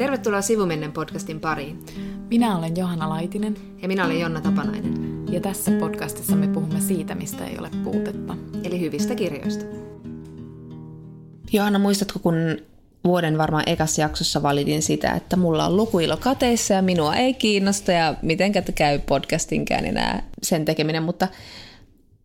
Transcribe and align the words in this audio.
Tervetuloa 0.00 0.42
Sivumennen 0.42 0.92
podcastin 0.92 1.40
pariin. 1.40 1.84
Minä 2.30 2.58
olen 2.58 2.76
Johanna 2.76 3.08
Laitinen. 3.08 3.56
Ja 3.82 3.88
minä 3.88 4.04
olen 4.04 4.20
Jonna 4.20 4.40
Tapanainen. 4.40 5.24
Ja 5.32 5.40
tässä 5.40 5.70
podcastissa 5.70 6.36
me 6.36 6.48
puhumme 6.48 6.80
siitä, 6.80 7.14
mistä 7.14 7.46
ei 7.46 7.58
ole 7.58 7.70
puutetta. 7.84 8.36
Eli 8.64 8.80
hyvistä 8.80 9.14
kirjoista. 9.14 9.64
Johanna, 11.52 11.78
muistatko, 11.78 12.18
kun 12.18 12.34
vuoden 13.04 13.38
varmaan 13.38 13.64
ekassa 13.66 14.00
jaksossa 14.00 14.42
validin 14.42 14.82
sitä, 14.82 15.12
että 15.12 15.36
mulla 15.36 15.66
on 15.66 15.76
lukuilo 15.76 16.16
kateissa 16.16 16.74
ja 16.74 16.82
minua 16.82 17.16
ei 17.16 17.34
kiinnosta 17.34 17.92
ja 17.92 18.14
miten 18.22 18.52
käy 18.74 18.98
podcastinkään 18.98 19.84
enää 19.84 20.22
sen 20.42 20.64
tekeminen, 20.64 21.02
mutta 21.02 21.28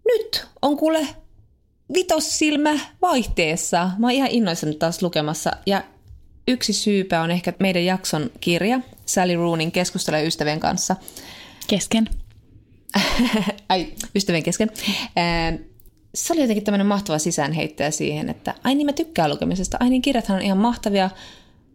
nyt 0.05 0.47
on 0.61 0.77
kuule 0.77 1.07
vitossilmä 1.93 2.79
vaihteessa. 3.01 3.91
Mä 3.97 4.07
oon 4.07 4.13
ihan 4.13 4.31
innoissani 4.31 4.75
taas 4.75 5.01
lukemassa 5.01 5.51
ja 5.65 5.83
yksi 6.47 6.73
syypä 6.73 7.21
on 7.21 7.31
ehkä 7.31 7.53
meidän 7.59 7.85
jakson 7.85 8.31
kirja, 8.39 8.79
Sally 9.05 9.35
Roonin 9.35 9.71
Keskustele 9.71 10.25
ystävien 10.25 10.59
kanssa. 10.59 10.95
Kesken. 11.67 12.09
Ai, 13.69 13.87
ystävien 14.15 14.43
kesken. 14.43 14.69
Se 16.15 16.33
oli 16.33 16.41
jotenkin 16.41 16.63
tämmöinen 16.63 16.87
mahtava 16.87 17.17
sisäänheittäjä 17.17 17.91
siihen, 17.91 18.29
että 18.29 18.53
ai 18.63 18.75
niin 18.75 18.85
mä 18.85 18.93
tykkään 18.93 19.29
lukemisesta, 19.29 19.77
ai 19.79 19.89
niin 19.89 20.01
kirjathan 20.01 20.37
on 20.37 20.43
ihan 20.43 20.57
mahtavia 20.57 21.09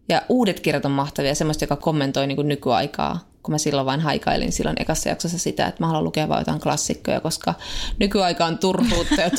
ja 0.09 0.21
uudet 0.29 0.59
kirjat 0.59 0.85
on 0.85 0.91
mahtavia, 0.91 1.35
semmoista, 1.35 1.63
joka 1.63 1.75
kommentoi 1.75 2.27
niin 2.27 2.47
nykyaikaa, 2.47 3.29
kun 3.43 3.53
mä 3.53 3.57
silloin 3.57 3.85
vain 3.85 3.99
haikailin 3.99 4.51
silloin 4.51 4.81
ekassa 4.81 5.09
jaksossa 5.09 5.37
sitä, 5.37 5.67
että 5.67 5.83
mä 5.83 5.87
haluan 5.87 6.03
lukea 6.03 6.29
vain 6.29 6.41
jotain 6.41 6.61
klassikkoja, 6.61 7.19
koska 7.19 7.53
nykyaika 7.99 8.45
on 8.45 8.57
turhuutta 8.57 9.21
ja 9.21 9.29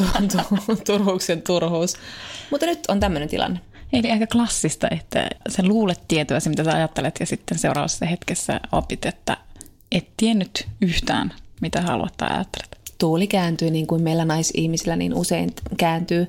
turhuuksien 0.86 1.42
turhuus. 1.42 1.94
Mutta 2.50 2.66
nyt 2.66 2.80
on 2.88 3.00
tämmöinen 3.00 3.28
tilanne. 3.28 3.60
Eli 3.92 4.10
aika 4.10 4.26
klassista, 4.26 4.88
että 4.90 5.28
sä 5.48 5.62
luulet 5.62 6.00
tietoa 6.08 6.40
se, 6.40 6.50
mitä 6.50 6.64
sä 6.64 6.72
ajattelet, 6.72 7.16
ja 7.20 7.26
sitten 7.26 7.58
seuraavassa 7.58 8.06
hetkessä 8.06 8.60
opit, 8.72 9.06
että 9.06 9.36
et 9.92 10.08
tiennyt 10.16 10.66
yhtään, 10.80 11.34
mitä 11.60 11.82
haluat 11.82 12.16
tai 12.16 12.30
ajattelet. 12.30 12.78
Tuuli 12.98 13.26
kääntyy 13.26 13.70
niin 13.70 13.86
kuin 13.86 14.02
meillä 14.02 14.24
naisihmisillä 14.24 14.96
niin 14.96 15.14
usein 15.14 15.50
kääntyy. 15.76 16.26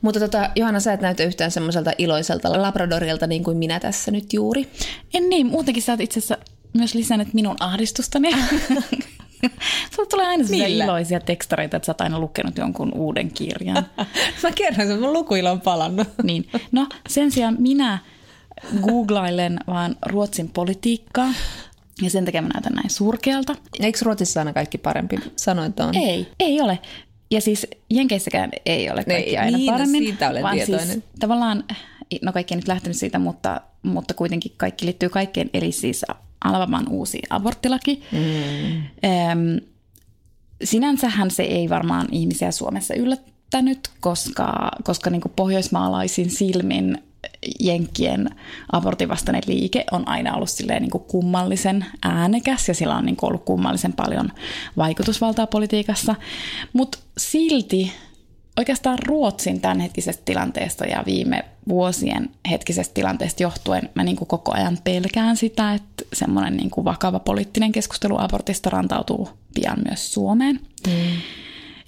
Mutta 0.00 0.20
tota, 0.20 0.50
Johanna, 0.56 0.80
sä 0.80 0.92
et 0.92 1.00
näytä 1.00 1.24
yhtään 1.24 1.50
semmoiselta 1.50 1.92
iloiselta 1.98 2.62
labradorilta 2.62 3.26
niin 3.26 3.44
kuin 3.44 3.56
minä 3.56 3.80
tässä 3.80 4.10
nyt 4.10 4.32
juuri. 4.32 4.68
En 5.14 5.28
niin, 5.28 5.46
muutenkin 5.46 5.82
sä 5.82 5.92
oot 5.92 6.00
itse 6.00 6.18
asiassa 6.18 6.38
myös 6.72 6.94
lisännyt 6.94 7.34
minun 7.34 7.56
ahdistustani. 7.60 8.30
Sulla 9.94 10.08
tulee 10.08 10.26
aina 10.26 10.44
sellaisia 10.44 10.84
iloisia 10.84 11.20
tekstareita, 11.20 11.76
että 11.76 11.86
sä 11.86 11.92
oot 11.92 12.00
aina 12.00 12.18
lukenut 12.18 12.58
jonkun 12.58 12.92
uuden 12.94 13.30
kirjan. 13.30 13.76
Mä 14.42 14.50
kerron, 14.54 14.80
että 14.80 15.00
mun 15.00 15.12
lukuilo 15.12 15.50
on 15.50 15.60
palannut. 15.60 16.08
niin. 16.22 16.48
No 16.72 16.86
sen 17.08 17.30
sijaan 17.30 17.56
minä 17.58 17.98
googlailen 18.82 19.60
vaan 19.66 19.96
Ruotsin 20.06 20.48
politiikkaa. 20.48 21.34
Ja 22.02 22.10
sen 22.10 22.24
takia 22.24 22.42
mä 22.42 22.48
näytän 22.54 22.72
näin 22.72 22.90
surkealta. 22.90 23.54
Eikö 23.80 23.98
Ruotsissa 24.02 24.40
aina 24.40 24.52
kaikki 24.52 24.78
parempi? 24.78 25.16
Sanoin, 25.36 25.68
että 25.68 25.86
on. 25.86 25.94
Ei, 25.94 26.26
ei 26.40 26.60
ole. 26.60 26.78
Ja 27.30 27.40
siis 27.40 27.66
Jenkeissäkään 27.90 28.50
ei 28.66 28.90
ole 28.90 29.04
kaikki 29.04 29.30
ei, 29.30 29.36
aina 29.36 29.56
niin, 29.56 29.66
no 29.66 29.72
paremmin. 29.72 30.04
siitä 30.04 30.30
olen 30.30 30.42
vaan 30.42 30.56
tietoinen. 30.56 30.88
Siis, 30.88 31.04
tavallaan, 31.20 31.64
no 32.22 32.32
kaikki 32.32 32.54
ei 32.54 32.56
nyt 32.56 32.68
lähtenyt 32.68 32.96
siitä, 32.96 33.18
mutta, 33.18 33.60
mutta 33.82 34.14
kuitenkin 34.14 34.52
kaikki 34.56 34.86
liittyy 34.86 35.08
kaikkeen. 35.08 35.50
Eli 35.54 35.72
siis 35.72 36.04
Albaman 36.44 36.88
uusi 36.88 37.22
aborttilaki. 37.30 38.02
Mm. 38.12 38.76
Öm, 38.78 39.60
sinänsähän 40.64 41.30
se 41.30 41.42
ei 41.42 41.68
varmaan 41.68 42.08
ihmisiä 42.12 42.50
Suomessa 42.50 42.94
yllättänyt, 42.94 43.90
koska, 44.00 44.70
koska 44.84 45.10
niin 45.10 45.22
pohjoismaalaisin 45.36 46.30
silmin 46.30 46.98
Jenkkien 47.60 48.30
abortivastainen 48.72 49.42
liike 49.46 49.84
on 49.92 50.08
aina 50.08 50.34
ollut 50.34 50.50
silleen 50.50 50.82
niin 50.82 50.90
kummallisen 50.90 51.86
äänekäs 52.02 52.68
ja 52.68 52.74
sillä 52.74 52.96
on 52.96 53.06
niin 53.06 53.16
ollut 53.22 53.44
kummallisen 53.44 53.92
paljon 53.92 54.32
vaikutusvaltaa 54.76 55.46
politiikassa. 55.46 56.14
Mutta 56.72 56.98
silti 57.18 57.92
oikeastaan 58.58 58.98
Ruotsin 59.06 59.60
tämänhetkisestä 59.60 60.22
tilanteesta 60.24 60.84
ja 60.84 61.02
viime 61.06 61.44
vuosien 61.68 62.30
hetkisestä 62.50 62.94
tilanteesta 62.94 63.42
johtuen 63.42 63.90
mä 63.94 64.04
niin 64.04 64.16
kuin 64.16 64.28
koko 64.28 64.52
ajan 64.54 64.78
pelkään 64.84 65.36
sitä, 65.36 65.74
että 65.74 66.04
semmoinen 66.12 66.56
niin 66.56 66.70
kuin 66.70 66.84
vakava 66.84 67.18
poliittinen 67.18 67.72
keskustelu 67.72 68.18
abortista 68.18 68.70
rantautuu 68.70 69.28
pian 69.54 69.78
myös 69.88 70.12
Suomeen. 70.12 70.60
Mm. 70.86 70.92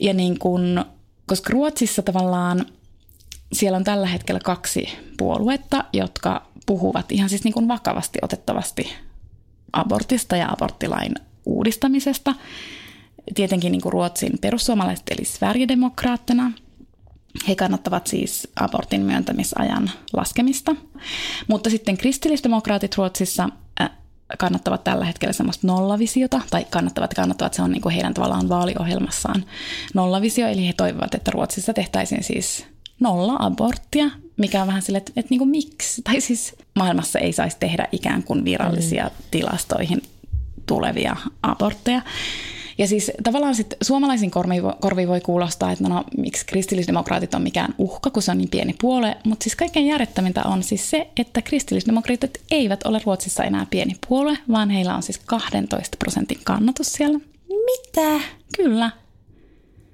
Ja 0.00 0.14
niin 0.14 0.38
kuin, 0.38 0.84
koska 1.26 1.52
Ruotsissa 1.52 2.02
tavallaan 2.02 2.66
siellä 3.52 3.76
on 3.76 3.84
tällä 3.84 4.06
hetkellä 4.06 4.40
kaksi 4.44 4.88
puoluetta, 5.18 5.84
jotka 5.92 6.46
puhuvat 6.66 7.12
ihan 7.12 7.28
siis 7.28 7.44
niin 7.44 7.54
kuin 7.54 7.68
vakavasti 7.68 8.18
otettavasti 8.22 8.92
abortista 9.72 10.36
ja 10.36 10.48
aborttilain 10.52 11.14
uudistamisesta. 11.46 12.34
Tietenkin 13.34 13.72
niin 13.72 13.82
kuin 13.82 13.92
Ruotsin 13.92 14.32
perussuomalaiset 14.40 15.04
eli 15.10 15.24
Sverigedemokraattina. 15.24 16.52
He 17.48 17.54
kannattavat 17.54 18.06
siis 18.06 18.48
abortin 18.60 19.00
myöntämisajan 19.00 19.90
laskemista. 20.12 20.76
Mutta 21.48 21.70
sitten 21.70 21.96
kristillisdemokraatit 21.96 22.96
Ruotsissa 22.96 23.48
äh, 23.80 23.90
kannattavat 24.38 24.84
tällä 24.84 25.04
hetkellä 25.04 25.32
semmoista 25.32 25.66
nollavisiota, 25.66 26.40
tai 26.50 26.66
kannattavat, 26.70 27.14
kannattavat, 27.14 27.54
se 27.54 27.62
on 27.62 27.70
niin 27.70 27.82
kuin 27.82 27.94
heidän 27.94 28.14
tavallaan 28.14 28.48
vaaliohjelmassaan 28.48 29.44
nollavisio, 29.94 30.48
eli 30.48 30.66
he 30.66 30.72
toivovat, 30.72 31.14
että 31.14 31.30
Ruotsissa 31.30 31.72
tehtäisiin 31.72 32.24
siis 32.24 32.66
nolla 33.00 33.36
aborttia, 33.38 34.10
mikä 34.36 34.60
on 34.60 34.66
vähän 34.66 34.82
sille, 34.82 34.98
että, 34.98 35.12
että 35.16 35.30
niin 35.30 35.38
kuin 35.38 35.50
miksi, 35.50 36.02
tai 36.02 36.20
siis 36.20 36.56
maailmassa 36.74 37.18
ei 37.18 37.32
saisi 37.32 37.56
tehdä 37.60 37.88
ikään 37.92 38.22
kuin 38.22 38.44
virallisia 38.44 39.04
mm. 39.04 39.10
tilastoihin 39.30 40.02
tulevia 40.66 41.16
abortteja. 41.42 42.02
Ja 42.80 42.86
siis 42.88 43.12
tavallaan 43.22 43.54
sitten 43.54 43.78
suomalaisin 43.82 44.30
korvi, 44.30 44.56
korvi 44.80 45.08
voi 45.08 45.20
kuulostaa, 45.20 45.72
että 45.72 45.88
no, 45.88 45.94
no 45.94 46.04
miksi 46.16 46.46
kristillisdemokraatit 46.46 47.34
on 47.34 47.42
mikään 47.42 47.74
uhka, 47.78 48.10
kun 48.10 48.22
se 48.22 48.30
on 48.30 48.38
niin 48.38 48.48
pieni 48.48 48.74
puolue, 48.80 49.16
mutta 49.24 49.44
siis 49.44 49.56
kaikkein 49.56 49.86
järjettävintä 49.86 50.42
on 50.42 50.62
siis 50.62 50.90
se, 50.90 51.10
että 51.16 51.42
kristillisdemokraatit 51.42 52.40
eivät 52.50 52.86
ole 52.86 53.00
Ruotsissa 53.04 53.44
enää 53.44 53.66
pieni 53.70 53.96
puolue, 54.08 54.38
vaan 54.52 54.70
heillä 54.70 54.96
on 54.96 55.02
siis 55.02 55.18
12 55.18 55.96
prosentin 55.98 56.38
kannatus 56.44 56.92
siellä. 56.92 57.18
Mitä? 57.48 58.20
Kyllä. 58.56 58.90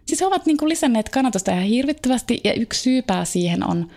Siis 0.06 0.20
he 0.20 0.26
ovat 0.26 0.46
niin 0.46 0.56
kuin 0.56 0.68
lisänneet 0.68 1.08
kannatusta 1.08 1.52
ihan 1.52 1.64
hirvittävästi 1.64 2.40
ja 2.44 2.54
yksi 2.54 2.80
syypää 2.80 3.24
siihen 3.24 3.70
on 3.70 3.90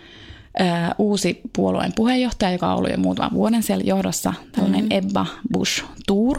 ää, 0.58 0.94
uusi 0.98 1.40
puolueen 1.56 1.92
puheenjohtaja, 1.96 2.52
joka 2.52 2.72
on 2.72 2.78
ollut 2.78 2.90
jo 2.90 2.98
muutaman 2.98 3.32
vuoden 3.32 3.62
siellä 3.62 3.84
johdossa, 3.84 4.34
tällainen 4.52 4.84
mm-hmm. 4.84 5.08
Ebba 5.08 5.26
Bush 5.52 5.84
Tour, 6.06 6.38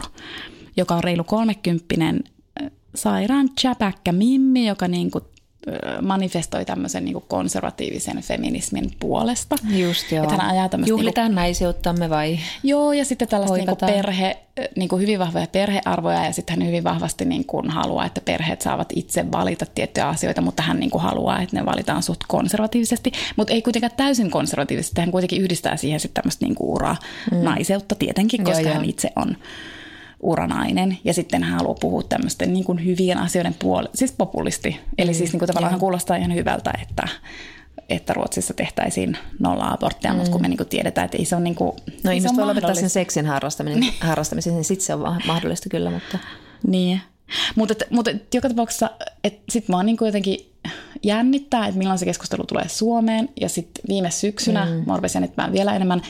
joka 0.76 0.94
on 0.94 1.04
reilu 1.04 1.24
kolmekymppinen 1.24 2.20
sairaan 2.94 3.48
chäpäkkä 3.60 4.12
mimmi, 4.12 4.66
joka 4.66 4.88
niin 4.88 5.10
kuin 5.10 5.24
manifestoi 6.02 6.64
tämmöisen 6.64 7.04
niin 7.04 7.22
konservatiivisen 7.28 8.22
feminismin 8.22 8.90
puolesta. 9.00 9.56
Just 9.70 10.12
joo. 10.12 10.22
Että 10.22 10.36
hän 10.36 10.50
ajaa 10.50 10.68
Juhlitaan 10.86 11.24
niin 11.26 11.34
kuin, 11.34 11.42
naiseuttamme 11.42 12.10
vai 12.10 12.38
Joo, 12.62 12.92
ja 12.92 13.04
sitten 13.04 13.28
tällaista 13.28 13.56
niin 13.56 13.66
kuin 13.66 13.78
perhe, 13.86 14.36
niin 14.76 14.88
kuin 14.88 15.02
hyvin 15.02 15.18
vahvoja 15.18 15.46
perhearvoja, 15.52 16.24
ja 16.24 16.32
sitten 16.32 16.58
hän 16.58 16.68
hyvin 16.68 16.84
vahvasti 16.84 17.24
niin 17.24 17.44
kuin 17.44 17.70
haluaa, 17.70 18.06
että 18.06 18.20
perheet 18.20 18.62
saavat 18.62 18.92
itse 18.96 19.32
valita 19.32 19.66
tiettyjä 19.74 20.08
asioita, 20.08 20.40
mutta 20.40 20.62
hän 20.62 20.80
niin 20.80 20.90
kuin 20.90 21.02
haluaa, 21.02 21.40
että 21.40 21.56
ne 21.56 21.66
valitaan 21.66 22.02
suht 22.02 22.20
konservatiivisesti, 22.28 23.12
mutta 23.36 23.52
ei 23.52 23.62
kuitenkaan 23.62 23.92
täysin 23.96 24.30
konservatiivisesti. 24.30 25.00
Hän 25.00 25.10
kuitenkin 25.10 25.42
yhdistää 25.42 25.76
siihen 25.76 26.00
sitten 26.00 26.22
tämmöistä 26.22 26.44
niin 26.44 26.54
kuin 26.54 26.70
uraa 26.70 26.96
mm. 27.30 27.38
naiseutta 27.38 27.94
tietenkin, 27.94 28.44
koska 28.44 28.60
joo, 28.60 28.74
hän 28.74 28.84
joo. 28.84 28.90
itse 28.90 29.12
on 29.16 29.36
uranainen 30.22 30.98
ja 31.04 31.14
sitten 31.14 31.42
hän 31.42 31.58
haluaa 31.58 31.76
puhua 31.80 32.02
tämmöisten 32.02 32.52
niin 32.52 32.64
kuin 32.64 32.84
hyvien 32.84 33.18
asioiden 33.18 33.54
puolesta, 33.58 33.96
siis 33.96 34.12
populisti. 34.12 34.80
Eli 34.98 35.10
mm, 35.10 35.14
siis 35.14 35.32
niin 35.32 35.38
kuin 35.38 35.46
tavallaan 35.46 35.70
hän 35.70 35.80
kuulostaa 35.80 36.16
ihan 36.16 36.34
hyvältä, 36.34 36.72
että, 36.82 37.08
että 37.88 38.12
Ruotsissa 38.12 38.54
tehtäisiin 38.54 39.16
nolla 39.38 39.68
aborttia, 39.68 40.10
mm. 40.10 40.16
mutta 40.16 40.32
kun 40.32 40.42
me 40.42 40.48
niin 40.48 40.56
kuin 40.56 40.68
tiedetään, 40.68 41.04
että 41.04 41.16
ei 41.16 41.24
se 41.24 41.36
ole 41.36 41.44
niin 41.44 41.54
kuin, 41.54 41.76
No 42.04 42.10
ihmiset 42.10 42.36
voi 42.36 42.46
lopettaa 42.46 42.74
sen 42.74 42.90
seksin 42.90 43.26
harrastamisen, 43.26 43.80
niin. 43.80 43.94
harrastamisen 44.00 44.54
niin 44.54 44.64
sitten 44.64 44.86
se 44.86 44.94
on 44.94 45.20
mahdollista 45.26 45.68
kyllä, 45.68 45.90
mutta... 45.90 46.18
Niin, 46.66 47.00
mutta, 47.54 47.74
mutta 47.90 48.10
joka 48.34 48.48
tapauksessa, 48.48 48.90
sitten 49.48 49.76
mä 49.76 49.82
niin 49.82 49.96
kuin 49.96 50.06
jotenkin 50.06 50.52
jännittää, 51.02 51.66
että 51.66 51.78
milloin 51.78 51.98
se 51.98 52.04
keskustelu 52.04 52.44
tulee 52.44 52.68
Suomeen. 52.68 53.28
Ja 53.40 53.48
sitten 53.48 53.84
viime 53.88 54.10
syksynä 54.10 54.64
mm. 54.64 54.82
mä 54.86 54.96
rupesin 54.96 55.32
vielä 55.52 55.76
enemmän, 55.76 56.02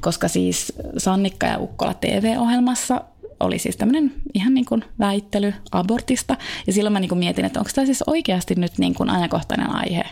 koska 0.00 0.28
siis 0.28 0.72
Sannikka 0.98 1.46
ja 1.46 1.58
Ukkola 1.58 1.94
TV-ohjelmassa 1.94 3.00
oli 3.40 3.58
siis 3.58 3.76
tämmöinen 3.76 4.12
ihan 4.34 4.54
niin 4.54 4.64
kuin 4.64 4.84
väittely 4.98 5.54
abortista. 5.72 6.36
Ja 6.66 6.72
silloin 6.72 6.92
mä 6.92 7.00
niin 7.00 7.08
kuin 7.08 7.18
mietin, 7.18 7.44
että 7.44 7.60
onko 7.60 7.70
tämä 7.74 7.86
siis 7.86 8.04
oikeasti 8.06 8.54
nyt 8.54 8.78
niin 8.78 8.94
kuin 8.94 9.10
ajankohtainen 9.10 9.70
aihe 9.70 10.04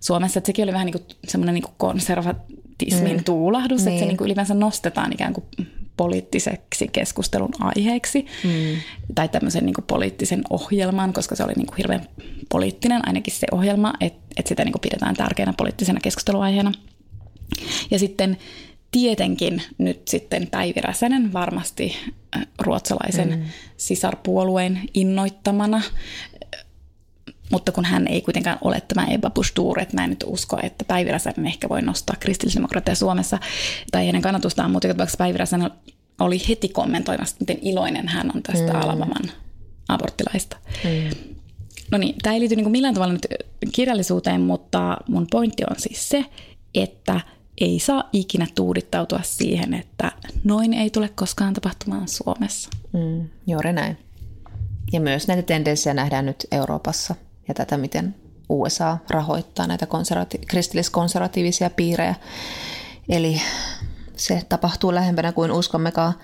Suomessa. 0.00 0.38
Että 0.38 0.46
sekin 0.46 0.62
oli 0.62 0.72
vähän 0.72 0.86
niin 0.86 0.92
kuin 0.92 1.04
semmoinen 1.28 1.54
niin 1.54 1.62
kuin 1.62 1.74
konservatismin 1.78 3.16
mm. 3.16 3.24
tuulahdus, 3.24 3.84
niin. 3.84 3.88
että 3.88 4.00
se 4.00 4.06
niin. 4.06 4.16
kuin 4.16 4.26
ylipäänsä 4.26 4.54
nostetaan 4.54 5.12
ikään 5.12 5.32
kuin 5.32 5.46
poliittiseksi 5.96 6.88
keskustelun 6.92 7.52
aiheeksi. 7.60 8.26
Mm. 8.44 8.80
Tai 9.14 9.28
tämmöisen 9.28 9.66
niin 9.66 9.74
kuin 9.74 9.84
poliittisen 9.84 10.42
ohjelman, 10.50 11.12
koska 11.12 11.34
se 11.34 11.44
oli 11.44 11.52
niin 11.56 11.66
kuin 11.66 11.76
hirveän 11.76 12.08
poliittinen 12.48 13.08
ainakin 13.08 13.34
se 13.34 13.46
ohjelma, 13.52 13.92
että, 14.00 14.20
että 14.36 14.48
sitä 14.48 14.64
niin 14.64 14.72
kuin 14.72 14.80
pidetään 14.80 15.14
tärkeänä 15.14 15.54
poliittisena 15.56 16.00
keskusteluaiheena. 16.00 16.72
Ja 17.90 17.98
sitten 17.98 18.36
tietenkin 18.90 19.62
nyt 19.78 20.08
sitten 20.08 20.48
Päivi 20.50 20.80
Räsänen 20.80 21.32
varmasti 21.32 21.96
ruotsalaisen 22.58 23.28
mm. 23.28 23.44
sisarpuolueen 23.76 24.80
innoittamana, 24.94 25.82
mutta 27.50 27.72
kun 27.72 27.84
hän 27.84 28.08
ei 28.08 28.20
kuitenkaan 28.20 28.58
ole 28.60 28.82
tämä 28.88 29.06
Ebba 29.06 29.30
Busch 29.30 29.54
että 29.82 29.96
mä 29.96 30.04
en 30.04 30.10
nyt 30.10 30.24
usko, 30.26 30.58
että 30.62 30.84
Päivi 30.84 31.10
Räsänen 31.10 31.46
ehkä 31.46 31.68
voi 31.68 31.82
nostaa 31.82 32.16
kristillisdemokratia 32.20 32.94
Suomessa 32.94 33.38
tai 33.90 34.06
hänen 34.06 34.22
kannatustaan, 34.22 34.70
mutta 34.70 34.88
joka 34.88 35.06
Päivi 35.18 35.38
Räsänen 35.38 35.70
oli 36.20 36.40
heti 36.48 36.68
kommentoimassa, 36.68 37.36
miten 37.40 37.58
iloinen 37.62 38.08
hän 38.08 38.30
on 38.34 38.42
tästä 38.42 38.72
mm. 38.72 38.80
Alamaman 38.80 39.32
aborttilaista. 39.88 40.56
Mm. 40.84 41.34
No 41.90 41.98
niin, 41.98 42.14
tämä 42.22 42.34
ei 42.34 42.40
liity 42.40 42.56
niin 42.56 42.70
millään 42.70 42.94
tavalla 42.94 43.12
nyt 43.12 43.26
kirjallisuuteen, 43.72 44.40
mutta 44.40 44.96
mun 45.08 45.26
pointti 45.30 45.62
on 45.70 45.76
siis 45.78 46.08
se, 46.08 46.24
että 46.74 47.20
ei 47.60 47.78
saa 47.78 48.08
ikinä 48.12 48.46
tuudittautua 48.54 49.20
siihen, 49.22 49.74
että 49.74 50.12
noin 50.44 50.74
ei 50.74 50.90
tule 50.90 51.08
koskaan 51.08 51.54
tapahtumaan 51.54 52.08
Suomessa. 52.08 52.70
Mm, 52.92 53.28
juuri 53.46 53.72
näin. 53.72 53.98
Ja 54.92 55.00
myös 55.00 55.28
näitä 55.28 55.42
tendenssejä 55.42 55.94
nähdään 55.94 56.26
nyt 56.26 56.46
Euroopassa 56.52 57.14
ja 57.48 57.54
tätä, 57.54 57.76
miten 57.76 58.14
USA 58.48 58.98
rahoittaa 59.10 59.66
näitä 59.66 59.86
konservati- 59.86 60.46
kristilliskonservatiivisia 60.46 61.70
piirejä. 61.70 62.14
Eli 63.08 63.40
se 64.16 64.42
tapahtuu 64.48 64.94
lähempänä 64.94 65.32
kuin 65.32 65.52
uskommekaan. 65.52 66.14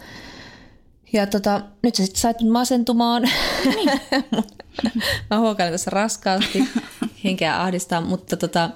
Ja 1.12 1.26
tota, 1.26 1.60
nyt 1.82 1.94
sä 1.94 2.04
sitten 2.04 2.20
sait 2.20 2.36
masentumaan. 2.50 3.22
Niin. 3.64 4.00
Mä 5.30 5.38
huokailen 5.38 5.74
tässä 5.74 5.90
raskaasti, 5.90 6.64
henkeä 7.24 7.62
ahdistaa, 7.62 8.00
mutta 8.00 8.36
tota, 8.36 8.70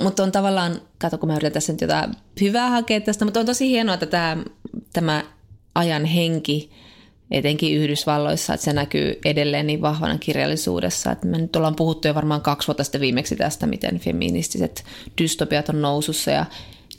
mutta 0.00 0.22
on 0.22 0.32
tavallaan, 0.32 0.80
kato 0.98 1.18
kun 1.18 1.28
mä 1.28 1.34
yritän 1.34 1.52
tässä 1.52 1.72
nyt 1.72 1.80
jotain 1.80 2.10
hyvää 2.40 2.70
hakea 2.70 3.00
tästä, 3.00 3.24
mutta 3.24 3.40
on 3.40 3.46
tosi 3.46 3.68
hienoa, 3.68 3.94
että 3.94 4.06
tämä, 4.06 4.36
tämä 4.92 5.24
ajan 5.74 6.04
henki, 6.04 6.70
etenkin 7.30 7.76
Yhdysvalloissa, 7.76 8.54
että 8.54 8.64
se 8.64 8.72
näkyy 8.72 9.18
edelleen 9.24 9.66
niin 9.66 9.82
vahvana 9.82 10.18
kirjallisuudessa. 10.18 11.12
Että 11.12 11.26
me 11.26 11.38
nyt 11.38 11.56
ollaan 11.56 11.76
puhuttu 11.76 12.08
jo 12.08 12.14
varmaan 12.14 12.40
kaksi 12.40 12.68
vuotta 12.68 12.84
sitten 12.84 13.00
viimeksi 13.00 13.36
tästä, 13.36 13.66
miten 13.66 13.98
feministiset 13.98 14.84
dystopiat 15.22 15.68
on 15.68 15.82
nousussa 15.82 16.30
ja 16.30 16.46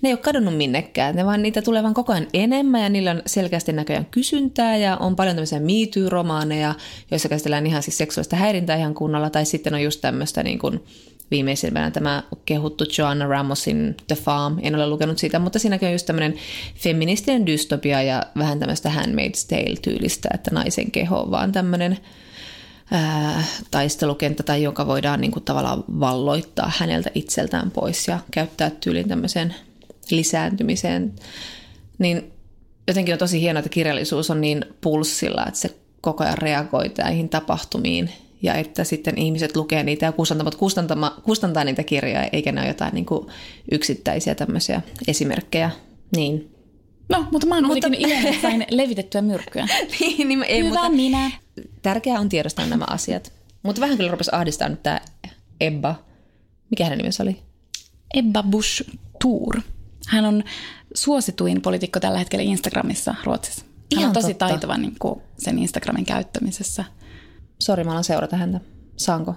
ne 0.01 0.09
ei 0.09 0.13
ole 0.13 0.19
kadonnut 0.19 0.57
minnekään, 0.57 1.15
ne 1.15 1.25
vaan 1.25 1.41
niitä 1.41 1.61
tulee 1.61 1.83
vaan 1.83 1.93
koko 1.93 2.13
ajan 2.13 2.27
enemmän 2.33 2.81
ja 2.81 2.89
niillä 2.89 3.11
on 3.11 3.21
selkeästi 3.25 3.73
näköjään 3.73 4.05
kysyntää 4.05 4.77
ja 4.77 4.97
on 4.97 5.15
paljon 5.15 5.35
tämmöisiä 5.35 5.59
MeToo-romaaneja, 5.59 6.75
joissa 7.11 7.29
käsitellään 7.29 7.67
ihan 7.67 7.83
siis 7.83 7.97
seksuaalista 7.97 8.35
häirintää 8.35 8.77
ihan 8.77 8.93
kunnolla 8.93 9.29
tai 9.29 9.45
sitten 9.45 9.73
on 9.73 9.83
just 9.83 10.01
tämmöistä 10.01 10.43
niin 10.43 10.59
kuin 10.59 10.83
viimeisimpänä 11.31 11.91
tämä 11.91 12.23
kehuttu 12.45 12.83
Joanna 12.97 13.27
Ramosin 13.27 13.97
The 14.07 14.15
Farm, 14.15 14.57
en 14.61 14.75
ole 14.75 14.87
lukenut 14.87 15.17
sitä, 15.17 15.39
mutta 15.39 15.59
siinäkin 15.59 15.87
on 15.87 15.91
just 15.91 16.05
tämmöinen 16.05 16.35
feministinen 16.75 17.45
dystopia 17.45 18.01
ja 18.01 18.23
vähän 18.37 18.59
tämmöistä 18.59 18.89
Handmaid's 18.89 19.47
Tale-tyylistä, 19.47 20.29
että 20.33 20.51
naisen 20.51 20.91
keho 20.91 21.19
on 21.19 21.31
vaan 21.31 21.51
tämmöinen 21.51 21.97
ää, 22.91 23.43
taistelukenttä 23.71 24.43
tai 24.43 24.63
jonka 24.63 24.87
voidaan 24.87 25.21
niin 25.21 25.31
kuin 25.31 25.43
tavallaan 25.43 25.83
valloittaa 25.99 26.71
häneltä 26.77 27.11
itseltään 27.15 27.71
pois 27.71 28.07
ja 28.07 28.19
käyttää 28.31 28.69
tyylin 28.69 29.07
tämmöiseen 29.07 29.55
lisääntymiseen, 30.11 31.13
niin 31.99 32.31
jotenkin 32.87 33.13
on 33.13 33.19
tosi 33.19 33.41
hienoa, 33.41 33.59
että 33.59 33.69
kirjallisuus 33.69 34.29
on 34.29 34.41
niin 34.41 34.65
pulssilla, 34.81 35.45
että 35.47 35.59
se 35.59 35.75
koko 36.01 36.23
ajan 36.23 36.37
reagoi 36.37 36.91
näihin 36.97 37.29
tapahtumiin 37.29 38.09
ja 38.43 38.55
että 38.55 38.83
sitten 38.83 39.17
ihmiset 39.17 39.55
lukee 39.55 39.83
niitä 39.83 40.05
ja 40.05 40.11
kustantavat 40.11 40.55
kustantama, 40.55 41.17
kustantaa 41.23 41.63
niitä 41.63 41.83
kirjoja, 41.83 42.23
eikä 42.23 42.51
ne 42.51 42.61
ole 42.61 42.67
jotain 42.67 42.93
niin 42.93 43.05
kuin 43.05 43.27
yksittäisiä 43.71 44.35
tämmöisiä 44.35 44.81
esimerkkejä. 45.07 45.71
Niin. 46.15 46.51
No, 47.09 47.27
mutta 47.31 47.47
mä 47.47 47.55
oon 47.55 47.67
mutta... 47.67 47.89
kuitenkin 47.89 48.41
sain 48.41 48.65
levitettyä 48.71 49.21
myrkkyä. 49.21 49.67
niin, 49.99 50.27
niin, 50.27 50.43
ei, 50.43 50.59
Hyvä 50.59 50.69
mutta 50.69 50.89
minä. 50.89 51.31
Tärkeää 51.81 52.19
on 52.19 52.29
tiedostaa 52.29 52.65
nämä 52.65 52.85
asiat. 52.89 53.33
Mutta 53.63 53.81
vähän 53.81 53.97
kyllä 53.97 54.11
rupesi 54.11 54.31
ahdistaa 54.33 54.69
nyt 54.69 54.83
tämä 54.83 55.01
Ebba. 55.61 55.95
Mikä 56.69 56.83
hänen 56.83 56.97
nimensä 56.97 57.23
oli? 57.23 57.39
Ebba 58.13 58.43
Busch 58.43 58.83
Thur. 59.19 59.61
Hän 60.07 60.25
on 60.25 60.43
suosituin 60.93 61.61
poliitikko 61.61 61.99
tällä 61.99 62.19
hetkellä 62.19 62.43
Instagramissa 62.43 63.15
Ruotsissa. 63.23 63.65
Hän 63.65 63.75
Ihan 63.91 64.07
on 64.07 64.13
tosi 64.13 64.27
totta. 64.27 64.47
taitava 64.47 64.77
niin 64.77 64.95
kuin 64.99 65.21
sen 65.37 65.59
Instagramin 65.59 66.05
käyttämisessä. 66.05 66.85
Sori, 67.63 67.83
mä 67.83 67.91
alan 67.91 68.03
seurata 68.03 68.37
häntä. 68.37 68.59
Saanko? 68.97 69.35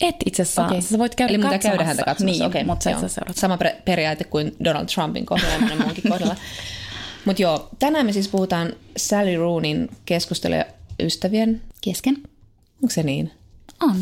Et 0.00 0.16
itse 0.26 0.42
asiassa 0.42 0.66
okay. 0.66 0.82
Sä 0.82 0.98
voit 0.98 1.14
käydä 1.14 1.30
Eli 1.30 1.38
mitä 1.38 1.58
käydä 1.58 1.84
häntä 1.84 2.04
katsomassa. 2.04 2.38
Niin, 2.38 2.46
okay, 2.46 2.64
mutta 2.64 2.84
sä 3.00 3.08
seurata. 3.08 3.40
Sama 3.40 3.58
periaate 3.84 4.24
kuin 4.24 4.56
Donald 4.64 4.86
Trumpin 4.86 5.26
kohdalla 5.26 5.54
ja 5.54 5.76
muunkin 5.76 6.04
kohdalla. 6.08 6.36
Mutta 7.24 7.42
joo, 7.42 7.68
tänään 7.78 8.06
me 8.06 8.12
siis 8.12 8.28
puhutaan 8.28 8.72
Sally 8.96 9.36
Roonin 9.36 9.88
keskusteluja 10.04 10.64
ystävien 11.00 11.62
kesken. 11.80 12.16
Onko 12.82 12.94
se 12.94 13.02
niin? 13.02 13.30
On. 13.82 13.96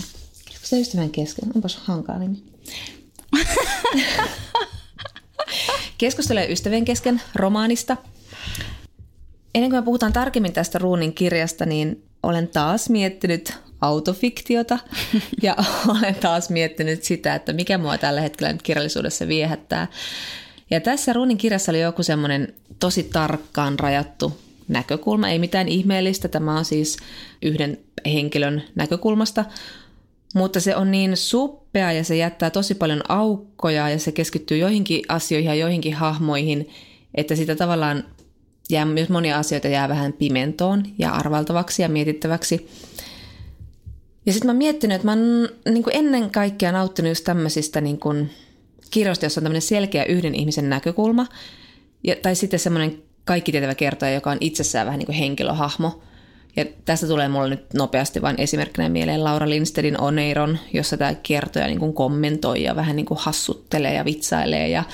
Se 0.63 0.81
ystävien 0.81 1.11
kesken? 1.11 1.49
Onpas 1.55 1.77
hankaa 1.77 2.19
nimi. 2.19 2.43
keskusteluja 5.99 6.47
ystävien 6.47 6.85
kesken 6.85 7.23
romaanista. 7.35 7.97
Ennen 9.55 9.71
kuin 9.71 9.81
me 9.81 9.85
puhutaan 9.85 10.13
tarkemmin 10.13 10.53
tästä 10.53 10.79
Roonin 10.79 11.15
kirjasta, 11.15 11.67
niin 11.67 12.05
olen 12.23 12.49
taas 12.49 12.91
miettinyt 12.91 13.64
autofiktiota 13.81 14.79
ja 15.43 15.57
olen 15.89 16.15
taas 16.15 16.51
miettinyt 16.51 17.05
sitä, 17.05 17.35
että 17.35 17.53
mikä 17.53 17.79
mua 17.79 17.99
tällä 17.99 18.21
hetkellä 18.21 18.53
nyt 18.53 18.63
kirjallisuudessa 18.63 19.29
viehättää. 19.29 19.87
Ja 20.71 20.81
tässä 20.81 21.13
Ruunin 21.13 21.37
kirjassa 21.37 21.73
oli 21.73 21.81
joku 21.81 22.03
semmoinen 22.03 22.55
tosi 22.79 23.03
tarkkaan 23.03 23.79
rajattu 23.79 24.41
näkökulma, 24.69 25.29
ei 25.29 25.39
mitään 25.39 25.69
ihmeellistä, 25.69 26.29
tämä 26.29 26.59
on 26.59 26.65
siis 26.65 26.97
yhden 27.43 27.79
henkilön 28.07 28.63
näkökulmasta, 28.75 29.45
mutta 30.35 30.61
se 30.61 30.77
on 30.77 30.91
niin 30.91 31.17
suppea 31.17 31.93
ja 31.93 32.05
se 32.05 32.17
jättää 32.17 32.51
tosi 32.51 32.75
paljon 32.75 33.03
aukkoja 33.09 33.89
ja 33.89 33.99
se 33.99 34.13
keskittyy 34.13 34.59
joihinkin 34.59 35.03
asioihin 35.09 35.49
ja 35.49 35.55
joihinkin 35.55 35.95
hahmoihin, 35.95 36.69
että 37.15 37.37
sitä 37.37 37.57
tavallaan 37.57 38.05
jää 38.71 38.85
myös 38.85 39.09
monia 39.09 39.39
asioita 39.39 39.69
jää 39.69 39.89
vähän 39.89 40.13
pimentoon 40.13 40.83
ja 40.99 41.11
arvaltavaksi 41.11 41.83
ja 41.83 41.89
mietittäväksi. 41.89 42.69
Ja 44.27 44.33
sitten 44.33 44.51
mä 44.51 44.55
miettinyt, 44.55 44.95
että 44.95 45.07
mä 45.07 45.13
oon 45.13 45.49
niin 45.75 45.85
ennen 45.93 46.31
kaikkea 46.31 46.73
nauttinut 46.73 47.11
just 47.11 47.25
tämmöisistä 47.25 47.81
niin 47.81 48.01
kuin 48.01 48.31
kirjoista, 48.91 49.27
jossa 49.27 49.41
on 49.41 49.43
tämmöinen 49.43 49.63
selkeä 49.63 50.05
yhden 50.05 50.35
ihmisen 50.35 50.71
näkökulma, 50.71 51.27
ja, 52.05 52.17
tai 52.23 52.37
sitten 52.37 52.61
semmoinen 52.61 53.03
kaikki 53.25 53.53
tietävä 53.53 53.75
kertoja, 53.75 54.13
joka 54.13 54.31
on 54.31 54.39
itsessään 54.41 54.87
vähän 54.87 54.99
niin 54.99 55.07
kuin 55.07 55.17
henkilöhahmo. 55.17 56.03
Ja 56.57 56.65
tästä 56.85 57.07
tulee 57.07 57.29
mulle 57.29 57.51
nyt 57.51 57.75
nopeasti 57.75 58.23
vain 58.23 58.41
esimerkkinä 58.41 58.89
mieleen 58.89 59.25
Laura 59.25 59.49
Lindstedin 59.49 60.01
Oneiron, 60.01 60.59
jossa 60.73 60.97
tämä 60.97 61.15
kertoja 61.15 61.67
niin 61.67 61.79
kuin 61.79 61.95
kommentoi 61.95 62.63
ja 62.63 62.77
vähän 62.77 62.97
niin 62.97 63.07
kuin 63.07 63.19
hassuttelee 63.21 63.95
ja 63.95 64.05
vitsailee 64.05 64.69
ja 64.69 64.85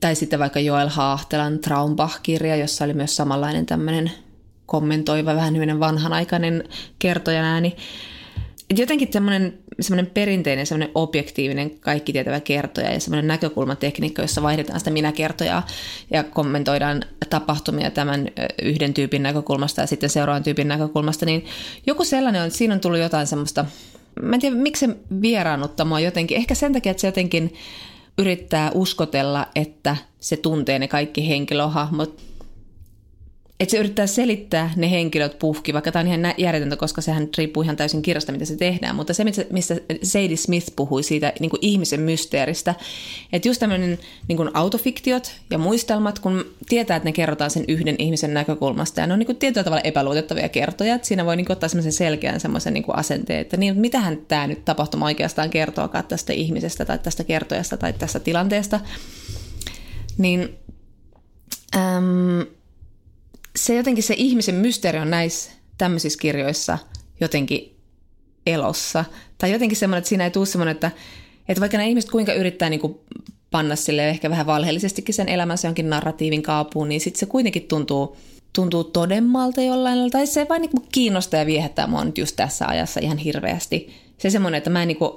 tai 0.00 0.14
sitten 0.14 0.38
vaikka 0.38 0.60
Joel 0.60 0.88
Haahtelan 0.88 1.58
Traumbach-kirja, 1.58 2.56
jossa 2.56 2.84
oli 2.84 2.94
myös 2.94 3.16
samanlainen 3.16 3.66
tämmöinen 3.66 4.10
kommentoiva, 4.66 5.34
vähän 5.34 5.56
hyvin 5.56 5.80
vanhanaikainen 5.80 6.64
kertojan 6.98 7.44
ääni. 7.44 7.68
Et 7.68 7.76
jotenkin 8.78 9.12
semmoinen, 9.12 9.58
semmoinen 9.80 10.12
perinteinen, 10.14 10.66
semmoinen 10.66 10.90
objektiivinen, 10.94 11.70
kaikki 11.70 12.12
tietävä 12.12 12.40
kertoja 12.40 12.92
ja 12.92 13.00
semmoinen 13.00 13.26
näkökulmatekniikka, 13.26 14.22
jossa 14.22 14.42
vaihdetaan 14.42 14.80
sitä 14.80 14.90
minä-kertojaa 14.90 15.66
ja 16.10 16.24
kommentoidaan 16.24 17.02
tapahtumia 17.30 17.90
tämän 17.90 18.28
yhden 18.62 18.94
tyypin 18.94 19.22
näkökulmasta 19.22 19.80
ja 19.80 19.86
sitten 19.86 20.10
seuraavan 20.10 20.42
tyypin 20.42 20.68
näkökulmasta, 20.68 21.26
niin 21.26 21.44
joku 21.86 22.04
sellainen 22.04 22.40
on, 22.40 22.46
että 22.46 22.58
siinä 22.58 22.74
on 22.74 22.80
tullut 22.80 22.98
jotain 22.98 23.26
semmoista, 23.26 23.64
mä 24.22 24.36
en 24.36 24.40
tiedä 24.40 24.56
miksi 24.56 24.86
se 24.86 24.96
vieraannuttaa 25.22 25.86
mua 25.86 26.00
jotenkin, 26.00 26.36
ehkä 26.36 26.54
sen 26.54 26.72
takia, 26.72 26.90
että 26.90 27.00
se 27.00 27.08
jotenkin 27.08 27.54
yrittää 28.18 28.70
uskotella, 28.74 29.46
että 29.54 29.96
se 30.20 30.36
tuntee 30.36 30.78
ne 30.78 30.88
kaikki 30.88 31.28
henkilöhahmot 31.28 32.31
että 33.62 33.70
se 33.70 33.78
yrittää 33.78 34.06
selittää 34.06 34.70
ne 34.76 34.90
henkilöt 34.90 35.38
puhki, 35.38 35.72
vaikka 35.72 35.92
tämä 35.92 36.00
on 36.00 36.06
ihan 36.06 36.34
järjetöntä, 36.38 36.76
koska 36.76 37.00
sehän 37.00 37.28
riippuu 37.38 37.62
ihan 37.62 37.76
täysin 37.76 38.02
kirjasta, 38.02 38.32
mitä 38.32 38.44
se 38.44 38.56
tehdään. 38.56 38.96
Mutta 38.96 39.14
se, 39.14 39.24
mistä 39.50 39.76
Sadie 40.02 40.36
Smith 40.36 40.72
puhui 40.76 41.02
siitä 41.02 41.32
niin 41.40 41.50
kuin 41.50 41.58
ihmisen 41.62 42.00
mysteeristä, 42.00 42.74
että 43.32 43.48
just 43.48 43.60
tämmöinen 43.60 43.98
niin 44.28 44.36
kuin 44.36 44.50
autofiktiot 44.54 45.32
ja 45.50 45.58
muistelmat, 45.58 46.18
kun 46.18 46.44
tietää, 46.68 46.96
että 46.96 47.08
ne 47.08 47.12
kerrotaan 47.12 47.50
sen 47.50 47.64
yhden 47.68 47.96
ihmisen 47.98 48.34
näkökulmasta, 48.34 49.00
ja 49.00 49.06
ne 49.06 49.12
on 49.12 49.18
niin 49.18 49.26
kuin 49.26 49.38
tietyllä 49.38 49.64
tavalla 49.64 49.82
epäluotettavia 49.84 50.48
kertoja, 50.48 50.94
että 50.94 51.08
siinä 51.08 51.26
voi 51.26 51.36
niin 51.36 51.46
kuin 51.46 51.54
ottaa 51.54 51.68
semmoisen 51.68 51.92
selkeän 51.92 52.40
semmoisen 52.40 52.74
niin 52.74 52.84
kuin 52.84 52.98
asenteen, 52.98 53.40
että 53.40 53.56
niin, 53.56 53.78
mitähän 53.78 54.18
tämä 54.28 54.46
nyt 54.46 54.64
tapahtuma 54.64 55.06
oikeastaan 55.06 55.50
kertookaan 55.50 56.04
tästä 56.04 56.32
ihmisestä 56.32 56.84
tai 56.84 56.98
tästä 56.98 57.24
kertojasta 57.24 57.76
tai 57.76 57.92
tästä 57.92 58.20
tilanteesta. 58.20 58.80
Niin... 60.18 60.48
Äm, 61.76 62.46
se 63.56 63.74
jotenkin 63.74 64.04
se 64.04 64.14
ihmisen 64.16 64.54
mysteeri 64.54 64.98
on 64.98 65.10
näissä 65.10 65.50
tämmöisissä 65.78 66.18
kirjoissa 66.18 66.78
jotenkin 67.20 67.76
elossa. 68.46 69.04
Tai 69.38 69.52
jotenkin 69.52 69.78
semmoinen, 69.78 69.98
että 69.98 70.08
siinä 70.08 70.24
ei 70.24 70.30
tule 70.30 70.46
semmoinen, 70.46 70.72
että, 70.72 70.90
että 71.48 71.60
vaikka 71.60 71.76
nämä 71.78 71.88
ihmiset 71.88 72.10
kuinka 72.10 72.32
yrittää 72.32 72.70
niin 72.70 72.80
kuin 72.80 72.98
panna 73.50 73.76
sille 73.76 74.08
ehkä 74.08 74.30
vähän 74.30 74.46
valheellisestikin 74.46 75.14
sen 75.14 75.28
elämänsä 75.28 75.68
jonkin 75.68 75.90
narratiivin 75.90 76.42
kaapuun, 76.42 76.88
niin 76.88 77.00
sitten 77.00 77.20
se 77.20 77.26
kuitenkin 77.26 77.62
tuntuu, 77.62 78.16
tuntuu 78.52 78.84
todemmalta 78.84 79.62
jollain 79.62 79.98
lailla, 79.98 80.10
tai 80.10 80.26
se 80.26 80.46
vain 80.48 80.62
niin 80.62 80.88
kiinnostaa 80.92 81.40
ja 81.40 81.46
viehättää 81.46 81.86
mua 81.86 82.04
nyt 82.04 82.18
just 82.18 82.36
tässä 82.36 82.66
ajassa 82.66 83.00
ihan 83.00 83.18
hirveästi. 83.18 83.90
Se 84.18 84.30
semmoinen, 84.30 84.58
että 84.58 84.70
mä 84.70 84.82
en 84.82 84.88
niin 84.88 84.98
kuin, 84.98 85.12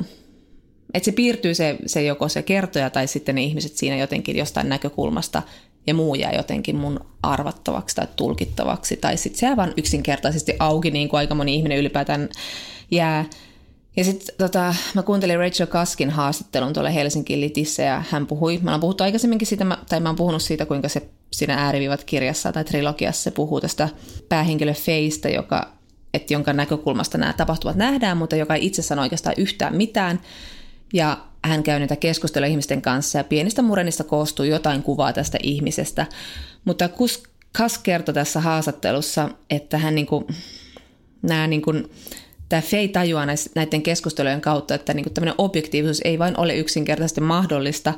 että 0.94 1.06
se 1.06 1.12
piirtyy 1.12 1.56
se, 1.56 1.78
se 1.86 2.04
joko 2.04 2.30
se 2.30 2.44
kertoja 2.44 2.90
tai 2.90 3.08
sitten 3.08 3.36
ne 3.36 3.44
ihmiset 3.44 3.78
siinä 3.78 3.98
jotenkin 3.98 4.38
jostain 4.38 4.70
näkökulmasta 4.70 5.44
ja 5.88 5.94
muu 5.94 6.16
jää 6.16 6.34
jotenkin 6.34 6.76
mun 6.76 7.00
arvattavaksi 7.24 7.96
tai 7.96 8.08
tulkittavaksi. 8.16 8.98
Tai 8.98 9.18
sitten 9.18 9.40
se 9.40 9.46
jää 9.46 9.56
vaan 9.56 9.74
yksinkertaisesti 9.78 10.56
auki, 10.60 10.92
niin 10.92 11.10
kuin 11.10 11.18
aika 11.18 11.36
moni 11.36 11.56
ihminen 11.56 11.78
ylipäätään 11.78 12.30
jää. 12.92 13.26
Ja 13.98 14.04
sitten 14.04 14.36
tota, 14.38 14.76
mä 14.94 15.04
kuuntelin 15.04 15.40
Rachel 15.40 15.68
Kaskin 15.68 16.10
haastattelun 16.10 16.74
tuolla 16.74 16.90
Helsinki 16.90 17.40
Litissä 17.40 17.84
ja 17.84 18.04
hän 18.10 18.28
puhui, 18.28 18.60
mä 18.64 18.72
oon 18.72 18.80
puhuttu 18.80 19.04
aikaisemminkin 19.04 19.48
siitä, 19.48 19.78
tai 19.90 20.00
mä 20.00 20.10
oon 20.10 20.16
puhunut 20.16 20.42
siitä, 20.42 20.66
kuinka 20.66 20.90
se 20.90 21.10
siinä 21.32 21.54
ääriviivat 21.54 22.04
kirjassa 22.04 22.52
tai 22.52 22.64
trilogiassa 22.64 23.24
se 23.24 23.32
puhuu 23.32 23.62
tästä 23.62 23.90
päähenkilö 24.30 24.74
Feistä, 24.74 25.30
joka, 25.30 25.72
että 26.14 26.34
jonka 26.34 26.54
näkökulmasta 26.54 27.18
nämä 27.18 27.34
tapahtumat 27.34 27.76
nähdään, 27.76 28.18
mutta 28.18 28.36
joka 28.36 28.56
ei 28.56 28.66
itse 28.66 28.82
sano 28.82 29.02
oikeastaan 29.02 29.36
yhtään 29.38 29.76
mitään. 29.76 30.20
Ja 30.94 31.18
hän 31.48 31.64
käy 31.64 31.80
niitä 31.80 31.96
keskustelua 31.96 32.48
ihmisten 32.48 32.82
kanssa 32.82 33.18
ja 33.18 33.24
pienistä 33.24 33.62
murenista 33.62 34.04
koostuu 34.04 34.46
jotain 34.46 34.84
kuvaa 34.84 35.14
tästä 35.14 35.38
ihmisestä. 35.44 36.06
Mutta 36.66 36.90
Kas 37.58 37.78
kertoi 37.78 38.14
tässä 38.14 38.40
haastattelussa, 38.40 39.30
että 39.50 39.78
hän 39.78 39.96
niin 39.96 40.08
kuin, 40.08 40.26
nämä 41.22 41.48
niin 41.48 41.62
kuin, 41.62 41.92
tämä 42.50 42.62
Fei 42.62 42.88
tajuaa 42.88 43.26
näiden 43.56 43.82
keskustelujen 43.82 44.42
kautta, 44.42 44.76
että 44.76 44.94
niin 44.94 45.14
tämmöinen 45.14 45.36
objektiivisuus 45.38 46.02
ei 46.04 46.20
vain 46.20 46.40
ole 46.40 46.58
yksinkertaisesti 46.58 47.22
mahdollista. 47.22 47.94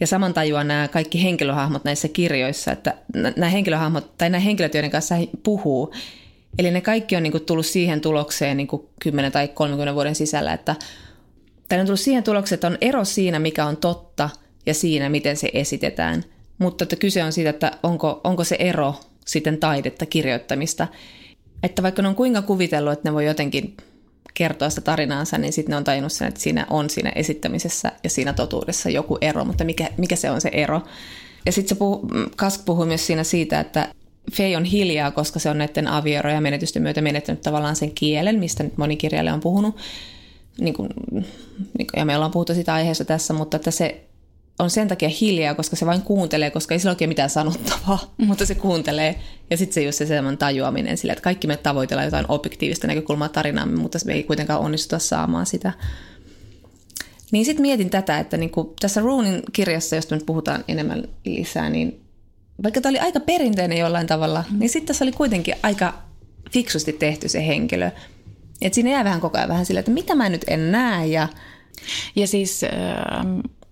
Ja 0.00 0.06
saman 0.06 0.34
tajuaa 0.34 0.64
nämä 0.64 0.88
kaikki 0.88 1.22
henkilöhahmot 1.22 1.84
näissä 1.84 2.08
kirjoissa, 2.08 2.72
että 2.72 2.94
nämä 3.14 3.48
henkilöhahmot 3.48 4.18
tai 4.18 4.30
nämä 4.30 4.40
henkilöt, 4.40 4.74
joiden 4.74 4.90
kanssa 4.90 5.14
he 5.14 5.28
puhuu, 5.42 5.94
eli 6.58 6.70
ne 6.70 6.80
kaikki 6.80 7.16
on 7.16 7.22
niin 7.22 7.32
kuin 7.32 7.44
tullut 7.44 7.66
siihen 7.66 8.00
tulokseen 8.00 8.56
niin 8.56 8.66
kuin 8.66 8.82
10 9.02 9.32
tai 9.32 9.48
30 9.48 9.94
vuoden 9.94 10.14
sisällä, 10.14 10.52
että 10.52 10.76
tai 11.72 11.80
on 11.80 11.86
tullut 11.86 12.00
siihen 12.00 12.24
tulokseen, 12.24 12.56
että 12.56 12.66
on 12.66 12.78
ero 12.80 13.04
siinä, 13.04 13.38
mikä 13.38 13.66
on 13.66 13.76
totta 13.76 14.30
ja 14.66 14.74
siinä, 14.74 15.08
miten 15.08 15.36
se 15.36 15.50
esitetään. 15.52 16.24
Mutta 16.58 16.84
että 16.84 16.96
kyse 16.96 17.24
on 17.24 17.32
siitä, 17.32 17.50
että 17.50 17.72
onko, 17.82 18.20
onko 18.24 18.44
se 18.44 18.56
ero 18.58 18.94
sitten 19.26 19.58
taidetta, 19.58 20.06
kirjoittamista. 20.06 20.88
Että 21.62 21.82
vaikka 21.82 22.02
ne 22.02 22.08
on 22.08 22.14
kuinka 22.14 22.42
kuvitellut, 22.42 22.92
että 22.92 23.08
ne 23.08 23.14
voi 23.14 23.26
jotenkin 23.26 23.76
kertoa 24.34 24.70
sitä 24.70 24.80
tarinaansa, 24.80 25.38
niin 25.38 25.52
sitten 25.52 25.70
ne 25.70 25.76
on 25.76 25.84
tajunnut 25.84 26.12
sen, 26.12 26.28
että 26.28 26.40
siinä 26.40 26.66
on 26.70 26.90
siinä 26.90 27.12
esittämisessä 27.14 27.92
ja 28.04 28.10
siinä 28.10 28.32
totuudessa 28.32 28.90
joku 28.90 29.18
ero, 29.20 29.44
mutta 29.44 29.64
mikä, 29.64 29.88
mikä 29.96 30.16
se 30.16 30.30
on 30.30 30.40
se 30.40 30.50
ero. 30.52 30.80
Ja 31.46 31.52
sitten 31.52 31.76
puhu, 31.76 32.08
Kask 32.36 32.64
puhui 32.64 32.86
myös 32.86 33.06
siinä 33.06 33.24
siitä, 33.24 33.60
että 33.60 33.88
Fei 34.32 34.56
on 34.56 34.64
hiljaa, 34.64 35.10
koska 35.10 35.38
se 35.38 35.50
on 35.50 35.58
näiden 35.58 35.88
avioero- 35.88 36.30
ja 36.30 36.40
menetysten 36.40 36.82
myötä 36.82 37.00
menettänyt 37.00 37.42
tavallaan 37.42 37.76
sen 37.76 37.90
kielen, 37.90 38.38
mistä 38.38 38.62
nyt 38.62 38.78
moni 38.78 38.96
kirjailija 38.96 39.34
on 39.34 39.40
puhunut. 39.40 39.76
Niin 40.60 40.74
kuin, 40.74 40.88
niin 41.12 41.24
kuin, 41.74 41.90
ja 41.96 42.04
me 42.04 42.14
ollaan 42.16 42.30
puhuttu 42.30 42.54
sitä 42.54 42.74
aiheesta 42.74 43.04
tässä, 43.04 43.34
mutta 43.34 43.56
että 43.56 43.70
se 43.70 44.04
on 44.58 44.70
sen 44.70 44.88
takia 44.88 45.08
hiljaa, 45.20 45.54
koska 45.54 45.76
se 45.76 45.86
vain 45.86 46.02
kuuntelee, 46.02 46.50
koska 46.50 46.74
ei 46.74 46.78
sillä 46.78 46.92
oikein 46.92 47.08
mitään 47.08 47.30
sanottavaa, 47.30 48.14
mutta 48.16 48.46
se 48.46 48.54
kuuntelee. 48.54 49.18
Ja 49.50 49.56
sitten 49.56 49.74
se 49.74 49.82
just 49.82 49.98
se 49.98 50.06
semmoinen 50.06 50.38
tajuaminen 50.38 50.96
sille, 50.96 51.12
että 51.12 51.22
kaikki 51.22 51.46
me 51.46 51.56
tavoitellaan 51.56 52.06
jotain 52.06 52.26
objektiivista 52.28 52.86
näkökulmaa 52.86 53.28
tarinaamme, 53.28 53.76
mutta 53.76 53.98
me 54.04 54.12
ei 54.12 54.22
kuitenkaan 54.22 54.60
onnistuta 54.60 54.98
saamaan 54.98 55.46
sitä. 55.46 55.72
Niin 57.30 57.44
sitten 57.44 57.62
mietin 57.62 57.90
tätä, 57.90 58.18
että 58.18 58.36
niinku 58.36 58.74
tässä 58.80 59.00
Roonin 59.00 59.42
kirjassa, 59.52 59.96
josta 59.96 60.14
nyt 60.14 60.26
puhutaan 60.26 60.64
enemmän 60.68 61.08
lisää, 61.24 61.70
niin 61.70 62.00
vaikka 62.62 62.80
tämä 62.80 62.90
oli 62.90 62.98
aika 62.98 63.20
perinteinen 63.20 63.78
jollain 63.78 64.06
tavalla, 64.06 64.44
niin 64.58 64.70
sitten 64.70 64.86
tässä 64.86 65.04
oli 65.04 65.12
kuitenkin 65.12 65.54
aika 65.62 65.94
fiksusti 66.50 66.92
tehty 66.92 67.28
se 67.28 67.46
henkilö. 67.46 67.90
Et 68.62 68.74
siinä 68.74 68.90
jää 68.90 69.04
vähän 69.04 69.20
koko 69.20 69.38
ajan 69.38 69.48
vähän 69.48 69.66
silleen, 69.66 69.80
että 69.80 69.92
mitä 69.92 70.14
mä 70.14 70.28
nyt 70.28 70.44
en 70.48 70.72
näe. 70.72 71.06
Ja, 71.06 71.28
ja 72.16 72.26
siis... 72.26 72.60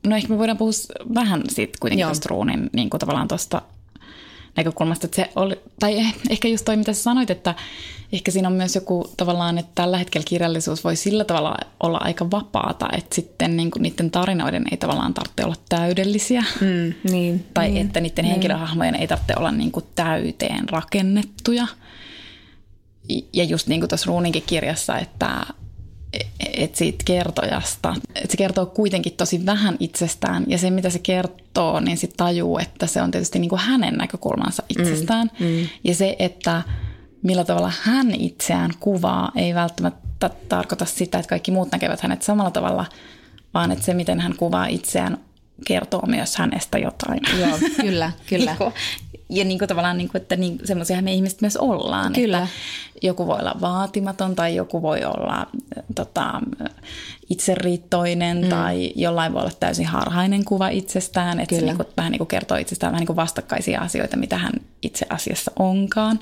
No 0.06 0.16
ehkä 0.16 0.28
me 0.28 0.38
voidaan 0.38 0.59
puhua 0.59 0.73
vähän 1.14 1.42
siitä 1.49 1.78
kuitenkin 1.80 2.06
tuosta 2.06 2.28
ruunin 2.30 2.70
niin 2.73 2.90
kuin 2.90 2.99
tavallaan 2.99 3.28
tuosta 3.28 3.62
näkökulmasta, 4.56 5.06
että 5.06 5.16
se 5.16 5.30
oli, 5.37 5.61
tai 5.80 5.99
eh, 5.99 6.14
ehkä 6.30 6.49
just 6.49 6.64
toi, 6.64 6.76
mitä 6.76 6.92
sä 6.92 7.02
sanoit, 7.02 7.30
että 7.30 7.54
ehkä 8.12 8.30
siinä 8.30 8.49
on 8.49 8.54
myös 8.54 8.75
joku 8.75 9.11
tavallaan, 9.16 9.59
että 9.59 9.73
tällä 9.75 9.99
hetkellä 9.99 10.25
kirjallisuus 10.28 10.85
voi 10.85 10.97
sillä 10.97 11.25
tavalla 11.25 11.56
olla 11.80 11.99
aika 11.99 12.30
vapaata, 12.30 12.88
että 12.92 13.14
sitten 13.14 13.56
niin 13.56 13.70
kuin 13.70 13.82
niiden 13.82 14.11
tarinoiden 14.11 14.64
ei 14.70 14.76
tavallaan 14.76 15.14
tarvitse 15.14 15.44
olla 15.44 15.56
täydellisiä. 15.68 16.44
Mm, 16.61 17.11
niin, 17.11 17.47
tai 17.54 17.68
niin, 17.68 17.87
että 17.87 18.00
niiden 18.00 18.23
niin. 18.23 18.32
henkilöhahmojen 18.32 18.94
ei 18.94 19.09
tarvitse 19.09 19.35
olla 19.37 19.50
niin 19.50 19.73
kuin 19.73 19.87
täyteen 19.94 20.68
rakennettuja. 20.68 21.66
Ja 23.32 23.44
just 23.44 23.66
niin 23.66 23.80
kuin 23.80 23.88
tuossa 23.88 24.06
Ruuninkin 24.06 24.42
kirjassa, 24.46 24.98
että 24.98 25.46
et 26.56 26.74
siitä 26.74 27.04
kertojasta. 27.04 27.94
Et 28.14 28.30
se 28.30 28.36
kertoo 28.36 28.66
kuitenkin 28.66 29.12
tosi 29.12 29.46
vähän 29.46 29.76
itsestään 29.80 30.44
ja 30.46 30.58
se 30.58 30.70
mitä 30.70 30.90
se 30.90 30.98
kertoo, 30.98 31.80
niin 31.80 31.96
sitten 31.96 32.16
tajuu, 32.16 32.58
että 32.58 32.86
se 32.86 33.02
on 33.02 33.10
tietysti 33.10 33.38
niinku 33.38 33.56
hänen 33.56 33.94
näkökulmansa 33.94 34.62
itsestään. 34.68 35.30
Mm, 35.40 35.46
mm. 35.46 35.68
Ja 35.84 35.94
se, 35.94 36.16
että 36.18 36.62
millä 37.22 37.44
tavalla 37.44 37.72
hän 37.82 38.14
itseään 38.14 38.70
kuvaa, 38.80 39.32
ei 39.36 39.54
välttämättä 39.54 40.30
tarkoita 40.48 40.84
sitä, 40.84 41.18
että 41.18 41.28
kaikki 41.28 41.50
muut 41.50 41.72
näkevät 41.72 42.00
hänet 42.00 42.22
samalla 42.22 42.50
tavalla, 42.50 42.86
vaan 43.54 43.72
että 43.72 43.84
se, 43.84 43.94
miten 43.94 44.20
hän 44.20 44.36
kuvaa 44.36 44.66
itseään, 44.66 45.18
kertoo 45.66 46.06
myös 46.06 46.36
hänestä 46.36 46.78
jotain. 46.78 47.20
Joo, 47.40 47.58
kyllä, 47.80 48.12
kyllä. 48.26 48.56
ja 49.30 49.44
niin 49.44 49.58
kuin 49.58 49.68
tavallaan, 49.68 49.99
niin 49.99 50.08
kuin, 50.08 50.22
että 50.22 50.37
niin, 50.37 50.58
semmoisia 50.64 51.02
me 51.02 51.12
ihmiset 51.12 51.40
myös 51.40 51.56
ollaan. 51.56 52.12
Kyllä. 52.12 52.38
Että 52.42 52.50
joku 53.02 53.26
voi 53.26 53.38
olla 53.38 53.54
vaatimaton 53.60 54.37
tai 54.37 54.56
joku 54.56 54.82
voi 54.82 55.04
olla 55.04 55.46
tota, 55.94 56.40
itseriittoinen 57.30 58.42
mm. 58.42 58.49
tai 58.49 58.92
jollain 58.96 59.32
voi 59.32 59.42
olla 59.42 59.52
täysin 59.60 59.87
harhainen 59.87 60.44
kuva 60.44 60.68
itsestään. 60.68 61.40
Että 61.40 61.49
Kyllä. 61.49 61.60
se 61.60 61.66
niin 61.66 61.76
kuin, 61.76 61.88
vähän 61.96 62.12
niin 62.12 62.18
kuin 62.18 62.28
kertoo 62.28 62.56
itsestään 62.56 62.92
vähän 62.92 63.00
niin 63.00 63.06
kuin 63.06 63.16
vastakkaisia 63.16 63.80
asioita, 63.80 64.16
mitä 64.16 64.38
hän 64.38 64.52
itse 64.82 65.06
asiassa 65.08 65.52
onkaan. 65.58 66.18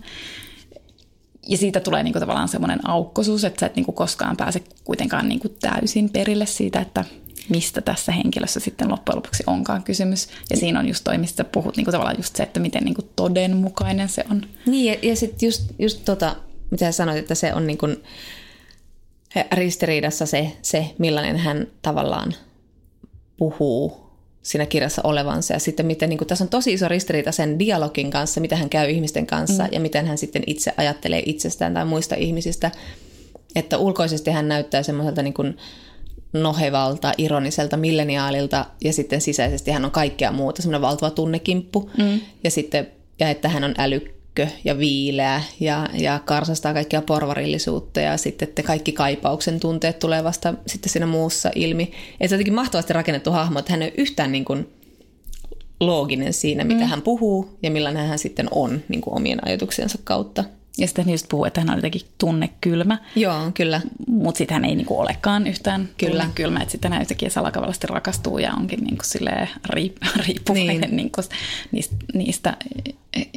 Ja 1.48 1.56
siitä 1.56 1.80
tulee 1.80 2.02
niin 2.02 2.12
kuin 2.12 2.20
tavallaan 2.20 2.48
semmoinen 2.48 2.88
aukkosuus, 2.88 3.44
että 3.44 3.60
sä 3.60 3.66
et 3.66 3.76
niin 3.76 3.84
kuin 3.84 3.94
koskaan 3.94 4.36
pääse 4.36 4.62
kuitenkaan 4.84 5.28
niin 5.28 5.40
kuin 5.40 5.56
täysin 5.60 6.10
perille 6.10 6.46
siitä, 6.46 6.80
että 6.80 7.04
mistä 7.48 7.80
tässä 7.80 8.12
henkilössä 8.12 8.60
sitten 8.60 8.90
loppujen 8.90 9.16
lopuksi 9.16 9.42
onkaan 9.46 9.82
kysymys. 9.82 10.28
Ja 10.50 10.56
siinä 10.56 10.80
on 10.80 10.88
just 10.88 11.04
toi, 11.04 11.18
mistä 11.18 11.44
puhut, 11.44 11.76
niin 11.76 11.84
kuin 11.84 11.92
tavallaan 11.92 12.18
just 12.18 12.36
se, 12.36 12.42
että 12.42 12.60
miten 12.60 12.84
niin 12.84 12.94
kuin 12.94 13.08
todenmukainen 13.16 14.08
se 14.08 14.24
on. 14.30 14.42
Niin, 14.66 14.92
ja, 14.92 15.10
ja 15.10 15.16
sitten 15.16 15.46
just, 15.46 15.62
just 15.78 16.04
tota, 16.04 16.36
mitä 16.70 16.92
sanoit, 16.92 17.18
että 17.18 17.34
se 17.34 17.54
on 17.54 17.66
niin 17.66 17.78
kuin 17.78 17.96
ristiriidassa 19.52 20.26
se, 20.26 20.52
se, 20.62 20.90
millainen 20.98 21.36
hän 21.36 21.66
tavallaan 21.82 22.34
puhuu 23.36 24.08
siinä 24.42 24.66
kirjassa 24.66 25.02
olevansa. 25.04 25.54
Ja 25.54 25.60
sitten 25.60 25.86
miten, 25.86 26.08
niin 26.08 26.18
kuin, 26.18 26.28
tässä 26.28 26.44
on 26.44 26.48
tosi 26.48 26.72
iso 26.72 26.88
ristiriita 26.88 27.32
sen 27.32 27.58
dialogin 27.58 28.10
kanssa, 28.10 28.40
mitä 28.40 28.56
hän 28.56 28.68
käy 28.68 28.90
ihmisten 28.90 29.26
kanssa 29.26 29.62
mm. 29.62 29.68
ja 29.72 29.80
miten 29.80 30.06
hän 30.06 30.18
sitten 30.18 30.42
itse 30.46 30.72
ajattelee 30.76 31.22
itsestään 31.26 31.74
tai 31.74 31.84
muista 31.84 32.14
ihmisistä. 32.14 32.70
Että 33.54 33.78
ulkoisesti 33.78 34.30
hän 34.30 34.48
näyttää 34.48 34.82
semmoiselta 34.82 35.22
niin 35.22 35.34
kuin, 35.34 35.56
nohevalta, 36.32 37.12
ironiselta 37.18 37.76
milleniaalilta 37.76 38.66
ja 38.84 38.92
sitten 38.92 39.20
sisäisesti 39.20 39.70
hän 39.70 39.84
on 39.84 39.90
kaikkea 39.90 40.32
muuta, 40.32 40.62
semmoinen 40.62 40.80
valtava 40.80 41.10
tunnekimppu. 41.10 41.90
Mm. 41.98 42.20
Ja 42.44 42.50
sitten, 42.50 42.88
ja 43.20 43.30
että 43.30 43.48
hän 43.48 43.64
on 43.64 43.74
älykkö 43.78 44.46
ja 44.64 44.78
viileä 44.78 45.42
ja, 45.60 45.88
ja 45.94 46.20
karsastaa 46.24 46.74
kaikkia 46.74 47.02
porvarillisuutta 47.02 48.00
ja 48.00 48.16
sitten 48.16 48.48
että 48.48 48.62
kaikki 48.62 48.92
kaipauksen 48.92 49.60
tunteet 49.60 49.98
tulee 49.98 50.24
vasta 50.24 50.54
sitten 50.66 50.92
siinä 50.92 51.06
muussa 51.06 51.50
ilmi. 51.54 51.82
Että 51.82 52.28
se 52.28 52.34
on 52.34 52.38
jotenkin 52.38 52.54
mahtavasti 52.54 52.92
rakennettu 52.92 53.30
hahmo, 53.30 53.58
että 53.58 53.72
hän 53.72 53.82
ei 53.82 53.88
ole 53.88 53.94
yhtään 54.02 54.32
niin 54.32 54.44
kuin 54.44 54.68
looginen 55.80 56.32
siinä, 56.32 56.64
mitä 56.64 56.80
mm. 56.80 56.86
hän 56.86 57.02
puhuu 57.02 57.58
ja 57.62 57.70
millainen 57.70 58.06
hän 58.06 58.18
sitten 58.18 58.48
on 58.50 58.82
niin 58.88 59.00
kuin 59.00 59.16
omien 59.16 59.46
ajatuksiensa 59.46 59.98
kautta. 60.04 60.44
Ja 60.78 60.86
sitten 60.86 61.04
hän 61.04 61.12
just 61.12 61.26
puhuu, 61.28 61.44
että 61.44 61.60
hän 61.60 61.70
on 61.70 61.76
jotenkin 61.76 62.02
tunnekylmä. 62.18 62.98
Joo, 63.16 63.50
kyllä. 63.54 63.80
Mutta 64.22 64.38
sitten 64.38 64.54
hän 64.54 64.64
ei 64.64 64.74
niinku 64.74 65.00
olekaan 65.00 65.46
yhtään 65.46 65.88
kyllä. 65.98 66.22
tunnekylmä, 66.22 66.60
että 66.60 66.72
sitten 66.72 66.92
hän 66.92 67.02
yhtäkkiä 67.02 67.28
salakavallasti 67.28 67.86
rakastuu 67.86 68.38
ja 68.38 68.52
onkin 68.52 68.80
niinku 68.80 69.04
riip- 69.74 70.08
riippuvainen 70.26 70.80
niin. 70.80 70.96
niinku 70.96 71.20
niistä, 71.72 71.96
niistä 72.14 72.56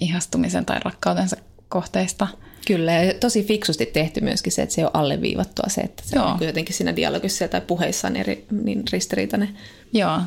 ihastumisen 0.02 0.66
tai 0.66 0.80
rakkautensa 0.86 1.38
kohteista. 1.70 2.28
Kyllä, 2.68 2.92
ja 2.92 3.14
tosi 3.14 3.44
fiksusti 3.44 3.86
tehty 3.86 4.22
myöskin 4.22 4.52
se, 4.52 4.62
että 4.62 4.76
se 4.76 4.82
ei 4.82 4.86
ole 4.86 4.92
alleviivattua 4.94 5.66
se, 5.68 5.82
että 5.82 6.04
se 6.06 6.16
Joo. 6.16 6.26
on 6.26 6.38
jotenkin 6.42 6.76
siinä 6.76 6.96
dialogissa 6.96 7.48
tai 7.48 7.62
puheissaan 7.62 8.16
eri, 8.16 8.46
niin 8.64 8.84
ristiriitainen. 8.92 9.58
Joo, 9.94 10.20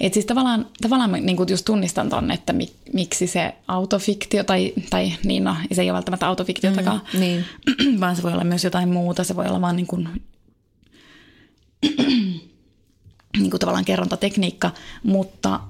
et 0.00 0.14
siis 0.14 0.26
tavallaan, 0.26 0.66
tavallaan 0.82 1.10
mä 1.10 1.16
niin 1.16 1.36
just 1.50 1.64
tunnistan 1.64 2.08
ton, 2.08 2.30
että 2.30 2.52
mik, 2.52 2.72
miksi 2.92 3.26
se 3.26 3.54
autofiktio, 3.68 4.44
tai, 4.44 4.72
tai 4.90 5.12
niin 5.24 5.44
no, 5.44 5.56
se 5.72 5.82
ei 5.82 5.90
ole 5.90 5.94
välttämättä 5.94 6.26
autofiktiotakaan, 6.26 7.02
mm, 7.14 7.20
niin. 7.20 7.44
vaan 8.00 8.16
se 8.16 8.22
voi 8.22 8.32
olla 8.32 8.44
myös 8.44 8.64
jotain 8.64 8.88
muuta, 8.88 9.24
se 9.24 9.36
voi 9.36 9.46
olla 9.46 9.60
vaan 9.60 9.76
niin 9.76 9.86
kuin, 9.86 10.08
niin 13.38 13.50
kuin 13.50 13.60
tavallaan 13.60 13.84
kerrontatekniikka, 13.84 14.70
mutta, 15.02 15.60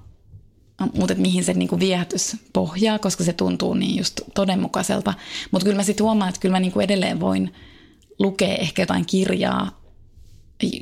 mutta 0.94 1.14
mihin 1.14 1.44
se 1.44 1.54
niin 1.54 1.68
kuin 1.68 1.80
viehätys 1.80 2.36
pohjaa, 2.52 2.98
koska 2.98 3.24
se 3.24 3.32
tuntuu 3.32 3.74
niin 3.74 3.96
just 3.96 4.20
todenmukaiselta. 4.34 5.14
Mutta 5.50 5.64
kyllä 5.64 5.76
mä 5.76 5.82
sitten 5.82 6.04
huomaan, 6.04 6.28
että 6.28 6.40
kyllä 6.40 6.52
mä 6.52 6.60
niin 6.60 6.72
kuin 6.72 6.84
edelleen 6.84 7.20
voin 7.20 7.54
lukea 8.18 8.54
ehkä 8.54 8.82
jotain 8.82 9.06
kirjaa, 9.06 9.81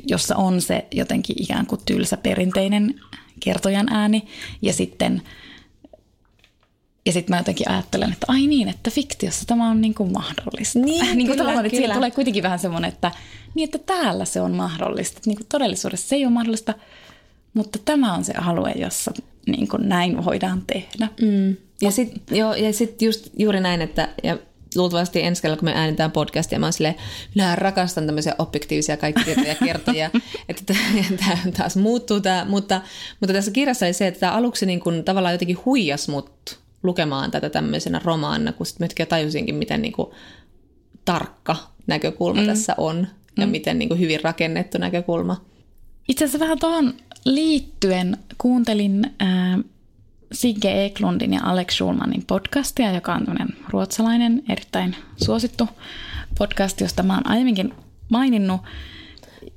jossa 0.07 0.35
on 0.35 0.61
se 0.61 0.85
jotenkin 0.91 1.43
ikään 1.43 1.65
kuin 1.65 1.81
tylsä 1.85 2.17
perinteinen 2.17 2.95
kertojan 3.39 3.93
ääni 3.93 4.27
ja 4.61 4.73
sitten 4.73 5.21
ja 7.05 7.11
sitten 7.11 7.33
mä 7.33 7.39
jotenkin 7.39 7.69
ajattelen, 7.69 8.11
että 8.11 8.25
ai 8.29 8.47
niin, 8.47 8.67
että 8.67 8.91
fiktiossa 8.91 9.45
tämä 9.45 9.69
on 9.69 9.81
niin 9.81 9.93
kuin 9.93 10.11
mahdollista. 10.11 10.79
Niin, 10.79 11.05
niin 11.17 11.27
kuin 11.27 11.37
kyllä, 11.37 11.51
että 11.51 11.69
kyllä. 11.69 11.81
siitä 11.81 11.93
tulee 11.93 12.11
kuitenkin 12.11 12.43
vähän 12.43 12.59
semmoinen, 12.59 12.89
että, 12.89 13.11
niin, 13.55 13.63
että 13.63 13.77
täällä 13.77 14.25
se 14.25 14.41
on 14.41 14.51
mahdollista. 14.51 15.17
Että 15.17 15.29
niin 15.29 15.37
kuin 15.37 15.47
todellisuudessa 15.49 16.07
se 16.07 16.15
ei 16.15 16.25
ole 16.25 16.33
mahdollista, 16.33 16.73
mutta 17.53 17.79
tämä 17.85 18.13
on 18.13 18.23
se 18.23 18.33
alue, 18.33 18.71
jossa 18.71 19.11
niin 19.47 19.67
kuin 19.67 19.89
näin 19.89 20.25
voidaan 20.25 20.63
tehdä. 20.67 21.07
Mm. 21.21 21.55
Ja 21.81 21.91
sitten 21.91 22.37
ja 22.37 22.73
sit 22.73 23.01
just 23.01 23.27
juuri 23.37 23.59
näin, 23.59 23.81
että 23.81 24.09
ja 24.23 24.37
luultavasti 24.75 25.23
ensi 25.23 25.41
kerralla, 25.41 25.59
kun 25.59 25.69
me 25.69 25.75
äänitään 25.75 26.11
podcastia, 26.11 26.59
mä 26.59 26.65
oon 26.65 26.73
silleen, 26.73 26.95
minä 27.35 27.55
rakastan 27.55 28.05
tämmöisiä 28.05 28.35
objektiivisia 28.39 28.97
kaikkia 28.97 29.35
kertoja, 29.65 30.09
että 30.49 30.73
tämä 31.17 31.37
taas 31.57 31.75
muuttuu 31.75 32.21
tämä, 32.21 32.45
mutta, 32.49 32.81
mutta 33.19 33.33
tässä 33.33 33.51
kirjassa 33.51 33.85
oli 33.85 33.93
se, 33.93 34.07
että 34.07 34.19
tämä 34.19 34.31
aluksi 34.31 34.65
niin 34.65 34.79
kuin 34.79 35.03
tavallaan 35.03 35.33
jotenkin 35.33 35.57
huijas 35.65 36.07
mut 36.07 36.59
lukemaan 36.83 37.31
tätä 37.31 37.49
tämmöisenä 37.49 38.01
romaanina, 38.03 38.53
kun 38.53 38.65
sitten 38.65 38.89
mä 38.99 39.05
tajusinkin, 39.05 39.55
miten 39.55 39.81
niin 39.81 39.93
kuin 39.93 40.07
tarkka 41.05 41.55
näkökulma 41.87 42.41
mm. 42.41 42.47
tässä 42.47 42.75
on 42.77 43.07
ja 43.37 43.45
mm. 43.45 43.51
miten 43.51 43.79
niin 43.79 43.89
kuin 43.89 43.99
hyvin 43.99 44.23
rakennettu 44.23 44.77
näkökulma. 44.77 45.45
Itse 46.07 46.25
asiassa 46.25 46.39
vähän 46.39 46.59
tuohon 46.59 46.93
liittyen 47.25 48.17
kuuntelin 48.37 49.05
äh, 49.21 49.59
Sigge 50.31 50.85
Eklundin 50.85 51.33
ja 51.33 51.39
Alex 51.43 51.73
Schulmanin 51.73 52.23
podcastia, 52.27 52.91
joka 52.91 53.13
on 53.13 53.25
ruotsalainen, 53.69 54.43
erittäin 54.49 54.95
suosittu 55.25 55.67
podcast, 56.37 56.81
josta 56.81 57.03
mä 57.03 57.13
oon 57.13 57.27
aiemminkin 57.27 57.73
maininnut. 58.09 58.61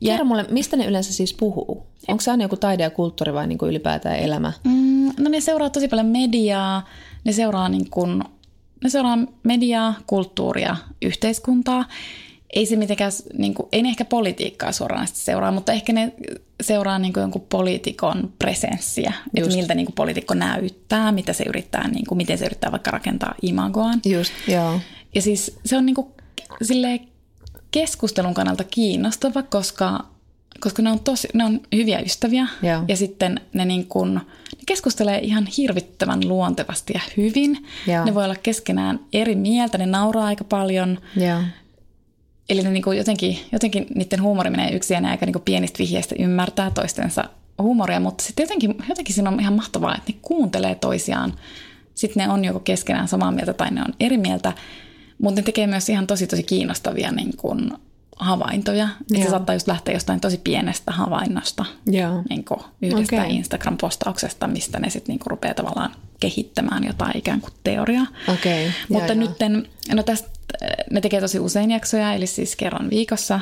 Ja... 0.00 0.12
Kerro 0.12 0.24
mulle, 0.24 0.46
mistä 0.50 0.76
ne 0.76 0.86
yleensä 0.86 1.12
siis 1.12 1.34
puhuu? 1.34 1.86
Onko 2.08 2.20
se 2.20 2.30
aina 2.30 2.44
joku 2.44 2.56
taide 2.56 2.82
ja 2.82 2.90
kulttuuri 2.90 3.32
vai 3.32 3.46
niin 3.46 3.58
kuin 3.58 3.70
ylipäätään 3.70 4.16
elämä? 4.16 4.52
Mm, 4.64 5.12
no 5.18 5.28
ne 5.28 5.40
seuraa 5.40 5.70
tosi 5.70 5.88
paljon 5.88 6.06
mediaa, 6.06 6.88
ne 7.24 7.32
seuraa, 7.32 7.68
niin 7.68 7.90
kuin, 7.90 8.22
ne 8.84 8.90
seuraa 8.90 9.18
mediaa, 9.42 9.94
kulttuuria, 10.06 10.76
yhteiskuntaa. 11.02 11.84
Ei 12.54 12.66
se 12.66 12.76
mitenkään, 12.76 13.12
niin 13.38 13.54
kuin, 13.54 13.68
ei 13.72 13.82
ne 13.82 13.88
ehkä 13.88 14.04
politiikkaa 14.04 14.72
suoranaisesti 14.72 15.20
seuraa, 15.20 15.52
mutta 15.52 15.72
ehkä 15.72 15.92
ne 15.92 16.12
seuraa 16.62 16.98
niin 16.98 17.12
kuin 17.12 17.22
jonkun 17.22 17.46
poliitikon 17.48 18.32
presenssiä, 18.38 19.12
Just. 19.36 19.46
että 19.46 19.56
miltä 19.56 19.74
niin 19.74 19.86
kuin 19.86 19.94
poliitikko 19.94 20.34
näyttää, 20.34 21.12
mitä 21.12 21.32
se 21.32 21.44
yrittää, 21.44 21.88
niin 21.88 22.06
kuin, 22.06 22.16
miten 22.16 22.38
se 22.38 22.46
yrittää 22.46 22.72
vaikka 22.72 22.90
rakentaa 22.90 23.34
imagoaan. 23.42 24.00
Just, 24.04 24.32
joo. 24.48 24.80
Ja 25.14 25.22
siis 25.22 25.58
se 25.64 25.76
on 25.76 25.86
niin 25.86 25.94
kuin, 25.94 26.06
keskustelun 27.70 28.34
kannalta 28.34 28.64
kiinnostava, 28.64 29.42
koska, 29.42 30.04
koska 30.60 30.82
ne, 30.82 30.90
on 30.90 31.00
tosi, 31.00 31.28
ne 31.34 31.44
on 31.44 31.60
hyviä 31.74 32.00
ystäviä 32.00 32.46
Joo. 32.62 32.82
ja 32.88 32.96
sitten 32.96 33.40
ne, 33.52 33.64
niin 33.64 33.86
kuin, 33.86 34.14
ne 34.14 34.20
keskustelee 34.66 35.18
ihan 35.18 35.46
hirvittävän 35.46 36.28
luontevasti 36.28 36.92
ja 36.92 37.00
hyvin. 37.16 37.66
Joo. 37.86 38.04
Ne 38.04 38.14
voi 38.14 38.24
olla 38.24 38.36
keskenään 38.36 39.00
eri 39.12 39.34
mieltä, 39.34 39.78
ne 39.78 39.86
nauraa 39.86 40.26
aika 40.26 40.44
paljon. 40.44 40.98
Joo. 41.16 41.40
Eli 42.48 42.62
ne 42.62 42.70
niin 42.70 42.82
kuin 42.82 42.98
jotenkin, 42.98 43.38
jotenkin 43.52 43.86
niiden 43.94 44.22
huumori 44.22 44.50
menee 44.50 44.74
yksi 44.74 44.94
ja 44.94 45.00
aika 45.10 45.26
niin 45.26 45.32
kuin 45.32 45.42
pienistä 45.42 45.78
vihjeistä 45.78 46.14
ymmärtää 46.18 46.70
toistensa 46.70 47.24
huumoria, 47.58 48.00
mutta 48.00 48.24
sitten 48.24 48.42
jotenkin, 48.42 48.76
jotenkin 48.88 49.14
siinä 49.14 49.30
on 49.30 49.40
ihan 49.40 49.52
mahtavaa, 49.54 49.96
että 49.96 50.12
ne 50.12 50.18
kuuntelee 50.22 50.74
toisiaan. 50.74 51.34
Sitten 51.94 52.26
ne 52.26 52.32
on 52.32 52.44
joko 52.44 52.60
keskenään 52.60 53.08
samaa 53.08 53.30
mieltä 53.30 53.52
tai 53.52 53.70
ne 53.70 53.80
on 53.80 53.94
eri 54.00 54.16
mieltä, 54.16 54.52
mutta 55.22 55.40
ne 55.40 55.44
tekee 55.44 55.66
myös 55.66 55.88
ihan 55.88 56.06
tosi 56.06 56.26
tosi 56.26 56.42
kiinnostavia 56.42 57.12
niin 57.12 57.36
kuin 57.36 57.72
havaintoja. 58.16 58.88
Että 59.00 59.24
se 59.24 59.30
saattaa 59.30 59.54
just 59.54 59.68
lähteä 59.68 59.94
jostain 59.94 60.20
tosi 60.20 60.40
pienestä 60.44 60.92
havainnosta, 60.92 61.64
Joo. 61.86 62.22
niin 62.28 62.44
kuin 62.44 62.60
yhdestä 62.82 63.16
Okei. 63.16 63.36
Instagram-postauksesta, 63.36 64.46
mistä 64.46 64.78
ne 64.78 64.90
sitten 64.90 65.12
niin 65.12 65.26
rupeaa 65.26 65.54
tavallaan 65.54 65.90
kehittämään 66.24 66.84
jotain 66.84 67.16
ikään 67.16 67.40
kuin 67.40 67.52
teoriaa. 67.64 68.06
Okei, 68.28 68.72
Mutta 68.88 69.12
joo, 69.12 69.20
nyt 69.20 69.30
no 69.94 70.02
tästä, 70.02 70.28
ne 70.90 71.00
tekee 71.00 71.20
tosi 71.20 71.38
usein 71.38 71.70
jaksoja, 71.70 72.12
eli 72.14 72.26
siis 72.26 72.56
kerran 72.56 72.90
viikossa, 72.90 73.40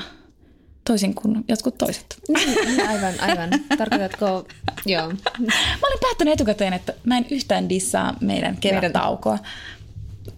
toisin 0.84 1.14
kuin 1.14 1.44
jotkut 1.48 1.78
toiset. 1.78 2.16
Niin, 2.28 2.88
aivan, 2.88 3.14
aivan. 3.20 3.50
Tarkoitatko, 3.78 4.46
joo. 4.86 5.08
Mä 5.08 5.86
olin 5.88 6.00
päättänyt 6.00 6.34
etukäteen, 6.34 6.72
että 6.72 6.94
mä 7.04 7.18
en 7.18 7.26
yhtään 7.30 7.68
dissaa 7.68 8.16
meidän 8.20 8.56
kevättaukoa. 8.56 9.38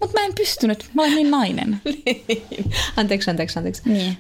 Mutta 0.01 0.21
mä 0.21 0.27
en 0.27 0.35
pystynyt, 0.35 0.91
mä 0.95 1.03
olen 1.03 1.15
niin 1.15 1.31
nainen. 1.31 1.81
anteeksi, 2.97 3.31
anteeksi, 3.31 3.59
anteeksi. 3.59 3.83
Niin. 3.85 4.19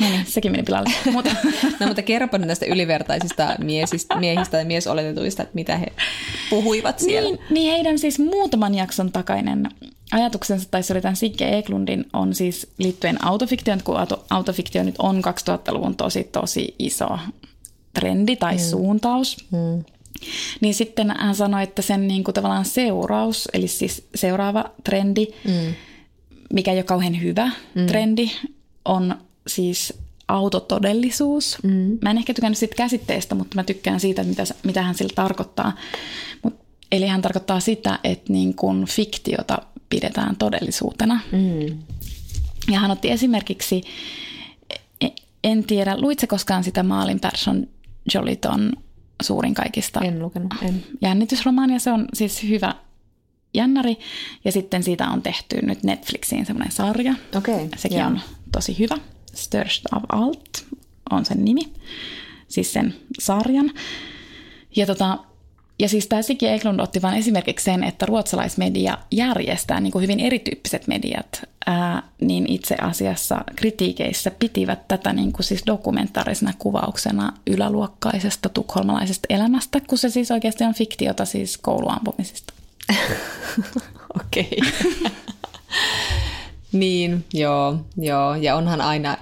No 0.00 0.08
niin, 0.08 0.26
sekin 0.34 0.52
meni 0.52 0.62
pilalle. 0.62 0.90
Mutta, 1.12 1.30
No 1.80 1.86
mutta 1.86 2.02
kerropa 2.02 2.38
nyt 2.38 2.46
näistä 2.46 2.66
ylivertaisista 2.66 3.54
miesistä, 3.58 4.16
miehistä 4.16 4.58
ja 4.58 4.64
miesoletetuista, 4.64 5.42
että 5.42 5.54
mitä 5.54 5.76
he 5.76 5.86
puhuivat 6.50 6.98
siellä. 6.98 7.28
niin, 7.30 7.40
niin 7.50 7.72
heidän 7.72 7.98
siis 7.98 8.18
muutaman 8.18 8.74
jakson 8.74 9.12
takainen 9.12 9.68
ajatuksensa, 10.12 10.68
tai 10.70 10.82
se 10.82 10.92
oli 10.92 11.00
tämän 11.00 11.16
Sigge 11.16 11.58
Eklundin, 11.58 12.04
on 12.12 12.34
siis 12.34 12.72
liittyen 12.78 13.24
autofiktioon, 13.24 13.80
kun 13.84 13.96
auto, 13.96 14.24
autofiktio 14.30 14.82
nyt 14.82 14.94
on 14.98 15.22
2000-luvun 15.24 15.96
tosi 15.96 16.24
tosi 16.24 16.74
iso 16.78 17.18
trendi 17.94 18.36
tai 18.36 18.54
mm. 18.54 18.60
suuntaus. 18.60 19.36
Mm. 19.50 19.84
Niin 20.60 20.74
sitten 20.74 21.14
hän 21.18 21.34
sanoi, 21.34 21.62
että 21.62 21.82
sen 21.82 22.08
niin 22.08 22.24
kuin 22.24 22.34
tavallaan 22.34 22.64
seuraus, 22.64 23.48
eli 23.52 23.68
siis 23.68 24.08
seuraava 24.14 24.64
trendi, 24.84 25.26
mm. 25.44 25.74
mikä 26.52 26.70
ei 26.70 26.76
ole 26.76 26.84
kauhean 26.84 27.22
hyvä 27.22 27.50
mm. 27.74 27.86
trendi, 27.86 28.30
on 28.84 29.14
siis 29.46 29.94
autotodellisuus. 30.28 31.58
Mm. 31.62 31.98
Mä 32.02 32.10
en 32.10 32.18
ehkä 32.18 32.34
tykännyt 32.34 32.58
siitä 32.58 32.74
käsitteestä, 32.74 33.34
mutta 33.34 33.54
mä 33.54 33.64
tykkään 33.64 34.00
siitä, 34.00 34.24
mitä, 34.24 34.44
mitä 34.64 34.82
hän 34.82 34.94
sillä 34.94 35.12
tarkoittaa. 35.14 35.72
Mut, 36.42 36.54
eli 36.92 37.06
hän 37.06 37.22
tarkoittaa 37.22 37.60
sitä, 37.60 37.98
että 38.04 38.32
niin 38.32 38.54
kun 38.54 38.86
fiktiota 38.90 39.58
pidetään 39.90 40.36
todellisuutena. 40.36 41.20
Mm. 41.32 41.78
Ja 42.72 42.80
hän 42.80 42.90
otti 42.90 43.10
esimerkiksi, 43.10 43.82
e, 45.00 45.08
en 45.44 45.64
tiedä, 45.64 46.00
luitse 46.00 46.26
koskaan 46.26 46.64
sitä 46.64 46.82
Maalin 46.82 47.20
Persson 47.20 47.66
Joliton 48.14 48.72
suurin 49.22 49.54
kaikista 49.54 50.00
En 50.00 50.18
lukenut, 50.18 50.54
en. 50.62 50.84
jännitysromaania. 51.02 51.78
Se 51.78 51.90
on 51.90 52.06
siis 52.14 52.42
hyvä 52.42 52.74
jännäri. 53.54 53.98
Ja 54.44 54.52
sitten 54.52 54.82
siitä 54.82 55.08
on 55.08 55.22
tehty 55.22 55.58
nyt 55.62 55.82
Netflixiin 55.82 56.46
semmoinen 56.46 56.72
sarja. 56.72 57.14
Okei, 57.36 57.68
Sekin 57.76 57.98
joo. 57.98 58.06
on 58.06 58.20
tosi 58.52 58.78
hyvä. 58.78 58.96
Störst 59.34 59.84
of 59.96 60.02
Alt 60.08 60.66
on 61.10 61.24
sen 61.24 61.44
nimi. 61.44 61.72
Siis 62.48 62.72
sen 62.72 62.94
sarjan. 63.18 63.70
Ja, 64.76 64.86
tota, 64.86 65.18
ja 65.78 65.88
siis 65.88 66.06
tämä 66.06 66.22
Siki 66.22 66.48
Eklund 66.48 66.80
otti 66.80 67.02
vain 67.02 67.18
esimerkiksi 67.18 67.64
sen, 67.64 67.84
että 67.84 68.06
ruotsalaismedia 68.06 68.98
järjestää 69.10 69.80
niin 69.80 69.92
kuin 69.92 70.02
hyvin 70.02 70.20
erityyppiset 70.20 70.86
mediat, 70.86 71.42
ää, 71.66 72.02
niin 72.20 72.52
itse 72.52 72.76
asiassa 72.80 73.44
kritiikeissä 73.56 74.30
pitivät 74.30 74.88
tätä 74.88 75.12
niin 75.12 75.32
kuin 75.32 75.44
siis 75.44 75.62
dokumentaarisena 75.66 76.52
kuvauksena 76.58 77.32
yläluokkaisesta 77.46 78.48
tukholmalaisesta 78.48 79.26
elämästä, 79.30 79.80
kun 79.80 79.98
se 79.98 80.10
siis 80.10 80.30
oikeasti 80.30 80.64
on 80.64 80.74
fiktiota 80.74 81.24
siis 81.24 81.58
kouluampumisista. 81.58 82.54
Okei. 84.20 84.58
niin, 86.72 87.24
joo, 87.34 87.76
joo. 87.96 88.34
Ja 88.34 88.56
onhan 88.56 88.80
aina 88.80 89.16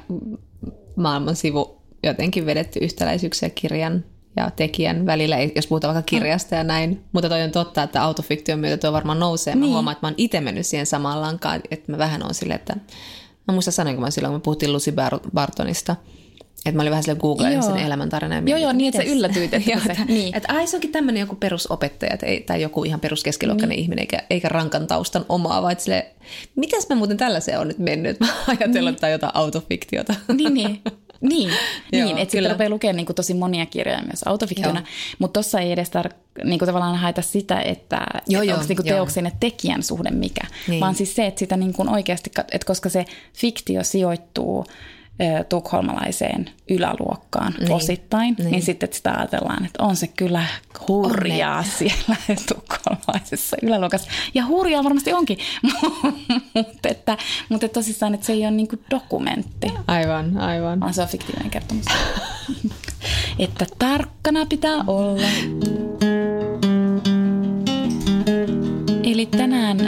maailman 0.97 1.37
sivu 1.37 1.79
jotenkin 2.03 2.47
vedetty 2.47 2.79
yhtäläisyyksiä 2.79 3.51
kirjan 3.51 4.05
ja 4.37 4.51
tekijän 4.51 5.07
välillä, 5.07 5.37
jos 5.57 5.67
puhutaan 5.67 5.95
vaikka 5.95 6.11
kirjasta 6.11 6.55
ja 6.55 6.65
näin. 6.65 7.05
Mutta 7.13 7.29
toi 7.29 7.43
on 7.43 7.51
totta, 7.51 7.83
että 7.83 8.03
autofiktion 8.03 8.59
myötä 8.59 8.77
tuo 8.77 8.93
varmaan 8.93 9.21
nousee. 9.21 9.55
Mä 9.55 9.61
Niin. 9.61 9.73
huomaan, 9.73 9.93
että 9.93 10.07
mä 10.07 10.09
oon 10.09 10.15
itse 10.17 10.41
mennyt 10.41 10.67
siihen 10.67 10.87
samaan 10.87 11.21
lankaan, 11.21 11.61
että 11.71 11.93
mä 11.93 11.99
vähän 11.99 12.23
on 12.23 12.35
silleen, 12.35 12.61
että 12.61 12.77
mä 13.49 13.53
muista 13.55 13.71
sanoinko 13.71 14.01
mä 14.01 14.11
silloin, 14.11 14.33
kun 14.33 14.41
me 14.41 14.43
puhuttiin 14.45 14.73
Lucy 14.73 14.91
Bar- 14.91 15.31
Bartonista, 15.35 15.97
että 16.67 16.77
mä 16.77 16.83
olin 16.83 16.91
vähän 16.91 17.03
silleen 17.03 17.21
googlailin 17.21 17.63
sen 17.63 17.77
elämäntarina. 17.77 18.35
ja 18.35 18.43
Joo, 18.47 18.59
joo, 18.59 18.73
niin, 18.73 18.89
että 18.95 19.03
sä 19.09 19.13
yllätyit, 19.15 19.55
että 19.55 19.71
Joo, 19.73 19.81
se- 19.87 20.05
niin. 20.09 20.37
että 20.37 20.53
ai 20.53 20.67
se 20.67 20.77
onkin 20.77 20.93
tämmöinen 20.93 21.21
joku 21.21 21.37
perusopettaja 21.37 22.17
ei, 22.23 22.41
tai 22.41 22.63
joku 22.63 22.85
ihan 22.85 23.01
peruskeskiluokkainen 23.01 23.77
niin. 23.77 23.83
ihminen, 23.83 24.03
eikä, 24.03 24.23
eikä 24.31 24.49
rankan 24.49 24.87
taustan 24.87 25.25
omaa, 25.29 25.63
vaan 25.63 25.77
silleen, 25.79 26.03
mitäs 26.57 26.89
mä 26.89 26.97
muuten 26.97 27.17
tällaiseen 27.17 27.61
on 27.61 27.69
nyt 27.69 27.79
mennyt? 27.79 28.21
Mä 28.21 28.27
ajatellut, 28.47 28.75
niin. 28.75 28.89
että 28.89 29.01
tämä 29.01 29.11
jotain 29.11 29.37
autofiktiota. 29.37 30.15
Niin, 30.37 30.55
niin. 30.55 30.83
Niin, 31.21 31.51
Joo, 31.93 32.05
niin 32.05 32.19
että 32.19 32.33
sitten 32.33 32.51
rupeaa 32.51 32.71
lukemaan 32.71 32.97
niin 32.97 33.07
tosi 33.07 33.35
monia 33.35 33.67
kirjoja 33.67 34.03
myös 34.03 34.23
autofiktiona, 34.27 34.83
mutta 35.19 35.33
tuossa 35.33 35.61
ei 35.61 35.73
edes 35.73 35.89
tar- 35.89 36.45
niin 36.45 36.59
tavallaan 36.59 36.97
haeta 36.97 37.23
sitä, 37.23 37.61
että 37.61 38.07
Joo, 38.29 38.43
et 38.43 38.49
onko 38.51 38.65
niin 38.69 38.85
teoksen 38.85 39.25
ja 39.25 39.31
tekijän 39.41 39.83
suhde 39.83 40.11
mikä, 40.11 40.41
Niin. 40.69 40.81
vaan 40.81 40.95
siis 40.95 41.15
se, 41.15 41.27
että 41.27 41.39
sitä 41.39 41.57
niin 41.57 41.89
oikeasti, 41.91 42.31
että 42.53 42.67
koska 42.67 42.89
se 42.89 43.05
fiktio 43.35 43.85
sijoittuu 43.85 44.67
tukholmalaiseen 45.49 46.51
yläluokkaan 46.71 47.55
niin. 47.61 47.73
osittain, 47.73 48.35
niin. 48.39 48.51
niin 48.51 48.63
sitten 48.63 48.89
sitä 48.93 49.13
ajatellaan, 49.13 49.65
että 49.65 49.83
on 49.83 49.97
se 49.97 50.07
kyllä 50.07 50.45
hurjaa 50.89 51.59
Onne. 51.59 51.71
siellä 51.71 52.17
tukholmalaisessa 52.55 53.57
yläluokassa. 53.63 54.11
Ja 54.35 54.47
hurjaa 54.47 54.85
varmasti 54.85 55.13
onkin, 55.13 55.39
mutta, 56.55 56.89
että, 56.89 57.17
mutta 57.49 57.67
että 57.67 57.75
tosissaan, 57.81 58.15
että 58.15 58.27
se 58.27 58.33
ei 58.33 58.43
ole 58.43 58.51
niin 58.51 58.69
dokumentti. 58.91 59.73
Aivan, 59.87 60.39
aivan. 60.39 60.81
Vaan 60.81 60.95
se 60.95 61.03
on 61.03 61.09
fiktiivinen 61.09 61.51
kertomus. 61.51 61.85
että 63.39 63.67
tarkkana 63.79 64.47
pitää 64.47 64.85
olla. 64.87 65.29
Eli 69.13 69.27
tänään 69.27 69.79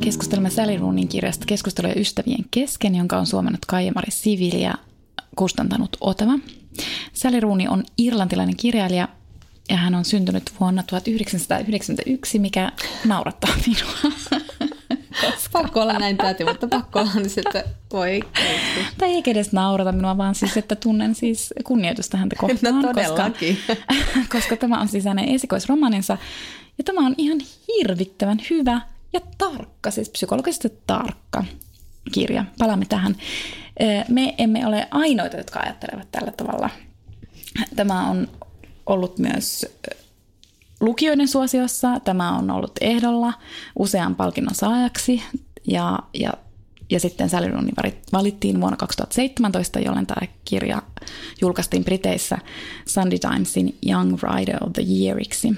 keskustelemme 0.00 0.50
Sally 0.50 0.76
Roonin 0.76 1.08
kirjasta 1.08 1.46
Keskusteluja 1.46 1.94
ystävien 1.96 2.44
kesken, 2.50 2.94
jonka 2.94 3.18
on 3.18 3.26
suomennut 3.26 3.66
Kaijamari 3.66 4.10
Sivili 4.10 4.62
ja 4.62 4.74
kustantanut 5.36 5.96
Otava. 6.00 6.38
Sally 7.12 7.40
Rooney 7.40 7.66
on 7.66 7.84
irlantilainen 7.98 8.56
kirjailija 8.56 9.08
ja 9.70 9.76
hän 9.76 9.94
on 9.94 10.04
syntynyt 10.04 10.52
vuonna 10.60 10.82
1991, 10.82 12.38
mikä 12.38 12.72
naurattaa 13.04 13.54
minua. 13.66 14.16
Pakko 15.52 15.80
olla 15.80 15.92
näin 15.92 16.16
täti, 16.16 16.44
mutta 16.44 16.68
pakko 16.68 17.00
olla 17.00 17.10
niin 17.14 17.30
että 17.46 17.64
voi. 17.92 18.20
Tai 18.98 19.10
ei 19.10 19.22
edes 19.26 19.52
naurata 19.52 19.92
minua, 19.92 20.16
vaan 20.18 20.34
siis, 20.34 20.56
että 20.56 20.76
tunnen 20.76 21.14
siis 21.14 21.54
kunnioitusta 21.64 22.16
häntä 22.16 22.36
kohtaan. 22.36 22.74
No 22.74 22.82
todellakin. 22.82 23.58
Koska, 23.66 23.84
koska 24.32 24.56
tämä 24.56 24.80
on 24.80 24.88
siis 24.88 25.04
hänen 25.04 25.28
esikoisromaninsa. 25.28 26.18
Ja 26.80 26.84
tämä 26.84 27.06
on 27.06 27.14
ihan 27.18 27.40
hirvittävän 27.68 28.38
hyvä 28.50 28.80
ja 29.12 29.20
tarkka, 29.38 29.90
siis 29.90 30.10
psykologisesti 30.10 30.68
tarkka 30.86 31.44
kirja. 32.12 32.44
Palaamme 32.58 32.84
tähän. 32.88 33.16
Me 34.08 34.34
emme 34.38 34.66
ole 34.66 34.88
ainoita, 34.90 35.36
jotka 35.36 35.60
ajattelevat 35.60 36.08
tällä 36.12 36.32
tavalla. 36.32 36.70
Tämä 37.76 38.10
on 38.10 38.28
ollut 38.86 39.18
myös 39.18 39.66
lukijoiden 40.80 41.28
suosiossa. 41.28 42.00
Tämä 42.00 42.38
on 42.38 42.50
ollut 42.50 42.72
ehdolla 42.80 43.32
usean 43.78 44.14
palkinnon 44.14 44.54
saajaksi 44.54 45.22
ja, 45.66 45.98
ja, 46.14 46.32
ja 46.90 47.00
sitten 47.00 47.30
Rooney 47.52 47.72
valittiin 48.12 48.60
vuonna 48.60 48.76
2017, 48.76 49.80
jolloin 49.80 50.06
tämä 50.06 50.26
kirja 50.44 50.82
julkaistiin 51.40 51.84
Briteissä 51.84 52.38
Sunday 52.88 53.18
Timesin 53.18 53.78
Young 53.88 54.18
Writer 54.22 54.64
of 54.64 54.72
the 54.72 54.82
Yeariksi. 54.82 55.54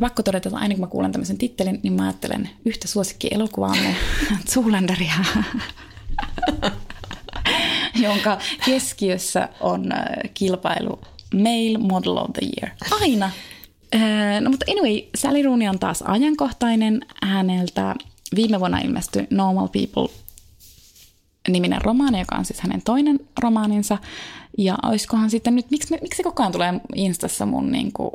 Ja 0.00 0.06
pakko 0.06 0.22
todeta, 0.22 0.48
että 0.48 0.58
aina 0.58 0.74
kun 0.74 0.80
mä 0.80 0.86
kuulen 0.86 1.12
tämmöisen 1.12 1.38
tittelin, 1.38 1.80
niin 1.82 1.92
mä 1.92 2.02
ajattelen 2.02 2.50
yhtä 2.64 2.88
suosikki-elokuvaamme, 2.88 3.96
Zoolanderia, 4.50 5.14
jonka 8.06 8.38
keskiössä 8.64 9.48
on 9.60 9.92
äh, 9.92 10.00
kilpailu 10.34 11.00
Male 11.34 11.78
Model 11.78 12.16
of 12.16 12.30
the 12.32 12.46
Year. 12.56 12.76
Aina. 13.00 13.30
Äh, 13.94 14.40
no 14.40 14.50
mutta 14.50 14.66
anyway, 14.70 15.02
Sally 15.14 15.42
Rooney 15.42 15.68
on 15.68 15.78
taas 15.78 16.02
ajankohtainen. 16.02 17.00
Häneltä 17.22 17.94
viime 18.36 18.60
vuonna 18.60 18.78
ilmestyi 18.78 19.26
Normal 19.30 19.68
People 19.68 20.14
niminen 21.48 21.82
romaani, 21.82 22.18
joka 22.18 22.36
on 22.36 22.44
siis 22.44 22.60
hänen 22.60 22.82
toinen 22.82 23.20
romaaninsa. 23.42 23.98
Ja 24.58 24.78
olisikohan 24.82 25.30
sitten 25.30 25.54
nyt, 25.54 25.70
miksi, 25.70 25.98
miksi 26.02 26.22
koko 26.22 26.42
ajan 26.42 26.52
tulee 26.52 26.80
Instassa 26.94 27.46
mun 27.46 27.72
niin 27.72 27.92
kuin 27.92 28.10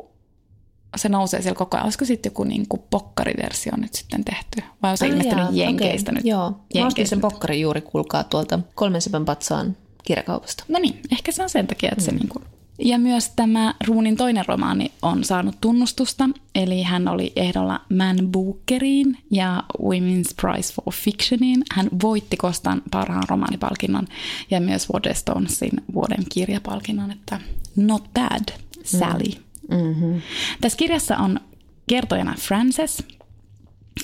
se 0.96 1.08
nousee 1.08 1.42
siellä 1.42 1.58
koko 1.58 1.76
ajan. 1.76 1.84
Olisiko 1.84 2.04
sitten 2.04 2.30
joku 2.30 2.44
niin 2.44 2.68
kuin 2.68 2.82
pokkariversio 2.90 3.72
nyt 3.76 3.94
sitten 3.94 4.24
tehty? 4.24 4.62
Vai 4.82 4.90
on 4.90 4.96
se 4.98 5.04
ah, 5.04 5.10
ilmestynyt 5.10 5.44
jaa, 5.44 5.52
Jenkeistä 5.52 6.10
okay. 6.10 6.18
nyt? 6.18 6.26
Joo, 6.26 6.60
Jenkeistä. 6.74 7.10
sen 7.10 7.20
pokkari 7.20 7.60
juuri 7.60 7.80
kuulkaa 7.80 8.24
tuolta 8.24 8.58
kolmen 8.74 9.02
sepän 9.02 9.24
patsaan 9.24 9.76
kirjakaupasta. 10.04 10.64
No 10.68 10.78
niin, 10.78 11.00
ehkä 11.12 11.32
se 11.32 11.42
on 11.42 11.50
sen 11.50 11.66
takia, 11.66 11.88
että 11.92 12.02
mm. 12.02 12.04
se 12.04 12.12
niin 12.12 12.28
kuin... 12.28 12.44
Ja 12.78 12.98
myös 12.98 13.32
tämä 13.36 13.74
Ruunin 13.86 14.16
toinen 14.16 14.44
romaani 14.48 14.92
on 15.02 15.24
saanut 15.24 15.54
tunnustusta, 15.60 16.28
eli 16.54 16.82
hän 16.82 17.08
oli 17.08 17.32
ehdolla 17.36 17.80
Man 17.94 18.16
Bookeriin 18.28 19.18
ja 19.30 19.62
Women's 19.82 20.34
Prize 20.40 20.74
for 20.74 20.94
Fictioniin. 20.94 21.62
Hän 21.74 21.88
voitti 22.02 22.36
Kostan 22.36 22.82
parhaan 22.90 23.24
romaanipalkinnon 23.28 24.06
ja 24.50 24.60
myös 24.60 24.88
Waterstonesin 24.92 25.72
vuoden 25.94 26.24
kirjapalkinnon, 26.32 27.10
että 27.10 27.40
not 27.76 28.04
bad, 28.14 28.48
Sally. 28.84 29.38
Mm. 29.38 29.45
Mm-hmm. 29.70 30.22
Tässä 30.60 30.78
kirjassa 30.78 31.16
on 31.16 31.40
kertojana 31.86 32.34
Frances 32.38 33.02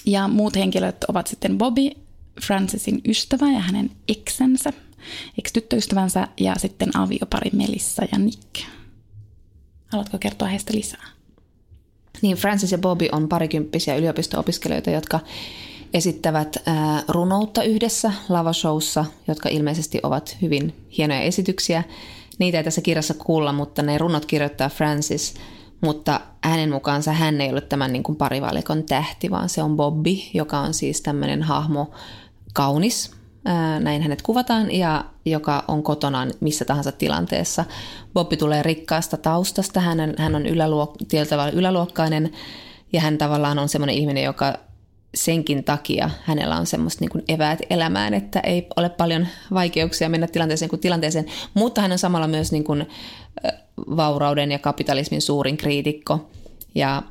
ja 0.06 0.28
muut 0.28 0.56
henkilöt 0.56 1.04
ovat 1.04 1.26
sitten 1.26 1.58
Bobby, 1.58 1.90
Francesin 2.42 3.00
ystävä 3.08 3.50
ja 3.50 3.58
hänen 3.58 3.90
eksensä, 4.08 4.72
ex-tyttöystävänsä 5.38 6.28
ja 6.40 6.54
sitten 6.58 6.96
aviopari 6.96 7.50
Melissa 7.52 8.04
ja 8.12 8.18
Nick. 8.18 8.66
Haluatko 9.86 10.18
kertoa 10.18 10.48
heistä 10.48 10.72
lisää? 10.74 11.06
Niin, 12.22 12.36
Francis 12.36 12.72
ja 12.72 12.78
Bobby 12.78 13.08
on 13.12 13.28
parikymppisiä 13.28 13.96
yliopisto-opiskelijoita, 13.96 14.90
jotka 14.90 15.20
esittävät 15.94 16.56
runoutta 17.08 17.62
yhdessä 17.62 18.12
lavashowssa, 18.28 19.04
jotka 19.28 19.48
ilmeisesti 19.48 20.00
ovat 20.02 20.36
hyvin 20.42 20.86
hienoja 20.98 21.20
esityksiä. 21.20 21.84
Niitä 22.42 22.58
ei 22.58 22.64
tässä 22.64 22.80
kirjassa 22.80 23.14
kuulla, 23.14 23.52
mutta 23.52 23.82
ne 23.82 23.98
runot 23.98 24.26
kirjoittaa 24.26 24.68
Francis, 24.68 25.34
mutta 25.80 26.20
hänen 26.44 26.70
mukaansa 26.70 27.12
hän 27.12 27.40
ei 27.40 27.50
ole 27.50 27.60
tämän 27.60 27.92
niin 27.92 28.02
kuin 28.02 28.16
parivalikon 28.16 28.82
tähti, 28.84 29.30
vaan 29.30 29.48
se 29.48 29.62
on 29.62 29.76
Bobby, 29.76 30.10
joka 30.34 30.58
on 30.58 30.74
siis 30.74 31.00
tämmöinen 31.00 31.42
hahmo, 31.42 31.90
kaunis, 32.54 33.10
näin 33.80 34.02
hänet 34.02 34.22
kuvataan, 34.22 34.70
ja 34.70 35.04
joka 35.24 35.64
on 35.68 35.82
kotonaan 35.82 36.32
missä 36.40 36.64
tahansa 36.64 36.92
tilanteessa. 36.92 37.64
Bobby 38.14 38.36
tulee 38.36 38.62
rikkaasta 38.62 39.16
taustasta, 39.16 39.80
hän, 39.80 40.14
hän 40.18 40.34
on 40.34 40.42
yläluok- 40.42 41.52
yläluokkainen, 41.52 42.32
ja 42.92 43.00
hän 43.00 43.18
tavallaan 43.18 43.58
on 43.58 43.68
semmoinen 43.68 43.96
ihminen, 43.96 44.24
joka 44.24 44.54
senkin 45.14 45.64
takia 45.64 46.10
hänellä 46.24 46.56
on 46.56 46.66
semmoista 46.66 47.00
niin 47.00 47.10
kuin 47.10 47.24
eväät 47.28 47.58
elämään, 47.70 48.14
että 48.14 48.40
ei 48.40 48.66
ole 48.76 48.88
paljon 48.88 49.26
vaikeuksia 49.54 50.08
mennä 50.08 50.26
tilanteeseen 50.26 50.68
kuin 50.68 50.80
tilanteeseen, 50.80 51.26
mutta 51.54 51.80
hän 51.80 51.92
on 51.92 51.98
samalla 51.98 52.28
myös 52.28 52.52
niin 52.52 52.64
kuin 52.64 52.88
vaurauden 53.96 54.52
ja 54.52 54.58
kapitalismin 54.58 55.22
suurin 55.22 55.56
kriitikko. 55.56 56.30
Ja 56.74 57.02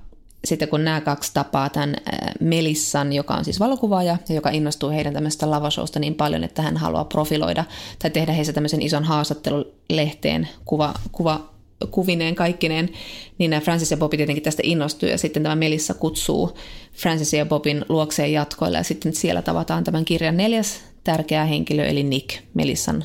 sitten 0.45 0.67
kun 0.67 0.83
nämä 0.83 1.01
kaksi 1.01 1.31
tapaa 1.33 1.69
tämän 1.69 1.95
Melissan, 2.39 3.13
joka 3.13 3.33
on 3.33 3.45
siis 3.45 3.59
valokuvaaja 3.59 4.17
ja 4.29 4.35
joka 4.35 4.49
innostuu 4.49 4.89
heidän 4.89 5.13
tämmöistä 5.13 5.51
lavashowsta 5.51 5.99
niin 5.99 6.15
paljon, 6.15 6.43
että 6.43 6.61
hän 6.61 6.77
haluaa 6.77 7.05
profiloida 7.05 7.63
tai 7.99 8.11
tehdä 8.11 8.31
heistä 8.31 8.53
tämmöisen 8.53 8.81
ison 8.81 9.03
haastattelulehteen 9.03 10.47
kuva, 10.65 10.93
kuva 11.11 11.49
kuvineen 11.91 12.35
kaikkineen, 12.35 12.89
niin 13.37 13.49
nämä 13.49 13.61
Francis 13.61 13.91
ja 13.91 13.97
Bobby 13.97 14.17
tietenkin 14.17 14.43
tästä 14.43 14.61
innostuu 14.65 15.09
ja 15.09 15.17
sitten 15.17 15.43
tämä 15.43 15.55
Melissa 15.55 15.93
kutsuu 15.93 16.57
Francis 16.93 17.33
ja 17.33 17.45
Bobin 17.45 17.85
luokseen 17.89 18.33
jatkoille 18.33 18.77
ja 18.77 18.83
sitten 18.83 19.13
siellä 19.13 19.41
tavataan 19.41 19.83
tämän 19.83 20.05
kirjan 20.05 20.37
neljäs 20.37 20.81
tärkeä 21.03 21.45
henkilö 21.45 21.85
eli 21.85 22.03
Nick, 22.03 22.39
Melissan 22.53 23.03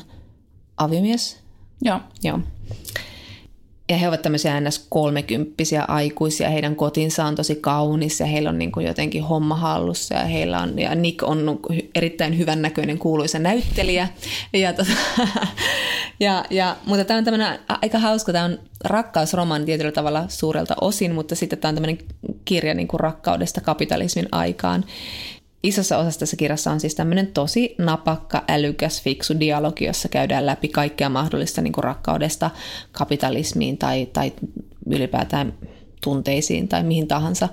aviomies. 0.77 1.37
Joo. 1.81 1.99
Joo 2.23 2.39
ja 3.89 3.97
he 3.97 4.07
ovat 4.07 4.21
tämmöisiä 4.21 4.61
ns. 4.61 4.85
kolmekymppisiä 4.89 5.83
aikuisia, 5.87 6.49
heidän 6.49 6.75
kotinsa 6.75 7.25
on 7.25 7.35
tosi 7.35 7.55
kaunis 7.55 8.19
ja 8.19 8.25
heillä 8.25 8.49
on 8.49 8.57
niin 8.57 8.71
kuin 8.71 8.85
jotenkin 8.85 9.23
homma 9.23 9.55
hallussa 9.55 10.15
ja 10.15 10.25
heillä 10.25 10.61
on, 10.61 10.79
ja 10.79 10.95
Nick 10.95 11.23
on 11.23 11.59
erittäin 11.95 12.37
hyvän 12.37 12.61
näköinen 12.61 12.97
kuuluisa 12.97 13.39
näyttelijä. 13.39 14.07
Ja, 14.53 14.73
tota, 14.73 14.91
ja, 16.19 16.45
ja, 16.49 16.75
mutta 16.85 17.05
tämä 17.05 17.17
on 17.17 17.23
tämmöinen 17.23 17.59
aika 17.67 17.99
hauska, 17.99 18.31
tämä 18.31 18.45
on 18.45 18.59
rakkausromaani 18.83 19.65
tietyllä 19.65 19.91
tavalla 19.91 20.25
suurelta 20.27 20.75
osin, 20.81 21.15
mutta 21.15 21.35
sitten 21.35 21.59
tämä 21.59 21.69
on 21.69 21.75
tämmöinen 21.75 21.97
kirja 22.45 22.73
niin 22.73 22.87
kuin 22.87 22.99
rakkaudesta 22.99 23.61
kapitalismin 23.61 24.27
aikaan 24.31 24.85
isossa 25.67 25.97
osassa 25.97 26.19
tässä 26.19 26.37
kirjassa 26.37 26.71
on 26.71 26.79
siis 26.79 26.95
tämmöinen 26.95 27.27
tosi 27.27 27.75
napakka, 27.77 28.43
älykäs, 28.47 29.01
fiksu 29.01 29.39
dialogi, 29.39 29.85
jossa 29.85 30.09
käydään 30.09 30.45
läpi 30.45 30.67
kaikkea 30.67 31.09
mahdollista 31.09 31.61
niin 31.61 31.73
kuin 31.73 31.83
rakkaudesta 31.83 32.51
kapitalismiin 32.91 33.77
tai, 33.77 34.05
tai 34.05 34.33
ylipäätään 34.89 35.53
tunteisiin 36.03 36.67
tai 36.67 36.83
mihin 36.83 37.07
tahansa. 37.07 37.49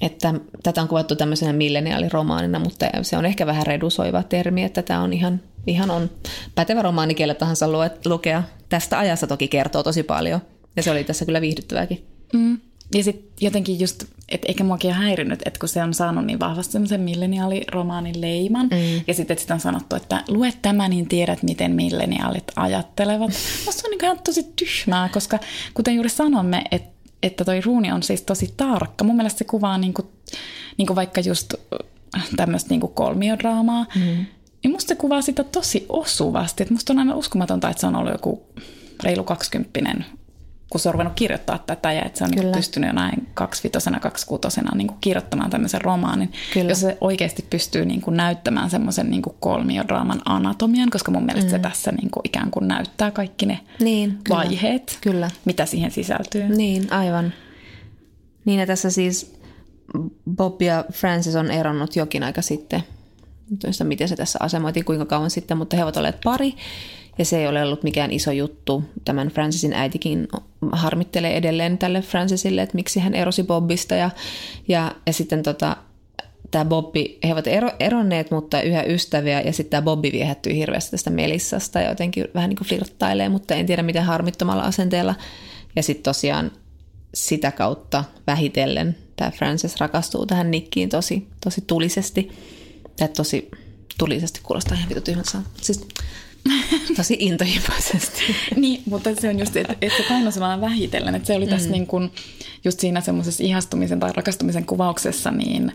Että 0.00 0.34
tätä 0.62 0.82
on 0.82 0.88
kuvattu 0.88 1.16
tämmöisenä 1.16 1.52
milleniaaliromaanina, 1.52 2.58
mutta 2.58 2.86
se 3.02 3.16
on 3.16 3.26
ehkä 3.26 3.46
vähän 3.46 3.66
redusoiva 3.66 4.22
termi, 4.22 4.64
että 4.64 4.82
tämä 4.82 5.02
on 5.02 5.12
ihan, 5.12 5.40
ihan 5.66 5.90
on 5.90 6.10
pätevä 6.54 6.82
romaani, 6.82 7.14
kelle 7.14 7.34
tahansa 7.34 7.66
lukea. 8.04 8.42
Tästä 8.68 8.98
ajassa 8.98 9.26
toki 9.26 9.48
kertoo 9.48 9.82
tosi 9.82 10.02
paljon, 10.02 10.40
ja 10.76 10.82
se 10.82 10.90
oli 10.90 11.04
tässä 11.04 11.24
kyllä 11.24 11.40
viihdyttävääkin. 11.40 12.04
Mm. 12.32 12.58
Ja 12.94 13.04
sitten 13.04 13.30
jotenkin 13.40 13.80
just, 13.80 14.04
että 14.28 14.48
eikä 14.48 14.64
muakin 14.64 14.90
ole 14.90 14.96
häirinyt, 14.96 15.42
että 15.44 15.60
kun 15.60 15.68
se 15.68 15.82
on 15.82 15.94
saanut 15.94 16.26
niin 16.26 16.40
vahvasti 16.40 16.72
semmoisen 16.72 17.00
milleniaaliromaanin 17.00 18.20
leiman, 18.20 18.66
mm. 18.66 19.04
ja 19.06 19.14
sitten 19.14 19.38
sitä 19.38 19.54
on 19.54 19.60
sanottu, 19.60 19.96
että 19.96 20.24
lue 20.28 20.52
tämä, 20.62 20.88
niin 20.88 21.08
tiedät, 21.08 21.42
miten 21.42 21.72
milleniaalit 21.72 22.52
ajattelevat. 22.56 23.30
Musta 23.66 23.82
on 23.84 23.90
niin 23.90 24.04
ihan 24.04 24.18
tosi 24.24 24.52
tyhmää, 24.56 25.08
koska 25.08 25.38
kuten 25.74 25.94
juuri 25.94 26.10
sanomme, 26.10 26.64
että, 26.70 26.90
että 27.22 27.44
toi 27.44 27.60
ruuni 27.60 27.92
on 27.92 28.02
siis 28.02 28.22
tosi 28.22 28.54
tarkka. 28.56 29.04
Mun 29.04 29.16
mielestä 29.16 29.38
se 29.38 29.44
kuvaa 29.44 29.78
niin 29.78 29.94
kuin, 29.94 30.08
niin 30.76 30.86
kuin 30.86 30.96
vaikka 30.96 31.20
just 31.20 31.54
tämmöistä 32.36 32.70
niin 32.70 32.80
kolmiodraamaa, 32.80 33.86
mm. 33.94 34.26
niin 34.62 34.70
musta 34.70 34.88
se 34.88 34.94
kuvaa 34.94 35.22
sitä 35.22 35.44
tosi 35.44 35.86
osuvasti. 35.88 36.62
Että 36.62 36.74
musta 36.74 36.92
on 36.92 36.98
aina 36.98 37.14
uskomatonta, 37.14 37.70
että 37.70 37.80
se 37.80 37.86
on 37.86 37.96
ollut 37.96 38.12
joku 38.12 38.42
reilu 39.02 39.24
kaksikymppinen, 39.24 40.04
kun 40.70 40.80
se 40.80 40.88
on 40.88 40.92
ruvennut 40.92 41.14
kirjoittaa 41.16 41.58
tätä 41.58 41.92
ja 41.92 42.02
että 42.02 42.18
se 42.18 42.24
on 42.24 42.30
niin 42.30 42.52
pystynyt 42.52 42.88
jo 42.88 42.92
näin 42.92 43.28
kaksivitosena, 43.34 44.00
kaksikuutosena 44.00 44.76
niin 44.76 44.90
kirjoittamaan 45.00 45.50
tämmöisen 45.50 45.80
romaanin, 45.80 46.32
Kyllä. 46.54 46.70
jos 46.70 46.80
se 46.80 46.98
oikeasti 47.00 47.46
pystyy 47.50 47.84
niin 47.84 48.00
kuin 48.00 48.16
näyttämään 48.16 48.70
semmoisen 48.70 49.10
niin 49.10 49.22
kolmiodraaman 49.40 50.22
anatomian, 50.24 50.90
koska 50.90 51.10
mun 51.10 51.26
mielestä 51.26 51.50
mm. 51.50 51.50
se 51.50 51.58
tässä 51.58 51.92
niin 51.92 52.10
kuin 52.10 52.22
ikään 52.24 52.50
kuin 52.50 52.68
näyttää 52.68 53.10
kaikki 53.10 53.46
ne 53.46 53.60
niin, 53.80 54.18
kyllä. 54.24 54.38
vaiheet, 54.38 54.98
kyllä. 55.00 55.30
mitä 55.44 55.66
siihen 55.66 55.90
sisältyy. 55.90 56.48
Niin, 56.48 56.92
aivan. 56.92 57.32
Niin 58.44 58.60
ja 58.60 58.66
tässä 58.66 58.90
siis 58.90 59.40
Bob 60.36 60.62
ja 60.62 60.84
Francis 60.92 61.36
on 61.36 61.50
eronnut 61.50 61.96
jokin 61.96 62.22
aika 62.22 62.42
sitten. 62.42 62.82
Nyt 63.50 63.60
miten 63.84 64.08
se 64.08 64.16
tässä 64.16 64.38
asemoitiin, 64.42 64.84
kuinka 64.84 65.06
kauan 65.06 65.30
sitten, 65.30 65.56
mutta 65.56 65.76
he 65.76 65.82
ovat 65.82 65.96
olleet 65.96 66.20
pari. 66.24 66.54
Ja 67.18 67.24
se 67.24 67.38
ei 67.38 67.48
ole 67.48 67.62
ollut 67.62 67.82
mikään 67.82 68.10
iso 68.10 68.32
juttu. 68.32 68.84
Tämän 69.04 69.28
Francisin 69.28 69.72
äitikin 69.72 70.28
harmittelee 70.72 71.36
edelleen 71.36 71.78
tälle 71.78 72.02
Francisille, 72.02 72.62
että 72.62 72.74
miksi 72.74 73.00
hän 73.00 73.14
erosi 73.14 73.42
Bobbista. 73.42 73.94
Ja, 73.94 74.10
ja, 74.68 74.94
ja 75.06 75.12
sitten 75.12 75.42
tota, 75.42 75.76
tämä 76.50 76.64
Bobbi, 76.64 77.18
he 77.24 77.32
ovat 77.32 77.46
ero, 77.46 77.70
eronneet, 77.80 78.30
mutta 78.30 78.62
yhä 78.62 78.82
ystäviä, 78.82 79.40
ja 79.40 79.52
sitten 79.52 79.70
tämä 79.70 79.82
Bobbi 79.82 80.12
viehättyy 80.12 80.54
hirveästi 80.54 80.90
tästä 80.90 81.10
Melissasta 81.10 81.80
ja 81.80 81.88
jotenkin 81.88 82.24
vähän 82.34 82.48
niin 82.48 82.56
kuin 82.56 82.68
flirttailee, 82.68 83.28
mutta 83.28 83.54
en 83.54 83.66
tiedä 83.66 83.82
miten 83.82 84.04
harmittomalla 84.04 84.62
asenteella. 84.62 85.14
Ja 85.76 85.82
sitten 85.82 86.02
tosiaan 86.02 86.52
sitä 87.14 87.52
kautta 87.52 88.04
vähitellen 88.26 88.96
tämä 89.16 89.30
Frances 89.30 89.80
rakastuu 89.80 90.26
tähän 90.26 90.50
Nikkiin 90.50 90.88
tosi, 90.88 91.28
tosi 91.44 91.64
tulisesti. 91.66 92.30
Tai 92.96 93.08
tosi 93.08 93.48
tulisesti 93.98 94.40
kuulostaa 94.42 94.76
ihan 94.76 94.88
vitu 94.88 95.00
tyhmältä. 95.00 95.38
Siis 95.60 95.88
tosi 96.96 97.16
intohimoisesti. 97.18 98.22
niin, 98.56 98.82
mutta 98.86 99.10
se 99.20 99.28
on 99.28 99.38
just, 99.38 99.56
että, 99.56 99.76
että 99.82 100.02
se 100.02 100.08
paino 100.08 100.30
sellainen 100.30 100.60
vähitellen. 100.60 101.14
Että 101.14 101.26
se 101.26 101.34
oli 101.34 101.46
tässä 101.46 101.68
mm. 101.68 101.72
niin 101.72 101.86
kuin, 101.86 102.10
just 102.64 102.80
siinä 102.80 103.00
semmoisessa 103.00 103.44
ihastumisen 103.44 104.00
tai 104.00 104.12
rakastumisen 104.12 104.64
kuvauksessa, 104.64 105.30
niin 105.30 105.72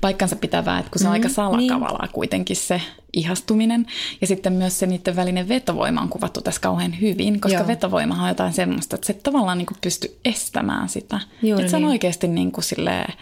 paikkansa 0.00 0.36
pitävää, 0.36 0.78
että 0.78 0.90
kun 0.90 0.98
se 0.98 1.04
on 1.04 1.10
mm, 1.10 1.12
aika 1.12 1.28
salakavalaa 1.28 2.02
niin. 2.06 2.12
kuitenkin 2.12 2.56
se 2.56 2.82
ihastuminen. 3.12 3.86
Ja 4.20 4.26
sitten 4.26 4.52
myös 4.52 4.78
se 4.78 4.86
niiden 4.86 5.16
välinen 5.16 5.48
vetovoima 5.48 6.00
on 6.00 6.08
kuvattu 6.08 6.40
tässä 6.40 6.60
kauhean 6.60 7.00
hyvin, 7.00 7.40
koska 7.40 7.58
Joo. 7.58 7.66
vetovoima 7.66 8.22
on 8.22 8.28
jotain 8.28 8.52
semmoista, 8.52 8.94
että 8.96 9.06
se 9.06 9.12
tavallaan 9.12 9.58
niin 9.58 9.66
pystyy 9.80 10.18
estämään 10.24 10.88
sitä. 10.88 11.20
Juuri 11.42 11.62
että 11.62 11.70
se 11.70 11.76
on 11.76 11.82
niin. 11.82 11.90
oikeasti 11.90 12.28
niin 12.28 12.52
kuin 12.52 12.64
silleen, 12.64 13.12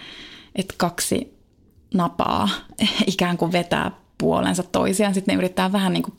että 0.54 0.74
kaksi 0.76 1.38
napaa 1.94 2.48
ikään 3.06 3.36
kuin 3.36 3.52
vetää 3.52 3.90
puolensa 4.18 4.62
toisiaan. 4.62 5.14
Sitten 5.14 5.34
ne 5.34 5.38
yrittää 5.38 5.72
vähän 5.72 5.92
niin 5.92 6.02
kuin 6.02 6.14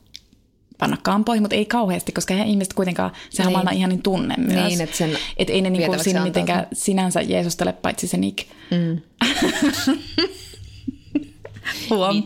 panna 0.80 0.96
kampoihin, 1.02 1.42
mutta 1.42 1.56
ei 1.56 1.64
kauheasti, 1.64 2.12
koska 2.12 2.34
he 2.34 2.44
ihmiset 2.44 2.74
kuitenkaan, 2.74 3.10
sehän 3.30 3.46
niin. 3.46 3.52
maailman 3.52 3.74
ihanin 3.74 4.02
tunne 4.02 4.34
myös. 4.38 4.68
Niin, 4.68 4.80
että 4.80 4.96
sen 4.96 5.18
et 5.36 5.50
ei 5.50 5.62
ne 5.62 5.70
niinku 5.70 6.02
siinä 6.02 6.22
mitenkään 6.22 6.66
sinänsä 6.72 7.20
Jeesustele 7.20 7.72
paitsi 7.72 8.06
se 8.06 8.16
Nick. 8.16 8.48
Mm. 8.70 9.00
Huom. 11.90 12.22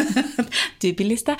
Tyypillistä. 0.80 1.36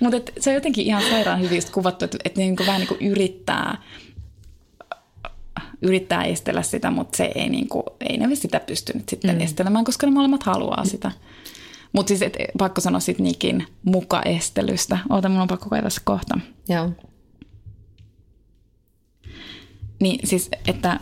mutta 0.00 0.32
se 0.40 0.50
on 0.50 0.54
jotenkin 0.54 0.86
ihan 0.86 1.02
sairaan 1.02 1.40
hyvin 1.40 1.62
kuvattu, 1.72 2.04
että, 2.04 2.18
että 2.24 2.40
ne 2.40 2.46
niin 2.46 2.56
vähän 2.66 2.80
niin 2.80 2.88
kuin 2.88 3.00
yrittää 3.00 3.78
yrittää 5.82 6.24
estellä 6.24 6.62
sitä, 6.62 6.90
mutta 6.90 7.16
se 7.16 7.32
ei, 7.34 7.48
niin 7.48 7.68
kuin, 7.68 7.82
ei 8.00 8.16
ne 8.16 8.34
sitä 8.34 8.60
pystynyt 8.60 9.08
sitten 9.08 9.34
mm. 9.34 9.40
estelemään, 9.40 9.84
koska 9.84 10.06
ne 10.06 10.12
molemmat 10.12 10.42
haluaa 10.42 10.84
sitä. 10.84 11.12
Mutta 11.94 12.08
siis 12.08 12.22
et, 12.22 12.36
pakko 12.58 12.80
sanoa 12.80 13.00
sitten 13.00 13.24
Nikin 13.24 13.66
mukaestelystä. 13.84 14.98
Oota, 15.10 15.28
mun 15.28 15.40
on 15.40 15.48
pakko 15.48 15.70
kaivaa 15.70 15.90
se 15.90 16.00
kohta. 16.04 16.38
Joo. 16.68 16.90
Niin 20.00 20.28
siis, 20.28 20.50
että 20.66 21.00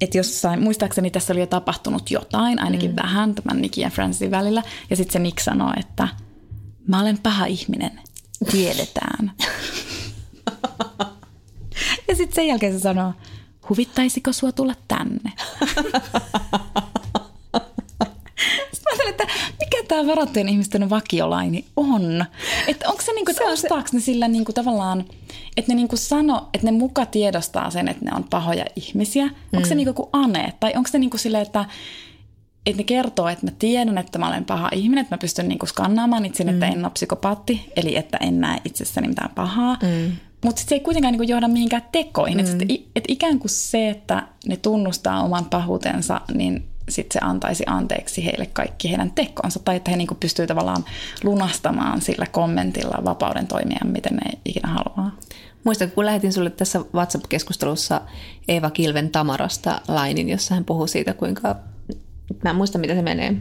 että 0.00 0.18
jossain, 0.18 0.62
muistaakseni 0.62 1.10
tässä 1.10 1.32
oli 1.32 1.40
jo 1.40 1.46
tapahtunut 1.46 2.10
jotain, 2.10 2.62
ainakin 2.62 2.90
mm. 2.90 2.96
vähän 2.96 3.34
tämän 3.34 3.62
Nikin 3.62 3.82
ja 3.82 3.90
Francisin 3.90 4.30
välillä. 4.30 4.62
Ja 4.90 4.96
sitten 4.96 5.12
se 5.12 5.18
Nick 5.18 5.40
sanoo, 5.40 5.72
että 5.76 6.08
mä 6.88 7.00
olen 7.00 7.18
paha 7.18 7.46
ihminen, 7.46 8.00
tiedetään. 8.50 9.32
ja 12.08 12.16
sitten 12.16 12.34
sen 12.34 12.46
jälkeen 12.46 12.72
se 12.72 12.78
sanoo, 12.78 13.12
huvittaisiko 13.68 14.32
sua 14.32 14.52
tulla 14.52 14.74
tänne? 14.88 15.32
että 19.08 19.26
mikä 19.60 19.82
tämä 19.96 20.08
varattujen 20.08 20.48
ihmisten 20.48 20.90
vakiolaini 20.90 21.64
on? 21.76 22.24
Että 22.68 22.88
onko 22.88 23.02
se 23.02 23.12
niinku, 23.12 23.30
että 23.30 23.44
ostaako 23.44 23.88
ne 23.92 24.00
sillä 24.00 24.28
niinku 24.28 24.52
tavallaan, 24.52 25.04
että 25.56 25.72
ne 25.72 25.74
niinku 25.74 25.96
sano, 25.96 26.48
että 26.54 26.66
ne 26.66 26.78
muka 26.78 27.06
tiedostaa 27.06 27.70
sen, 27.70 27.88
että 27.88 28.04
ne 28.04 28.10
on 28.16 28.24
pahoja 28.24 28.64
ihmisiä. 28.76 29.26
Mm. 29.26 29.32
Onko 29.52 29.68
se 29.68 29.74
niinku 29.74 29.92
kuin 29.92 30.08
ane? 30.12 30.52
Tai 30.60 30.72
onko 30.76 30.88
se 30.88 30.98
niinku 30.98 31.18
silleen, 31.18 31.42
että 31.42 31.64
että 32.66 32.80
ne 32.80 32.84
kertoo, 32.84 33.28
että 33.28 33.46
mä 33.46 33.52
tiedän, 33.58 33.98
että 33.98 34.18
mä 34.18 34.28
olen 34.28 34.44
paha 34.44 34.68
ihminen, 34.72 35.02
että 35.02 35.14
mä 35.14 35.18
pystyn 35.18 35.48
niinku 35.48 35.66
skannaamaan 35.66 36.24
itse, 36.24 36.44
mm. 36.44 36.50
että 36.50 36.66
en 36.66 36.84
ole 36.84 36.92
psykopaatti, 36.92 37.72
eli 37.76 37.96
että 37.96 38.18
en 38.20 38.40
näe 38.40 38.58
itsessäni 38.64 39.08
mitään 39.08 39.30
pahaa. 39.34 39.76
Mm. 39.82 40.12
Mutta 40.44 40.62
se 40.66 40.74
ei 40.74 40.80
kuitenkaan 40.80 41.12
niinku 41.12 41.32
johda 41.32 41.48
mihinkään 41.48 41.82
tekoihin. 41.92 42.38
Mm. 42.38 42.44
Että 42.44 42.64
et 42.96 43.04
ikään 43.08 43.38
kuin 43.38 43.50
se, 43.50 43.88
että 43.88 44.22
ne 44.46 44.56
tunnustaa 44.56 45.22
oman 45.22 45.44
pahuutensa, 45.44 46.20
niin 46.34 46.64
sit 46.88 47.12
se 47.12 47.18
antaisi 47.22 47.64
anteeksi 47.66 48.24
heille 48.24 48.46
kaikki 48.46 48.90
heidän 48.90 49.10
tekonsa, 49.10 49.60
tai 49.64 49.76
että 49.76 49.90
he 49.90 49.96
niin 49.96 50.08
pystyvät 50.20 50.48
tavallaan 50.48 50.84
lunastamaan 51.24 52.00
sillä 52.00 52.26
kommentilla 52.26 53.04
vapauden 53.04 53.46
toimia, 53.46 53.80
miten 53.84 54.16
ne 54.16 54.38
ikinä 54.44 54.68
haluaa. 54.68 55.16
Muistatko, 55.64 55.94
kun 55.94 56.06
lähetin 56.06 56.32
sulle 56.32 56.50
tässä 56.50 56.80
WhatsApp-keskustelussa 56.94 58.00
Eeva 58.48 58.70
Kilven 58.70 59.10
Tamarasta 59.10 59.80
lainin, 59.88 60.28
jossa 60.28 60.54
hän 60.54 60.64
puhuu 60.64 60.86
siitä, 60.86 61.12
kuinka, 61.12 61.56
mä 62.44 62.50
en 62.50 62.56
muista 62.56 62.78
mitä 62.78 62.94
se 62.94 63.02
menee, 63.02 63.36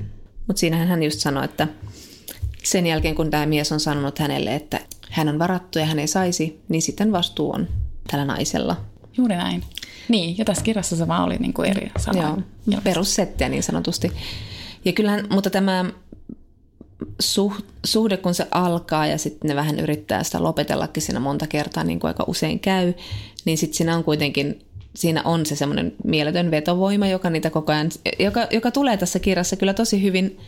mutta 0.48 0.60
siinähän 0.60 0.88
hän 0.88 1.04
just 1.04 1.20
sanoi, 1.20 1.46
että 1.46 1.68
sen 2.64 2.88
jälkeen 2.88 3.16
kun 3.16 3.32
tämä 3.32 3.46
mies 3.46 3.72
on 3.72 3.80
sanonut 3.80 4.20
hänelle, 4.20 4.56
että 4.56 4.80
hän 5.10 5.30
on 5.30 5.40
varattu 5.40 5.80
ja 5.80 5.86
hän 5.86 6.00
ei 6.00 6.08
saisi, 6.08 6.64
niin 6.70 6.82
sitten 6.82 7.12
vastuu 7.12 7.52
on 7.52 7.68
tällä 8.12 8.26
naisella. 8.26 8.78
Juuri 9.18 9.36
näin. 9.36 9.64
Niin, 10.08 10.38
ja 10.38 10.46
tässä 10.46 10.64
kirjassa 10.64 10.96
se 10.96 11.08
vaan 11.08 11.24
oli 11.24 11.38
niin 11.38 11.54
kuin 11.54 11.70
eri 11.70 11.92
sanoja. 11.98 12.38
Joo, 12.68 12.82
perussettiä 12.84 13.50
niin 13.50 13.64
sanotusti. 13.64 14.12
Ja 14.86 14.94
kyllähän, 14.94 15.28
mutta 15.30 15.50
tämä 15.50 15.86
suh, 17.20 17.62
suhde, 17.86 18.18
kun 18.18 18.34
se 18.34 18.48
alkaa 18.52 19.08
ja 19.08 19.18
sitten 19.18 19.50
ne 19.50 19.56
vähän 19.56 19.80
yrittää 19.80 20.24
sitä 20.24 20.44
lopetellakin 20.44 21.04
siinä 21.04 21.20
monta 21.20 21.48
kertaa, 21.48 21.84
niin 21.84 22.00
kuin 22.00 22.10
aika 22.10 22.24
usein 22.28 22.60
käy, 22.60 22.94
niin 23.46 23.58
sitten 23.58 23.78
siinä 23.78 23.96
on 23.96 24.04
kuitenkin 24.04 24.66
siinä 24.96 25.22
on 25.24 25.46
se 25.46 25.56
semmoinen 25.56 25.94
mieletön 26.04 26.52
vetovoima, 26.52 27.08
joka 27.08 27.30
niitä 27.30 27.50
koko 27.50 27.72
ajan, 27.72 27.90
joka, 28.20 28.48
joka 28.52 28.72
tulee 28.72 28.98
tässä 28.98 29.20
kirjassa 29.20 29.56
kyllä 29.56 29.74
tosi 29.74 30.02
hyvin 30.04 30.40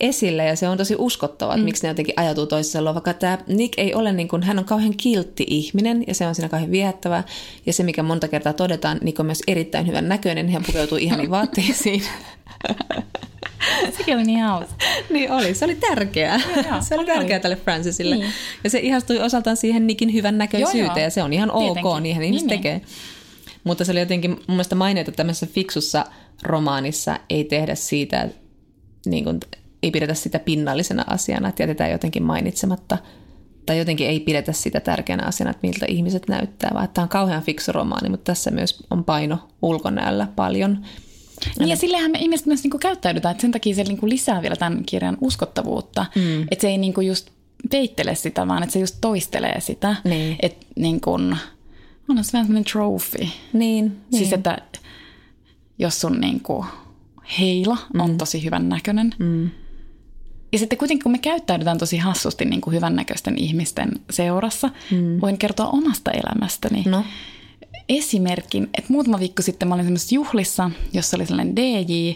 esille 0.00 0.44
ja 0.44 0.56
se 0.56 0.68
on 0.68 0.78
tosi 0.78 0.94
uskottavaa, 0.98 1.54
että 1.54 1.62
mm. 1.62 1.64
miksi 1.64 1.82
ne 1.82 1.88
jotenkin 1.88 2.14
ajatuu 2.16 2.46
toisessa 2.46 2.84
vaikka 2.84 3.14
tämä 3.14 3.38
Nick 3.46 3.74
ei 3.78 3.94
ole 3.94 4.12
niin 4.12 4.28
kuin, 4.28 4.42
hän 4.42 4.58
on 4.58 4.64
kauhean 4.64 4.96
kiltti 4.96 5.46
ihminen 5.48 6.04
ja 6.06 6.14
se 6.14 6.26
on 6.26 6.34
siinä 6.34 6.48
kauhean 6.48 6.70
viehättävää 6.70 7.24
ja 7.66 7.72
se 7.72 7.82
mikä 7.82 8.02
monta 8.02 8.28
kertaa 8.28 8.52
todetaan, 8.52 8.98
Nick 9.02 9.20
on 9.20 9.26
myös 9.26 9.42
erittäin 9.46 9.86
hyvän 9.86 10.08
näköinen, 10.08 10.48
hän 10.48 10.62
pukeutuu 10.66 10.98
ihaniin 10.98 11.30
vaatteisiin. 11.30 12.02
Sekin 13.96 14.14
oli 14.14 14.24
niin 14.24 14.40
hauska. 14.40 14.74
niin 15.10 15.32
oli, 15.32 15.54
se 15.54 15.64
oli 15.64 15.74
tärkeää. 15.74 16.40
Joo, 16.56 16.80
se 16.80 16.94
oli, 16.94 17.02
oli 17.02 17.06
tärkeää 17.06 17.40
tälle 17.40 17.56
Francisille. 17.56 18.16
Niin. 18.16 18.32
Ja 18.64 18.70
se 18.70 18.78
ihastui 18.78 19.18
osaltaan 19.18 19.56
siihen 19.56 19.86
Nickin 19.86 20.12
hyvän 20.12 20.38
näköisyyteen 20.38 20.86
joo, 20.86 20.96
joo. 20.96 21.04
ja 21.04 21.10
se 21.10 21.22
on 21.22 21.32
ihan 21.32 21.50
Tietenkin. 21.58 21.86
ok, 21.86 22.00
niinhän 22.00 22.24
ihmiset 22.24 22.48
niin, 22.48 22.62
niin. 22.62 22.80
tekee. 22.80 22.88
Mutta 23.64 23.84
se 23.84 23.92
oli 23.92 24.00
jotenkin 24.00 24.30
mun 24.30 24.44
mielestä 24.48 24.74
mainita 24.74 25.12
tämmöisessä 25.12 25.46
fiksussa 25.46 26.06
romaanissa 26.42 27.20
ei 27.30 27.44
tehdä 27.44 27.74
siitä, 27.74 28.28
niin 29.06 29.24
kuin, 29.24 29.40
ei 29.82 29.90
pidetä 29.90 30.14
sitä 30.14 30.38
pinnallisena 30.38 31.04
asiana, 31.06 31.48
että 31.48 31.62
jätetään 31.62 31.90
jotenkin 31.90 32.22
mainitsematta 32.22 32.98
tai 33.66 33.78
jotenkin 33.78 34.06
ei 34.06 34.20
pidetä 34.20 34.52
sitä 34.52 34.80
tärkeänä 34.80 35.26
asiana, 35.26 35.50
että 35.50 35.66
miltä 35.66 35.86
ihmiset 35.88 36.28
näyttää, 36.28 36.70
vaan 36.74 36.84
että 36.84 36.94
tämä 36.94 37.02
on 37.02 37.08
kauhean 37.08 37.42
fiksu 37.42 37.72
romaani, 37.72 38.08
mutta 38.08 38.32
tässä 38.32 38.50
myös 38.50 38.86
on 38.90 39.04
paino 39.04 39.38
ulkonäöllä 39.62 40.28
paljon. 40.36 40.86
Niin 41.58 41.68
ja 41.68 41.76
sillähän 41.76 42.10
me 42.10 42.18
ihmiset 42.18 42.46
myös 42.46 42.62
niinku 42.62 42.78
käyttäydytään, 42.78 43.30
että 43.30 43.42
sen 43.42 43.50
takia 43.50 43.74
se 43.74 43.84
niinku 43.84 44.08
lisää 44.08 44.42
vielä 44.42 44.56
tämän 44.56 44.84
kirjan 44.84 45.18
uskottavuutta, 45.20 46.06
mm. 46.14 46.42
että 46.42 46.62
se 46.62 46.68
ei 46.68 46.78
niinku 46.78 47.00
just 47.00 47.30
peittele 47.70 48.14
sitä, 48.14 48.48
vaan 48.48 48.62
että 48.62 48.72
se 48.72 48.78
just 48.78 48.96
toistelee 49.00 49.60
sitä. 49.60 49.96
Niin. 50.04 50.36
Että 50.42 50.66
niin 50.76 51.00
kun, 51.00 51.36
on 52.08 52.24
se 52.24 52.32
vähän 52.32 52.46
semmoinen 52.46 52.72
trophy. 52.72 53.28
Niin, 53.52 54.00
Siis 54.10 54.22
niin. 54.22 54.34
että 54.34 54.58
jos 55.78 56.00
sun 56.00 56.20
niinku 56.20 56.64
heila 57.38 57.78
on 57.98 58.10
mm. 58.10 58.18
tosi 58.18 58.44
hyvän 58.44 58.68
näköinen, 58.68 59.14
mm. 59.18 59.50
Ja 60.52 60.58
sitten 60.58 60.78
kuitenkin 60.78 61.02
kun 61.02 61.12
me 61.12 61.18
käyttäydytään 61.18 61.78
tosi 61.78 61.98
hassusti 61.98 62.44
niin 62.44 62.60
kuin 62.60 62.74
hyvännäköisten 62.76 63.38
ihmisten 63.38 63.90
seurassa, 64.10 64.70
mm. 64.90 65.20
voin 65.20 65.38
kertoa 65.38 65.66
omasta 65.66 66.10
elämästäni. 66.10 66.82
No. 66.86 67.04
Esimerkin, 67.88 68.68
että 68.78 68.92
muutama 68.92 69.18
viikko 69.18 69.42
sitten 69.42 69.68
mä 69.68 69.74
olin 69.74 69.84
semmoisessa 69.84 70.14
juhlissa, 70.14 70.70
jossa 70.92 71.16
oli 71.16 71.26
sellainen 71.26 71.56
DJ, 71.56 72.12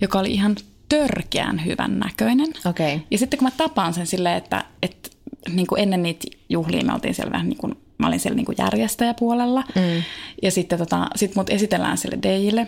joka 0.00 0.18
oli 0.18 0.32
ihan 0.32 0.56
törkeän 0.88 1.64
hyvän 1.64 1.98
näköinen. 1.98 2.48
Okei. 2.66 3.02
Ja 3.10 3.18
sitten 3.18 3.38
kun 3.38 3.46
mä 3.46 3.52
tapaan 3.56 3.94
sen 3.94 4.06
silleen, 4.06 4.36
että, 4.36 4.64
että 4.82 5.10
niin 5.52 5.66
kuin 5.66 5.82
ennen 5.82 6.02
niitä 6.02 6.26
juhlia 6.48 6.84
me 6.84 6.94
oltiin 6.94 7.14
siellä 7.14 7.32
vähän 7.32 7.48
niin 7.48 7.58
kuin, 7.58 7.74
mä 7.98 8.06
olin 8.06 8.20
siellä 8.20 8.36
niin 8.36 8.46
kuin 8.46 8.56
järjestäjäpuolella. 8.58 9.64
Mm. 9.74 10.02
Ja 10.42 10.50
sitten 10.50 10.78
tota, 10.78 11.06
sit 11.16 11.34
mut 11.34 11.50
esitellään 11.50 11.98
sille 11.98 12.18
Deille. 12.22 12.66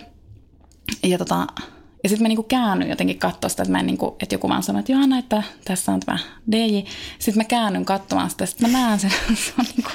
Ja 1.02 1.18
tota, 1.18 1.46
ja 2.02 2.08
sitten 2.08 2.24
mä 2.24 2.28
niinku 2.28 2.42
käännyn 2.42 2.88
jotenkin 2.90 3.18
katsoa 3.18 3.48
sitä, 3.48 3.62
että, 3.62 3.72
mä 3.72 3.80
en 3.80 3.86
niinku, 3.86 4.16
että 4.22 4.34
joku 4.34 4.48
vaan 4.48 4.62
sanoo, 4.62 4.80
että 4.80 4.92
Johanna, 4.92 5.18
että 5.18 5.42
tässä 5.64 5.92
on 5.92 6.00
tämä 6.00 6.18
DJ. 6.52 6.78
Sitten 7.18 7.42
mä 7.42 7.44
käännyn 7.44 7.84
katsomaan 7.84 8.30
sitä, 8.30 8.46
sitten 8.46 8.70
mä 8.70 8.78
näen 8.78 8.98
sen, 8.98 9.10
se 9.44 9.52
on 9.58 9.66
niinku 9.76 9.90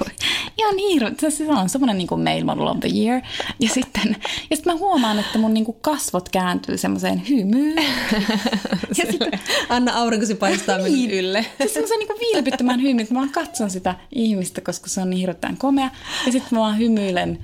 ihan 0.57 0.77
hiiro. 0.77 1.09
Se 1.29 1.51
on 1.51 1.69
semmoinen 1.69 1.97
niinku 1.97 2.17
male 2.17 2.43
model 2.43 2.67
of 2.67 2.79
the 2.79 2.89
year. 2.95 3.21
Ja 3.59 3.69
sitten, 3.69 4.15
ja 4.49 4.55
sitten 4.55 4.73
mä 4.73 4.79
huomaan, 4.79 5.19
että 5.19 5.39
mun 5.39 5.53
niinku 5.53 5.73
kasvot 5.73 6.29
kääntyy 6.29 6.77
semmoiseen 6.77 7.29
hymyyn. 7.29 7.75
ja 8.97 9.05
sitten, 9.11 9.39
Anna 9.69 9.93
aurinkosi 9.95 10.35
paistaa 10.35 10.77
niin, 10.77 11.11
ylle. 11.11 11.45
Siis 11.57 11.73
semmoisen 11.73 11.99
niinku 11.99 12.13
vilpittömän 12.19 12.81
hymyn, 12.81 12.99
että 12.99 13.13
mä 13.13 13.19
vaan 13.19 13.31
katson 13.31 13.69
sitä 13.69 13.95
ihmistä, 14.15 14.61
koska 14.61 14.89
se 14.89 15.01
on 15.01 15.09
niin 15.09 15.19
hirveän 15.19 15.57
komea. 15.57 15.89
Ja 16.25 16.31
sitten 16.31 16.49
mä 16.51 16.59
vaan 16.59 16.77
hymyilen 16.77 17.39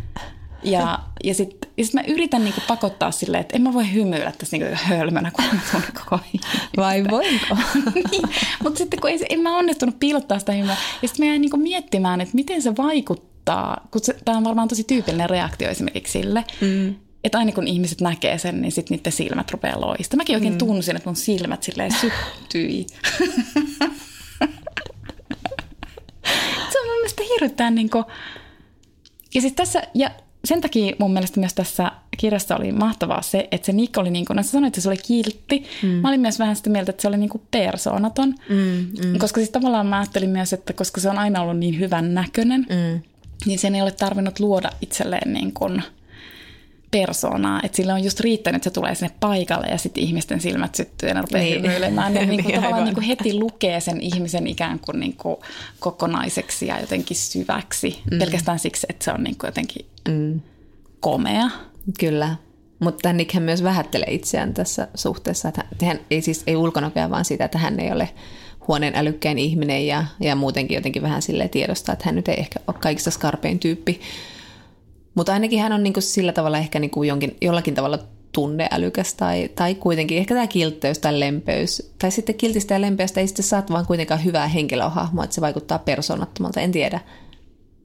ja, 0.64 1.00
ja 1.24 1.34
sitten 1.34 1.64
ja 1.78 1.86
sit 1.86 1.94
mä 1.94 2.02
yritän 2.08 2.44
niinku 2.44 2.62
pakottaa 2.68 3.12
silleen, 3.12 3.42
että 3.42 3.56
en 3.56 3.62
mä 3.62 3.74
voi 3.74 3.94
hymyillä 3.94 4.32
tässä 4.32 4.58
niinku 4.58 4.78
hölmönä, 4.84 5.32
kun 5.32 5.46
mä 5.74 5.82
koko 6.04 6.20
Vai 6.78 7.04
voinko? 7.12 7.58
niin. 8.12 8.30
Mutta 8.64 8.78
sitten 8.78 9.00
kun 9.00 9.10
ei, 9.10 9.20
en 9.30 9.40
mä 9.40 9.58
onnistunut 9.58 10.00
piilottaa 10.00 10.40
sitä 10.40 10.52
hymyä. 10.52 10.76
Ja 11.02 11.08
sitten 11.08 11.26
mä 11.26 11.32
jäin 11.32 11.42
niinku 11.42 11.58
miettimään, 11.58 12.22
että 12.22 12.36
miten 12.36 12.62
se 12.62 12.76
vaikuttaa, 12.78 13.88
kun 13.92 14.02
tämä 14.26 14.38
on 14.38 14.44
varmaan 14.44 14.68
tosi 14.68 14.84
tyypillinen 14.84 15.30
reaktio 15.30 15.70
esimerkiksi 15.70 16.12
sille, 16.12 16.46
mm. 16.62 16.96
että 17.24 17.38
aina 17.38 17.52
kun 17.52 17.68
ihmiset 17.68 18.02
näkee 18.02 18.38
sen, 18.38 18.62
niin 18.62 18.72
sitten 18.72 18.98
niiden 18.98 19.14
silmät 19.14 19.52
rupeaa 19.52 19.82
loista. 19.82 20.18
Mäkin 20.18 20.36
oikein 20.36 20.54
mm. 20.54 20.58
tunsin, 20.58 20.96
että 20.96 21.10
mun 21.10 21.16
silmät 21.16 21.64
silleen 21.64 21.92
syttyi. 21.92 22.86
se 26.72 26.80
on 26.80 26.88
mun 26.88 26.96
mielestä 26.96 27.24
hirveän 27.34 27.76
niin 27.76 27.90
kuin... 27.90 28.06
Ja 29.36 29.42
siis 29.42 29.54
tässä, 29.54 29.84
ja 29.94 30.12
sen 30.46 30.62
takia 30.62 30.96
mun 31.00 31.14
mielestä 31.14 31.40
myös 31.40 31.54
tässä 31.54 31.92
kirjassa 32.18 32.56
oli 32.56 32.72
mahtavaa 32.72 33.22
se, 33.22 33.48
että 33.52 33.66
se 33.66 33.72
Nick 33.72 33.98
oli 33.98 34.10
niin 34.10 34.26
kuin, 34.26 34.38
no 34.38 34.44
sä 34.44 34.52
sanoit, 34.52 34.72
että 34.72 34.82
se 34.82 34.90
oli 34.90 34.98
kiltti. 34.98 35.64
Mm. 35.84 35.90
Mä 35.90 36.08
olin 36.08 36.22
myös 36.22 36.40
vähän 36.40 36.56
sitä 36.56 36.70
mieltä, 36.70 36.90
että 36.90 37.02
se 37.02 37.08
oli 37.08 37.18
niin 37.18 37.30
kuin 37.30 37.42
persoonaton. 37.52 38.36
Mm, 38.50 38.88
mm. 39.06 39.18
Koska 39.20 39.40
siis 39.40 39.50
tavallaan 39.50 39.88
mä 39.88 40.00
ajattelin 40.00 40.30
myös, 40.30 40.54
että 40.54 40.74
koska 40.74 41.02
se 41.02 41.10
on 41.10 41.18
aina 41.18 41.42
ollut 41.42 41.58
niin 41.58 41.80
hyvän 41.80 42.14
näköinen, 42.14 42.66
mm. 42.70 43.02
niin 43.46 43.60
sen 43.60 43.76
ei 43.76 43.82
ole 43.82 43.92
tarvinnut 43.92 44.40
luoda 44.40 44.70
itselleen 44.82 45.34
niin 45.34 45.54
kuin 45.54 45.84
persoonaa. 46.94 47.60
Että 47.64 47.76
sille 47.76 47.94
on 47.94 48.04
just 48.04 48.20
riittänyt, 48.20 48.56
että 48.56 48.70
se 48.70 48.74
tulee 48.74 48.96
sinne 48.96 49.14
paikalle 49.20 49.68
ja 49.68 49.78
sitten 49.78 50.04
ihmisten 50.04 50.42
silmät 50.42 50.76
syttyy 50.76 51.10
ja 51.10 51.16
ne 51.16 51.22
rupeaa 51.22 51.44
niin. 51.44 51.64
hymyilemään. 51.64 52.16
Ja 52.16 52.26
niin 52.26 52.44
kuin 52.44 52.56
tavallaan 52.56 52.84
niin 52.84 52.94
kuin 52.94 53.06
heti 53.06 53.34
lukee 53.40 53.80
sen 53.80 54.02
ihmisen 54.02 54.48
ikään 54.48 54.80
kuin, 54.80 55.00
niin 55.00 55.18
kuin 55.18 55.36
kokonaiseksi 55.80 56.68
ja 56.68 56.80
jotenkin 56.80 57.18
syväksi. 57.18 58.00
Mm. 58.12 58.20
Pelkästään 58.20 58.60
siksi, 58.60 58.88
että 58.90 59.06
se 59.06 59.12
on 59.12 59.24
niin 59.24 59.38
kuin 59.38 59.48
jotenkin 59.48 59.86
mm. 60.10 60.42
komea. 61.00 61.50
Kyllä. 62.00 62.36
Mutta 62.80 63.14
Nickhän 63.14 63.44
myös 63.44 63.64
vähättelee 63.64 64.12
itseään 64.12 64.54
tässä 64.54 64.88
suhteessa, 64.96 65.50
että 65.50 65.86
hän 65.86 66.00
ei 66.12 66.22
siis 66.22 66.44
ei 66.48 66.56
ulkonäköä, 66.56 67.10
vaan 67.10 67.26
siitä, 67.26 67.46
että 67.46 67.58
hän 67.58 67.80
ei 67.80 67.92
ole 67.92 68.10
huoneen 68.68 68.96
älykkäin 68.96 69.40
ihminen 69.40 69.88
ja, 69.88 70.06
ja 70.20 70.36
muutenkin 70.36 70.76
jotenkin 70.76 71.02
vähän 71.02 71.22
sille 71.22 71.48
tiedostaa, 71.48 71.94
että 71.94 72.06
hän 72.06 72.16
nyt 72.16 72.28
ei 72.28 72.40
ehkä 72.40 72.60
ole 72.68 72.76
kaikista 72.80 73.12
skarpein 73.12 73.60
tyyppi. 73.60 74.02
Mutta 75.16 75.34
ainakin 75.34 75.60
hän 75.60 75.74
on 75.74 75.84
niinku 75.84 76.02
sillä 76.02 76.32
tavalla 76.32 76.58
ehkä 76.58 76.80
niinku 76.80 77.04
jonkin, 77.04 77.38
jollakin 77.42 77.76
tavalla 77.76 78.00
tunneälykäs 78.32 79.14
tai, 79.14 79.50
tai 79.56 79.76
kuitenkin 79.76 80.18
ehkä 80.18 80.34
tämä 80.34 80.48
kiltteys 80.48 81.00
tai 81.00 81.20
lempeys. 81.20 81.94
Tai 82.00 82.12
sitten 82.12 82.36
kiltistä 82.36 82.74
ja 82.74 82.82
lempeästä 82.82 83.22
ei 83.22 83.28
sitten 83.28 83.46
saat 83.46 83.72
vaan 83.72 83.86
kuitenkaan 83.86 84.24
hyvää 84.24 84.48
henkilöhahmoa, 84.48 85.24
että 85.24 85.34
se 85.34 85.42
vaikuttaa 85.42 85.80
persoonattomalta, 85.80 86.62
en 86.62 86.72
tiedä. 86.72 87.00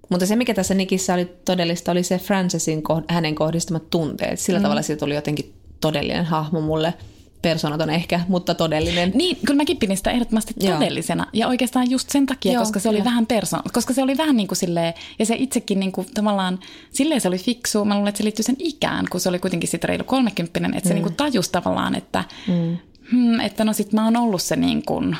Mutta 0.08 0.26
se, 0.26 0.36
mikä 0.36 0.54
tässä 0.54 0.74
Nikissä 0.74 1.14
oli 1.14 1.24
todellista, 1.44 1.92
oli 1.92 2.02
se 2.02 2.18
Francesin 2.18 2.82
hänen 3.08 3.34
kohdistamat 3.34 3.90
tunteet. 3.90 4.40
Sillä 4.40 4.58
mm. 4.58 4.62
tavalla 4.62 4.82
siitä 4.82 5.00
tuli 5.00 5.14
jotenkin 5.14 5.54
todellinen 5.80 6.24
hahmo 6.24 6.60
mulle. 6.60 6.94
Persoonaton 7.42 7.90
ehkä, 7.90 8.20
mutta 8.28 8.54
todellinen. 8.54 9.12
Niin, 9.14 9.36
kyllä 9.46 9.56
mäkin 9.56 9.76
pidin 9.76 9.96
sitä 9.96 10.10
ehdottomasti 10.10 10.54
todellisena. 10.54 11.22
Joo. 11.22 11.30
Ja 11.32 11.48
oikeastaan 11.48 11.90
just 11.90 12.10
sen 12.10 12.26
takia, 12.26 12.52
Joo, 12.52 12.62
koska 12.62 12.80
se 12.80 12.88
oli 12.88 13.04
vähän 13.04 13.26
persoon, 13.26 13.62
koska 13.72 13.94
se 13.94 14.02
oli 14.02 14.16
vähän 14.16 14.36
niin 14.36 14.48
kuin 14.48 14.56
silleen, 14.56 14.94
ja 15.18 15.26
se 15.26 15.34
itsekin 15.38 15.80
niin 15.80 15.92
kuin 15.92 16.06
tavallaan, 16.14 16.58
silleen 16.90 17.20
se 17.20 17.28
oli 17.28 17.38
fiksu. 17.38 17.84
Mä 17.84 17.94
luulen, 17.94 18.08
että 18.08 18.18
se 18.18 18.24
liittyy 18.24 18.42
sen 18.42 18.56
ikään, 18.58 19.06
kun 19.10 19.20
se 19.20 19.28
oli 19.28 19.38
kuitenkin 19.38 19.68
sitten 19.68 19.88
reilu 19.88 20.04
kolmekymppinen, 20.04 20.74
että 20.74 20.88
mm. 20.88 20.88
se 20.88 20.94
niin 20.94 21.02
kuin 21.02 21.16
tajusi 21.16 21.52
tavallaan, 21.52 21.94
että 21.94 22.24
mm. 22.48 22.76
hmm, 23.10 23.40
että 23.40 23.64
no 23.64 23.72
sit 23.72 23.92
mä 23.92 24.04
oon 24.04 24.16
ollut 24.16 24.42
se 24.42 24.56
niin 24.56 24.82
kuin 24.86 25.16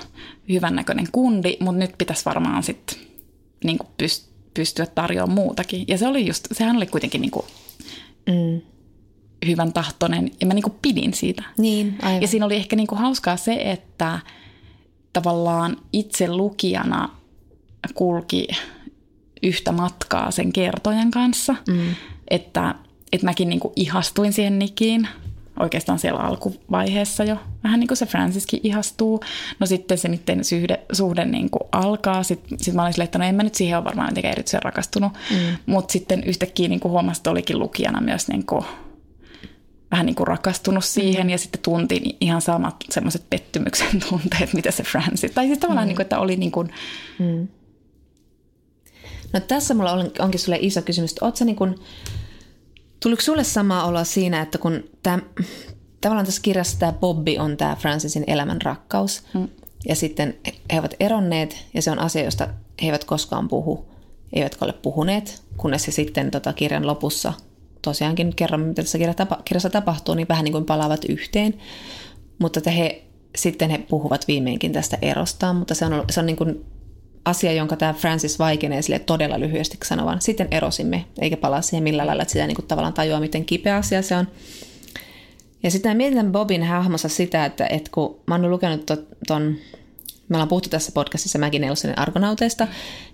hyvännäköinen 0.48 1.08
kundi, 1.12 1.56
mutta 1.60 1.78
nyt 1.78 1.94
pitäisi 1.98 2.24
varmaan 2.24 2.62
sitten 2.62 2.98
niin 3.64 3.78
kuin 3.78 3.88
pyst- 4.02 4.28
pystyä 4.54 4.86
tarjoamaan 4.86 5.34
muutakin. 5.34 5.84
Ja 5.88 5.98
se 5.98 6.06
oli 6.06 6.26
just, 6.26 6.48
sehän 6.52 6.76
oli 6.76 6.86
kuitenkin 6.86 7.20
niin 7.20 7.30
kuin, 7.30 7.46
mm. 8.26 8.60
Hyvän 9.46 9.72
tahtoinen 9.72 10.30
ja 10.40 10.46
mä 10.46 10.54
niin 10.54 10.62
kuin 10.62 10.76
pidin 10.82 11.14
siitä. 11.14 11.42
Niin, 11.58 11.98
aivan. 12.02 12.22
Ja 12.22 12.28
siinä 12.28 12.46
oli 12.46 12.56
ehkä 12.56 12.76
niin 12.76 12.86
kuin 12.86 12.98
hauskaa 12.98 13.36
se, 13.36 13.52
että 13.52 14.18
tavallaan 15.12 15.76
itse 15.92 16.28
lukijana 16.28 17.08
kulki 17.94 18.48
yhtä 19.42 19.72
matkaa 19.72 20.30
sen 20.30 20.52
kertojan 20.52 21.10
kanssa, 21.10 21.54
mm. 21.68 21.94
että, 22.30 22.74
että 23.12 23.26
mäkin 23.26 23.48
niin 23.48 23.60
kuin 23.60 23.72
ihastuin 23.76 24.32
siihen 24.32 24.58
Nikiin 24.58 25.08
oikeastaan 25.60 25.98
siellä 25.98 26.20
alkuvaiheessa 26.20 27.24
jo. 27.24 27.36
Vähän 27.64 27.80
niin 27.80 27.88
kuin 27.88 27.98
se 27.98 28.06
Franciskin 28.06 28.60
ihastuu. 28.62 29.20
No 29.58 29.66
sitten 29.66 29.98
se 29.98 30.08
niiden 30.08 30.44
suhde, 30.44 30.80
suhde 30.92 31.24
niin 31.24 31.50
kuin 31.50 31.68
alkaa. 31.72 32.22
Sitten 32.22 32.58
sit 32.58 32.74
mä 32.74 32.82
olin 32.82 32.92
silleen, 32.92 33.04
että 33.04 33.18
no 33.18 33.24
en 33.24 33.34
mä 33.34 33.42
nyt 33.42 33.54
siihen 33.54 33.78
ole 33.78 33.84
varmaan 33.84 34.08
mitenkään 34.08 34.32
erityisen 34.32 34.62
rakastunut. 34.62 35.12
Mm. 35.30 35.56
Mutta 35.66 35.92
sitten 35.92 36.24
yhtäkkiä 36.24 36.68
niin 36.68 36.80
kuin 36.80 36.92
huomasi, 36.92 37.18
että 37.18 37.30
olikin 37.30 37.58
lukijana 37.58 38.00
myös 38.00 38.28
niin 38.28 38.46
kuin, 38.46 38.64
vähän 39.90 40.06
niin 40.06 40.16
kuin 40.16 40.26
rakastunut 40.26 40.84
siihen. 40.84 41.26
Mm. 41.26 41.30
Ja 41.30 41.38
sitten 41.38 41.62
tuntiin 41.62 42.16
ihan 42.20 42.42
samat 42.42 42.76
semmoiset 42.90 43.30
pettymyksen 43.30 44.00
tunteet, 44.08 44.54
mitä 44.54 44.70
se 44.70 44.82
Francis. 44.82 45.30
Tai 45.30 45.46
siis 45.46 45.58
tavallaan, 45.58 45.86
mm. 45.86 45.88
niin 45.88 45.96
kuin, 45.96 46.04
että 46.04 46.18
oli 46.18 46.36
niin 46.36 46.52
kuin, 46.52 46.72
mm. 47.18 47.48
No 49.32 49.40
tässä 49.40 49.74
mulla 49.74 49.92
on, 49.92 50.10
onkin 50.18 50.40
sulle 50.40 50.58
iso 50.60 50.82
kysymys. 50.82 51.14
Oletko 51.22 51.44
niin 51.44 51.56
kuin, 51.56 51.74
Tuliko 53.00 53.22
sulle 53.22 53.44
sama 53.44 53.84
olla 53.84 54.04
siinä, 54.04 54.40
että 54.40 54.58
kun 54.58 54.84
tämä, 55.02 55.18
tavallaan 56.00 56.26
tässä 56.26 56.42
kirjassa 56.42 56.78
tämä 56.78 56.92
Bobby 56.92 57.36
on 57.36 57.56
tämä 57.56 57.76
Francisin 57.76 58.24
elämän 58.26 58.62
rakkaus, 58.62 59.22
mm. 59.34 59.48
ja 59.88 59.96
sitten 59.96 60.34
he 60.72 60.78
ovat 60.78 60.94
eronneet, 61.00 61.64
ja 61.74 61.82
se 61.82 61.90
on 61.90 61.98
asia, 61.98 62.24
josta 62.24 62.48
he 62.82 62.86
eivät 62.86 63.04
koskaan 63.04 63.48
puhu, 63.48 63.86
eivätkä 64.32 64.64
ole 64.64 64.72
puhuneet, 64.72 65.42
kunnes 65.56 65.84
se 65.84 65.90
sitten 65.90 66.30
tota 66.30 66.52
kirjan 66.52 66.86
lopussa 66.86 67.32
tosiaankin 67.82 68.34
kerran, 68.36 68.60
mitä 68.60 68.82
tässä 68.82 68.98
kirjassa 69.44 69.70
tapahtuu, 69.70 70.14
niin 70.14 70.28
vähän 70.28 70.44
niin 70.44 70.52
kuin 70.52 70.64
palaavat 70.64 71.04
yhteen. 71.08 71.54
Mutta 72.38 72.60
että 72.60 72.70
he, 72.70 73.04
sitten 73.36 73.70
he 73.70 73.78
puhuvat 73.78 74.28
viimeinkin 74.28 74.72
tästä 74.72 74.98
erostaan, 75.02 75.56
mutta 75.56 75.74
se 75.74 75.84
on, 75.84 76.04
se 76.10 76.20
on 76.20 76.26
niin 76.26 76.36
kuin 76.36 76.64
asia, 77.24 77.52
jonka 77.52 77.76
tämä 77.76 77.92
Francis 77.92 78.38
vaikenee 78.38 78.82
sille 78.82 78.98
todella 78.98 79.40
lyhyesti 79.40 79.78
sanovan. 79.84 80.20
Sitten 80.20 80.48
erosimme, 80.50 81.04
eikä 81.20 81.36
palaa 81.36 81.62
siihen 81.62 81.82
millään 81.82 82.06
lailla, 82.06 82.22
että 82.22 82.32
sitä 82.32 82.46
niin 82.46 82.56
kuin 82.56 82.66
tavallaan 82.66 82.94
tajua, 82.94 83.20
miten 83.20 83.44
kipeä 83.44 83.76
asia 83.76 84.02
se 84.02 84.16
on. 84.16 84.28
Ja 85.62 85.70
sitten 85.70 85.96
mietin 85.96 86.32
Bobin 86.32 86.64
hahmossa 86.64 87.08
sitä, 87.08 87.44
että, 87.44 87.66
että 87.66 87.90
kun 87.92 88.20
mä 88.26 88.34
oon 88.34 88.50
lukenut 88.50 88.86
ton, 89.26 89.56
me 90.28 90.36
ollaan 90.36 90.48
puhuttu 90.48 90.68
tässä 90.68 90.92
podcastissa 90.92 91.38
Maggie 91.38 91.60
Nelsonin 91.60 91.98
Argonauteista, 91.98 92.68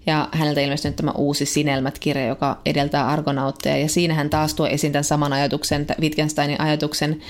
ja 0.06 0.28
häneltä 0.32 0.60
ilmestynyt 0.60 0.96
tämä 0.96 1.12
uusi 1.12 1.46
Sinelmät-kirja, 1.46 2.26
joka 2.26 2.60
edeltää 2.66 3.08
Argonautteja, 3.08 3.76
ja 3.76 3.88
siinä 3.88 4.14
hän 4.14 4.30
taas 4.30 4.54
tuo 4.54 4.66
esiin 4.66 4.92
tämän 4.92 5.04
saman 5.04 5.32
ajatuksen, 5.32 5.86
Wittgensteinin 6.00 6.60
ajatuksen, 6.60 7.20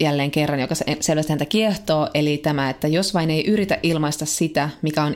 jälleen 0.00 0.30
kerran, 0.30 0.60
joka 0.60 0.74
selvästi 1.00 1.32
häntä 1.32 1.44
kiehtoo, 1.44 2.08
eli 2.14 2.38
tämä, 2.38 2.70
että 2.70 2.88
jos 2.88 3.14
vain 3.14 3.30
ei 3.30 3.46
yritä 3.46 3.78
ilmaista 3.82 4.26
sitä, 4.26 4.70
mikä 4.82 5.02
on 5.02 5.14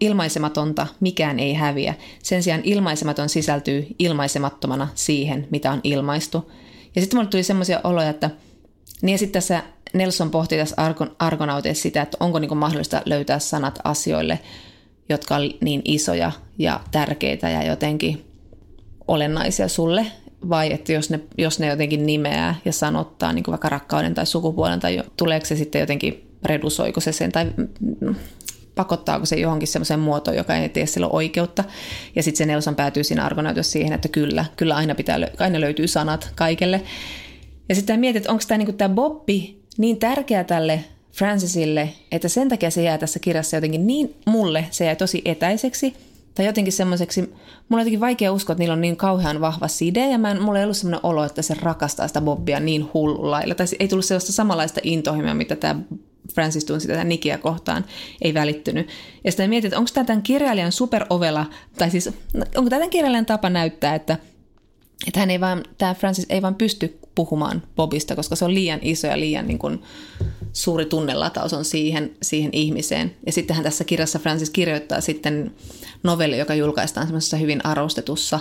ilmaisematonta, 0.00 0.86
mikään 1.00 1.38
ei 1.38 1.54
häviä. 1.54 1.94
Sen 2.22 2.42
sijaan 2.42 2.60
ilmaisematon 2.64 3.28
sisältyy 3.28 3.86
ilmaisemattomana 3.98 4.88
siihen, 4.94 5.48
mitä 5.50 5.72
on 5.72 5.80
ilmaistu. 5.84 6.52
Ja 6.94 7.00
sitten 7.00 7.18
mulle 7.18 7.30
tuli 7.30 7.42
semmoisia 7.42 7.80
oloja, 7.84 8.08
että 8.08 8.30
niin 9.02 9.14
ja 9.14 9.18
sitten 9.18 9.42
tässä 9.42 9.62
Nelson 9.92 10.30
pohti 10.30 10.56
tässä 10.56 10.74
argon, 10.78 11.16
argonauteessa 11.18 11.82
sitä, 11.82 12.02
että 12.02 12.16
onko 12.20 12.38
niin 12.38 12.56
mahdollista 12.56 13.02
löytää 13.04 13.38
sanat 13.38 13.78
asioille, 13.84 14.38
jotka 15.08 15.36
on 15.36 15.50
niin 15.60 15.82
isoja 15.84 16.32
ja 16.58 16.80
tärkeitä 16.90 17.50
ja 17.50 17.62
jotenkin 17.62 18.24
olennaisia 19.08 19.68
sulle, 19.68 20.06
vai 20.48 20.72
että 20.72 20.92
jos 20.92 21.10
ne, 21.10 21.20
jos 21.38 21.58
ne 21.58 21.66
jotenkin 21.66 22.06
nimeää 22.06 22.54
ja 22.64 22.72
sanottaa 22.72 23.32
niin 23.32 23.44
vaikka 23.48 23.68
rakkauden 23.68 24.14
tai 24.14 24.26
sukupuolen, 24.26 24.80
tai 24.80 25.02
tuleeko 25.16 25.46
se 25.46 25.56
sitten 25.56 25.80
jotenkin, 25.80 26.28
redusoiko 26.44 27.00
se 27.00 27.12
sen, 27.12 27.32
tai 27.32 27.46
pakottaako 28.74 29.26
se 29.26 29.36
johonkin 29.36 29.68
semmoiseen 29.68 30.00
muotoon, 30.00 30.36
joka 30.36 30.56
ei 30.56 30.68
tee 30.68 30.86
silloin 30.86 31.14
oikeutta. 31.14 31.64
Ja 32.16 32.22
sitten 32.22 32.38
se 32.38 32.46
Nelson 32.46 32.76
päätyy 32.76 33.04
siinä 33.04 33.24
argonautus 33.24 33.72
siihen, 33.72 33.92
että 33.92 34.08
kyllä, 34.08 34.44
kyllä 34.56 34.76
aina, 34.76 34.94
pitää, 34.94 35.18
aina 35.38 35.60
löytyy 35.60 35.86
sanat 35.86 36.32
kaikelle. 36.34 36.82
Ja 37.68 37.74
sitten 37.74 38.00
mietit, 38.00 38.16
että 38.20 38.32
onko 38.32 38.44
tämä 38.48 38.58
niinku 38.58 38.72
tämä 38.72 38.94
Bobby 38.94 39.61
niin 39.78 39.98
tärkeä 39.98 40.44
tälle 40.44 40.84
Francisille, 41.12 41.88
että 42.12 42.28
sen 42.28 42.48
takia 42.48 42.70
se 42.70 42.82
jää 42.82 42.98
tässä 42.98 43.18
kirjassa 43.18 43.56
jotenkin 43.56 43.86
niin 43.86 44.14
mulle, 44.26 44.66
se 44.70 44.84
jää 44.84 44.94
tosi 44.94 45.22
etäiseksi 45.24 45.94
tai 46.34 46.46
jotenkin 46.46 46.72
semmoiseksi, 46.72 47.20
mulla 47.22 47.36
on 47.70 47.80
jotenkin 47.80 48.00
vaikea 48.00 48.32
uskoa, 48.32 48.52
että 48.52 48.60
niillä 48.60 48.72
on 48.72 48.80
niin 48.80 48.96
kauhean 48.96 49.40
vahva 49.40 49.68
side 49.68 50.10
ja 50.10 50.18
mä 50.18 50.30
en, 50.30 50.42
mulla 50.42 50.58
ei 50.58 50.64
ollut 50.64 50.76
semmoinen 50.76 51.00
olo, 51.02 51.24
että 51.24 51.42
se 51.42 51.54
rakastaa 51.54 52.08
sitä 52.08 52.20
Bobbia 52.20 52.60
niin 52.60 52.90
hullulla 52.94 53.40
Tai 53.56 53.66
ei 53.78 53.88
tullut 53.88 54.04
sellaista 54.04 54.32
samanlaista 54.32 54.80
intohimoa, 54.82 55.34
mitä 55.34 55.56
tämä 55.56 55.80
Francis 56.34 56.64
tunsi 56.64 56.88
tätä 56.88 57.04
Nikiä 57.04 57.38
kohtaan, 57.38 57.84
ei 58.22 58.34
välittynyt. 58.34 58.88
Ja 59.24 59.30
sitten 59.30 59.50
mietin, 59.50 59.68
että 59.68 59.78
onko 59.78 59.90
tämä 59.94 60.04
tämän 60.04 60.22
kirjailijan 60.22 60.72
superovela, 60.72 61.46
tai 61.78 61.90
siis 61.90 62.06
onko 62.36 62.70
tämä 62.70 62.70
tämän 62.70 62.90
kirjailijan 62.90 63.26
tapa 63.26 63.50
näyttää, 63.50 63.94
että, 63.94 64.18
että 65.06 65.20
hän 65.20 65.30
ei 65.30 65.40
vaan, 65.40 65.64
tämä 65.78 65.94
Francis 65.94 66.26
ei 66.28 66.42
vaan 66.42 66.54
pysty 66.54 66.98
puhumaan 67.14 67.62
Bobista, 67.76 68.16
koska 68.16 68.36
se 68.36 68.44
on 68.44 68.54
liian 68.54 68.78
iso 68.82 69.06
ja 69.06 69.20
liian 69.20 69.46
niin 69.46 69.58
kuin, 69.58 69.82
suuri 70.52 70.86
tunnelataus 70.86 71.52
on 71.52 71.64
siihen, 71.64 72.10
siihen 72.22 72.50
ihmiseen. 72.52 73.16
Ja 73.26 73.32
sittenhän 73.32 73.64
tässä 73.64 73.84
kirjassa 73.84 74.18
Francis 74.18 74.50
kirjoittaa 74.50 75.00
sitten 75.00 75.54
novelli, 76.02 76.38
joka 76.38 76.54
julkaistaan 76.54 77.06
semmoisessa 77.06 77.36
hyvin 77.36 77.66
arvostetussa 77.66 78.40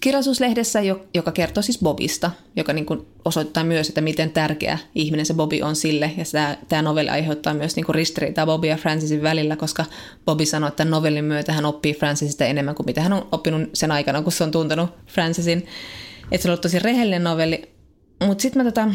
kirjallisuuslehdessä, 0.00 0.80
joka 1.14 1.32
kertoo 1.32 1.62
siis 1.62 1.78
Bobista, 1.78 2.30
joka 2.56 2.72
niin 2.72 2.86
kuin 2.86 3.06
osoittaa 3.24 3.64
myös, 3.64 3.88
että 3.88 4.00
miten 4.00 4.30
tärkeä 4.30 4.78
ihminen 4.94 5.26
se 5.26 5.34
Bobi 5.34 5.62
on 5.62 5.76
sille. 5.76 6.12
Ja 6.16 6.24
tämä, 6.32 6.56
tämä 6.68 6.82
novelli 6.82 7.10
aiheuttaa 7.10 7.54
myös 7.54 7.76
niin 7.76 7.86
kuin 7.86 7.94
ristiriitaa 7.94 8.46
Bobby 8.46 8.66
ja 8.66 8.76
Francisin 8.76 9.22
välillä, 9.22 9.56
koska 9.56 9.84
Bobby 10.24 10.46
sanoi, 10.46 10.68
että 10.68 10.84
novellin 10.84 11.24
myötä 11.24 11.52
hän 11.52 11.66
oppii 11.66 11.94
Francisista 11.94 12.44
enemmän 12.44 12.74
kuin 12.74 12.86
mitä 12.86 13.00
hän 13.00 13.12
on 13.12 13.28
oppinut 13.32 13.70
sen 13.72 13.92
aikana, 13.92 14.22
kun 14.22 14.32
se 14.32 14.44
on 14.44 14.50
tuntenut 14.50 14.90
Francisin. 15.06 15.66
Että 16.32 16.42
se 16.42 16.48
on 16.48 16.50
ollut 16.50 16.62
tosi 16.62 16.78
rehellinen 16.78 17.24
novelli. 17.24 17.62
Mutta 18.26 18.42
sitten 18.42 18.62
mä 18.62 18.70
tota, 18.70 18.88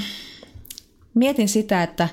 mietin 1.14 1.50
sitä, 1.50 1.84
että 1.84 2.10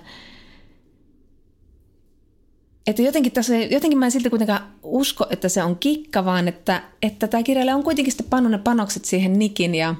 että 2.90 3.02
jotenkin, 3.02 3.32
tässä, 3.32 3.56
jotenkin 3.56 3.98
mä 3.98 4.04
en 4.04 4.10
silti 4.10 4.30
kuitenkaan 4.30 4.60
usko, 4.82 5.26
että 5.30 5.48
se 5.48 5.62
on 5.62 5.76
kikka, 5.76 6.24
vaan 6.24 6.48
että, 6.48 6.82
että 7.02 7.28
tämä 7.28 7.42
kirjailija 7.42 7.76
on 7.76 7.82
kuitenkin 7.82 8.12
sitten 8.12 8.30
pannut 8.30 8.52
ne 8.52 8.58
panokset 8.58 9.04
siihen 9.04 9.38
Nikin 9.38 9.74
ja 9.74 9.94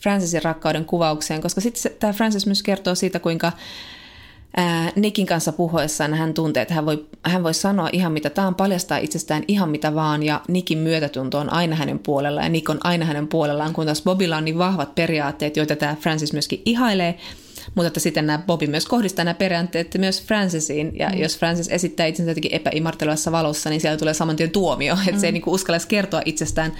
Francisin 0.00 0.42
rakkauden 0.42 0.84
kuvaukseen, 0.84 1.42
koska 1.42 1.60
sitten 1.60 1.92
tämä 1.98 2.12
Francis 2.12 2.46
myös 2.46 2.62
kertoo 2.62 2.94
siitä, 2.94 3.18
kuinka 3.18 3.52
ää, 4.56 4.92
Nikin 4.96 5.26
kanssa 5.26 5.52
puhuessaan 5.52 6.14
hän 6.14 6.34
tuntee, 6.34 6.62
että 6.62 6.74
hän 6.74 6.86
voi, 6.86 7.06
hän 7.22 7.42
voi 7.42 7.54
sanoa 7.54 7.88
ihan 7.92 8.12
mitä 8.12 8.30
tämä 8.30 8.48
on, 8.48 8.54
paljastaa 8.54 8.98
itsestään 8.98 9.44
ihan 9.48 9.70
mitä 9.70 9.94
vaan, 9.94 10.22
ja 10.22 10.40
Nikin 10.48 10.78
myötätunto 10.78 11.38
on 11.38 11.52
aina 11.52 11.76
hänen 11.76 11.98
puolellaan, 11.98 12.46
ja 12.46 12.50
Nick 12.50 12.70
on 12.70 12.80
aina 12.84 13.04
hänen 13.04 13.28
puolellaan, 13.28 13.72
kun 13.72 13.84
taas 13.84 14.02
Bobilla 14.02 14.36
on 14.36 14.44
niin 14.44 14.58
vahvat 14.58 14.94
periaatteet, 14.94 15.56
joita 15.56 15.76
tämä 15.76 15.96
Francis 16.00 16.32
myöskin 16.32 16.62
ihailee, 16.64 17.18
mutta 17.74 17.86
että 17.86 18.00
sitten 18.00 18.26
nämä 18.26 18.42
Bobby 18.46 18.66
myös 18.66 18.86
kohdistaa 18.86 19.24
nämä 19.24 19.34
periaatteet 19.34 19.94
myös 19.98 20.22
Francisiin, 20.22 20.98
ja 20.98 21.08
mm. 21.08 21.18
jos 21.18 21.38
Francis 21.38 21.68
esittää 21.68 22.06
itsensä 22.06 22.30
jotenkin 22.30 22.54
epäimartelevassa 22.54 23.32
valossa, 23.32 23.70
niin 23.70 23.80
siellä 23.80 23.98
tulee 23.98 24.14
saman 24.14 24.36
tien 24.36 24.50
tuomio, 24.50 24.94
että 24.94 25.12
mm. 25.12 25.18
se 25.18 25.26
ei 25.26 25.32
niin 25.32 25.42
uskalla 25.46 25.80
kertoa 25.88 26.22
itsestään, 26.24 26.72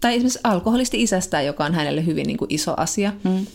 tai 0.00 0.12
esimerkiksi 0.12 0.40
alkoholisti 0.44 1.02
isästään, 1.02 1.46
joka 1.46 1.64
on 1.64 1.74
hänelle 1.74 2.06
hyvin 2.06 2.26
niin 2.26 2.36
kuin 2.36 2.54
iso 2.54 2.74
asia, 2.76 3.12
mm. 3.24 3.46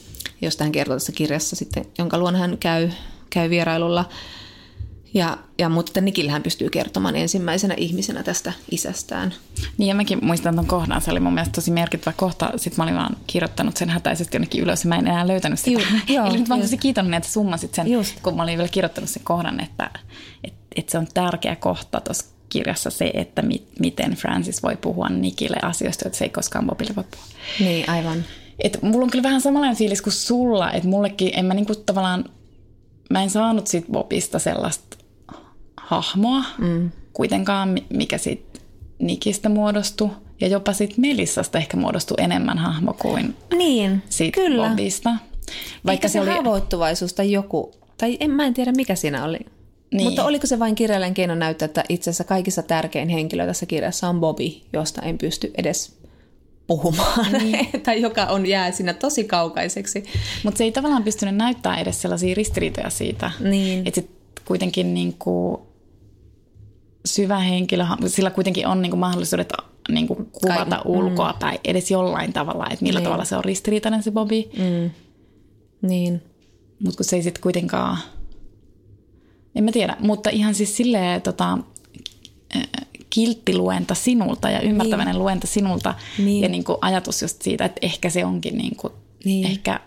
josta 0.42 0.64
hän 0.64 0.72
kertoo 0.72 0.96
tässä 0.96 1.12
kirjassa 1.12 1.56
sitten, 1.56 1.86
jonka 1.98 2.18
luona 2.18 2.38
hän 2.38 2.58
käy, 2.58 2.90
käy 3.30 3.50
vierailulla. 3.50 4.10
Ja, 5.14 5.38
ja, 5.57 5.70
mutta 5.70 6.01
Nikillä 6.01 6.32
hän 6.32 6.43
pystyy 6.43 6.70
kertomaan 6.70 7.16
ensimmäisenä 7.16 7.74
ihmisenä 7.78 8.24
tästä 8.24 8.53
isästään. 8.72 9.34
Niin 9.78 9.88
ja 9.88 9.95
mäkin 9.95 10.26
muistan 10.26 10.53
tuon 10.55 10.68
kohdan, 10.68 11.01
se 11.01 11.12
oli 11.12 11.20
mun 11.20 11.34
mielestä 11.34 11.51
tosi 11.55 11.72
merkittävä 11.72 12.14
kohta. 12.18 12.51
Sitten 12.55 12.74
mä 12.78 12.84
olin 12.84 12.95
vaan 12.95 13.18
kirjoittanut 13.28 13.78
sen 13.78 13.89
hätäisesti 13.89 14.36
jonnekin 14.38 14.64
ylös 14.64 14.84
ja 14.84 14.89
mä 14.89 14.95
en 14.95 15.07
enää 15.07 15.28
löytänyt 15.28 15.59
sitä. 15.59 15.72
Ju, 15.72 15.80
joo, 16.16 16.28
Eli 16.28 16.38
nyt 16.38 16.47
mä 16.47 16.57
tosi 16.57 16.78
kiitollinen, 16.78 17.18
että 17.18 17.30
summasit 17.30 17.74
sen, 17.74 17.91
just. 17.91 18.16
kun 18.24 18.36
mä 18.36 18.43
olin 18.43 18.57
vielä 18.57 18.70
kirjoittanut 18.70 19.09
sen 19.09 19.24
kohdan, 19.24 19.59
että, 19.59 19.89
että, 20.43 20.59
että 20.76 20.91
se 20.91 20.97
on 20.97 21.07
tärkeä 21.14 21.55
kohta 21.55 22.01
tuossa 22.01 22.26
kirjassa 22.49 22.89
se, 22.89 23.12
että 23.14 23.41
mi, 23.41 23.68
miten 23.80 24.12
Francis 24.12 24.64
voi 24.64 24.78
puhua 24.78 25.09
Nikille 25.09 25.57
asioista, 25.62 26.07
että 26.07 26.18
se 26.18 26.26
ei 26.26 26.30
koskaan 26.30 26.68
Bobille 26.68 26.95
voi 26.95 27.03
puhua. 27.12 27.26
Niin, 27.59 27.89
aivan. 27.89 28.26
Et 28.59 28.82
mulla 28.82 29.03
on 29.03 29.09
kyllä 29.09 29.24
vähän 29.24 29.41
samanlainen 29.41 29.78
fiilis 29.78 30.01
kuin 30.01 30.14
sulla, 30.14 30.72
että 30.72 30.89
mullekin, 30.89 31.32
en 31.34 31.45
mä 31.45 31.53
niinku 31.53 31.76
tavallaan, 31.76 32.26
mä 33.09 33.24
en 33.24 33.30
saanut 33.30 33.68
siitä 33.68 33.91
Bobista 33.91 34.39
sellaista 34.39 34.97
hahmoa 35.92 36.44
mm. 36.58 36.92
kuitenkaan, 37.14 37.78
mikä 37.89 38.18
sitten 38.18 38.62
Nikistä 39.00 39.50
muodostui. 39.50 40.10
Ja 40.42 40.48
jopa 40.48 40.74
sitten 40.74 41.02
Melissasta 41.02 41.58
ehkä 41.58 41.78
muodostui 41.78 42.16
enemmän 42.20 42.58
hahmo 42.58 42.94
kuin 42.94 43.36
niin, 43.58 44.04
siitä 44.10 44.42
kyllä. 44.42 44.70
Bobista. 44.70 45.10
Vaikka 45.86 46.08
se, 46.08 46.12
se 46.12 46.22
oli... 46.22 46.30
haavoittuvaisuus 46.30 47.14
tai 47.14 47.32
joku, 47.32 47.72
tai 47.98 48.18
en 48.20 48.32
mä 48.32 48.46
en 48.46 48.54
tiedä 48.54 48.72
mikä 48.72 48.96
siinä 48.96 49.26
oli. 49.26 49.39
Niin. 49.92 50.04
Mutta 50.04 50.26
oliko 50.26 50.48
se 50.48 50.60
vain 50.60 50.76
kirjailijan 50.76 51.14
keino 51.14 51.36
näyttää, 51.36 51.66
että 51.66 51.84
itse 51.89 52.10
asiassa 52.10 52.24
kaikissa 52.24 52.64
tärkein 52.64 53.10
henkilö 53.10 53.46
tässä 53.46 53.66
kirjassa 53.66 54.10
on 54.10 54.20
Bobby, 54.20 54.44
josta 54.74 55.02
en 55.02 55.18
pysty 55.18 55.52
edes 55.58 55.98
puhumaan, 56.68 57.32
niin. 57.32 57.68
tai 57.86 58.02
joka 58.02 58.26
on 58.26 58.46
jää 58.46 58.72
siinä 58.72 58.94
tosi 58.94 59.24
kaukaiseksi. 59.24 60.04
Mutta 60.44 60.58
se 60.58 60.64
ei 60.64 60.72
tavallaan 60.72 61.04
pystynyt 61.04 61.36
näyttämään 61.36 61.82
edes 61.82 62.02
sellaisia 62.02 62.36
ristiriitoja 62.36 62.89
siitä. 62.89 63.32
Niin. 63.39 63.84
Että 63.86 64.02
kuitenkin 64.46 64.94
niin 64.94 65.16
kuin 65.20 65.62
syvä 67.06 67.39
henkilö, 67.39 67.86
sillä 68.08 68.30
kuitenkin 68.30 68.68
on 68.68 68.82
niin 68.82 68.89
kuin 68.89 68.99
mahdollisuudet 68.99 69.54
niin 69.89 70.08
kuin 70.08 70.26
kuvata 70.32 70.66
Kai, 70.76 70.82
ulkoa 70.86 71.32
mm. 71.32 71.39
päin 71.39 71.60
edes 71.64 71.91
jollain 71.91 72.34
tavalla, 72.34 72.68
että 72.72 72.84
millä 72.86 72.99
niin. 72.99 73.06
tavalla 73.06 73.26
se 73.26 73.36
on 73.36 73.45
ristiriitainen 73.45 74.04
se 74.04 74.12
Bobby. 74.12 74.43
Mm. 74.58 74.91
Niin. 75.89 76.22
Mutta 76.84 76.97
kun 76.97 77.06
se 77.06 77.16
ei 77.16 77.24
sitten 77.24 77.41
kuitenkaan, 77.41 77.97
en 79.56 79.64
mä 79.64 79.72
tiedä, 79.72 79.97
mutta 79.99 80.30
ihan 80.30 80.56
siis 80.56 80.78
silleen 80.78 81.22
tota, 81.22 81.58
kilttiluenta 83.10 83.95
sinulta 83.95 84.49
ja 84.49 84.62
ymmärtäväinen 84.62 85.14
niin. 85.14 85.24
luenta 85.24 85.47
sinulta 85.47 85.93
niin. 86.18 86.43
ja 86.43 86.49
niin 86.49 86.64
kuin 86.64 86.78
ajatus 86.82 87.22
just 87.22 87.41
siitä, 87.41 87.66
että 87.66 87.80
ehkä 87.82 88.10
se 88.10 88.26
onkin 88.26 88.58
niin 88.58 88.76
kuin, 88.76 88.93
niin. 89.26 89.47
ehkä 89.47 89.80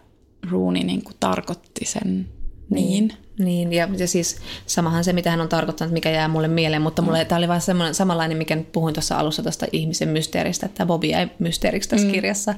Rooney 0.50 0.82
niin 0.82 1.04
kuin 1.04 1.16
tarkoitti 1.20 1.84
sen 1.84 2.28
niin. 2.70 3.08
niin. 3.08 3.24
Niin, 3.38 3.72
ja, 3.72 3.88
ja 3.98 4.08
siis 4.08 4.36
samahan 4.66 5.04
se, 5.04 5.12
mitä 5.12 5.30
hän 5.30 5.40
on 5.40 5.48
tarkoittanut, 5.48 5.92
mikä 5.92 6.10
jää 6.10 6.28
mulle 6.28 6.48
mieleen, 6.48 6.82
mutta 6.82 7.02
mulle 7.02 7.24
mm. 7.24 7.28
tämä 7.28 7.38
oli 7.38 7.60
semmoinen, 7.60 7.94
samanlainen, 7.94 8.38
mikä 8.38 8.56
nyt 8.56 8.72
puhuin 8.72 8.94
tuossa 8.94 9.18
alussa 9.18 9.42
tuosta 9.42 9.66
ihmisen 9.72 10.08
mysteeristä, 10.08 10.66
että 10.66 10.86
Bobby 10.86 11.06
jäi 11.06 11.30
mysteeriksi 11.38 11.88
tässä 11.88 12.06
mm. 12.06 12.12
kirjassa. 12.12 12.54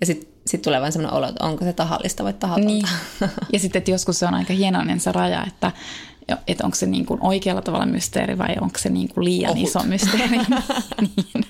Ja 0.00 0.06
sitten 0.06 0.28
sit 0.46 0.62
tulee 0.62 0.80
vain 0.80 0.92
semmoinen 0.92 1.18
olo, 1.18 1.28
että 1.28 1.44
onko 1.44 1.64
se 1.64 1.72
tahallista 1.72 2.24
vai 2.24 2.32
tahatonta. 2.32 2.68
Niin. 2.68 2.86
Ja 3.52 3.58
sitten, 3.58 3.78
että 3.78 3.90
joskus 3.90 4.18
se 4.18 4.26
on 4.26 4.34
aika 4.34 4.52
hienoinen 4.52 5.00
se 5.00 5.12
raja, 5.12 5.44
että, 5.46 5.72
että 6.46 6.64
onko 6.64 6.74
se 6.74 6.86
niin 6.86 7.06
kuin 7.06 7.20
oikealla 7.22 7.62
tavalla 7.62 7.86
mysteeri 7.86 8.38
vai 8.38 8.54
onko 8.60 8.78
se 8.78 8.88
niin 8.88 9.08
kuin 9.08 9.24
liian 9.24 9.52
Ohut. 9.52 9.68
iso 9.68 9.82
mysteeri. 9.82 10.38
niin. 11.00 11.46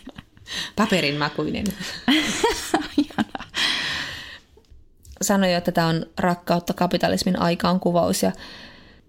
Paperin 0.77 1.17
makuinen. 1.17 1.65
Sanoin 5.27 5.53
jo, 5.53 5.59
että 5.59 5.73
tämä 5.73 5.87
on 5.87 6.07
rakkautta 6.19 6.73
kapitalismin 6.73 7.39
aikaan 7.39 7.81
kuvaus 7.81 8.23
ja 8.23 8.33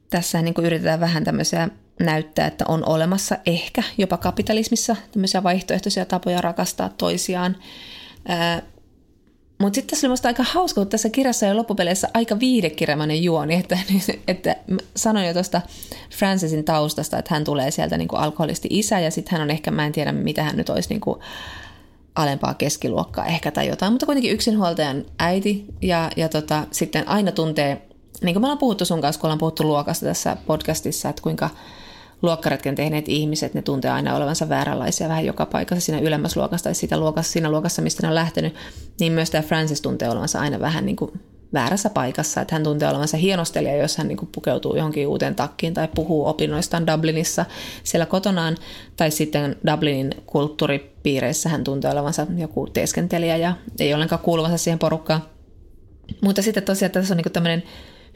tässä 0.09 0.41
niin 0.41 0.53
yritetään 0.63 0.99
vähän 0.99 1.23
tämmöisiä 1.23 1.69
näyttää, 1.99 2.47
että 2.47 2.65
on 2.67 2.89
olemassa 2.89 3.37
ehkä 3.45 3.83
jopa 3.97 4.17
kapitalismissa 4.17 4.95
tämmöisiä 5.11 5.43
vaihtoehtoisia 5.43 6.05
tapoja 6.05 6.41
rakastaa 6.41 6.89
toisiaan. 6.89 7.57
Mutta 9.59 9.75
sitten 9.75 9.89
tässä 9.89 10.07
oli 10.07 10.11
musta 10.11 10.27
aika 10.27 10.43
hauska, 10.43 10.81
kun 10.81 10.89
tässä 10.89 11.09
kirjassa 11.09 11.47
on 11.47 11.57
loppupeleissä 11.57 12.07
aika 12.13 12.39
viidekirjamainen 12.39 13.23
juoni, 13.23 13.55
että, 13.55 13.79
että 14.27 14.55
sanoin 14.95 15.27
jo 15.27 15.33
tuosta 15.33 15.61
Francisin 16.09 16.63
taustasta, 16.63 17.17
että 17.17 17.33
hän 17.33 17.43
tulee 17.43 17.71
sieltä 17.71 17.97
niin 17.97 18.07
kuin 18.07 18.19
alkoholisti 18.19 18.67
isä 18.71 18.99
ja 18.99 19.11
sitten 19.11 19.31
hän 19.31 19.41
on 19.41 19.51
ehkä, 19.51 19.71
mä 19.71 19.85
en 19.85 19.91
tiedä 19.91 20.11
mitä 20.11 20.43
hän 20.43 20.57
nyt 20.57 20.69
olisi 20.69 20.89
niin 20.89 21.01
kuin 21.01 21.19
alempaa 22.17 22.53
keskiluokkaa 22.53 23.25
ehkä 23.25 23.51
tai 23.51 23.67
jotain, 23.67 23.93
mutta 23.93 24.05
kuitenkin 24.05 24.31
yksinhuoltajan 24.31 25.05
äiti 25.19 25.65
ja, 25.81 26.09
ja 26.17 26.29
tota, 26.29 26.63
sitten 26.71 27.07
aina 27.07 27.31
tuntee 27.31 27.87
niin 28.21 28.33
kuin 28.33 28.41
me 28.41 28.45
ollaan 28.45 28.57
puhuttu 28.57 28.85
sun 28.85 29.01
kanssa, 29.01 29.21
kun 29.21 29.27
ollaan 29.27 29.39
puhuttu 29.39 29.63
luokasta 29.63 30.05
tässä 30.05 30.37
podcastissa, 30.47 31.09
että 31.09 31.21
kuinka 31.21 31.49
luokkaretken 32.21 32.75
tehneet 32.75 33.09
ihmiset, 33.09 33.53
ne 33.53 33.61
tuntee 33.61 33.91
aina 33.91 34.15
olevansa 34.15 34.49
vääränlaisia 34.49 35.09
vähän 35.09 35.25
joka 35.25 35.45
paikassa 35.45 35.85
siinä 35.85 35.99
ylemmässä 35.99 36.39
luokassa 36.39 36.63
tai 36.63 36.75
siinä 36.75 36.97
luokassa, 36.97 37.31
siinä 37.31 37.51
luokassa, 37.51 37.81
mistä 37.81 38.03
ne 38.03 38.07
on 38.07 38.15
lähtenyt, 38.15 38.55
niin 38.99 39.13
myös 39.13 39.29
tämä 39.29 39.41
Francis 39.41 39.81
tuntee 39.81 40.09
olevansa 40.09 40.39
aina 40.39 40.59
vähän 40.59 40.85
niin 40.85 40.95
kuin 40.95 41.11
väärässä 41.53 41.89
paikassa, 41.89 42.41
että 42.41 42.55
hän 42.55 42.63
tuntee 42.63 42.89
olevansa 42.89 43.17
hienostelija, 43.17 43.77
jos 43.77 43.97
hän 43.97 44.07
niin 44.07 44.29
pukeutuu 44.31 44.75
johonkin 44.75 45.07
uuteen 45.07 45.35
takkiin 45.35 45.73
tai 45.73 45.87
puhuu 45.95 46.27
opinnoistaan 46.27 46.87
Dublinissa 46.87 47.45
siellä 47.83 48.05
kotonaan, 48.05 48.57
tai 48.95 49.11
sitten 49.11 49.55
Dublinin 49.71 50.15
kulttuuripiireissä 50.25 51.49
hän 51.49 51.63
tuntee 51.63 51.91
olevansa 51.91 52.27
joku 52.37 52.67
teeskentelijä 52.67 53.37
ja 53.37 53.55
ei 53.79 53.93
ollenkaan 53.93 54.21
kuuluvansa 54.21 54.57
siihen 54.57 54.79
porukkaan. 54.79 55.23
Mutta 56.21 56.41
sitten 56.41 56.63
tosiaan 56.63 56.91
tässä 56.91 57.13
on 57.13 57.17
niin 57.17 57.33
tämmöinen 57.33 57.63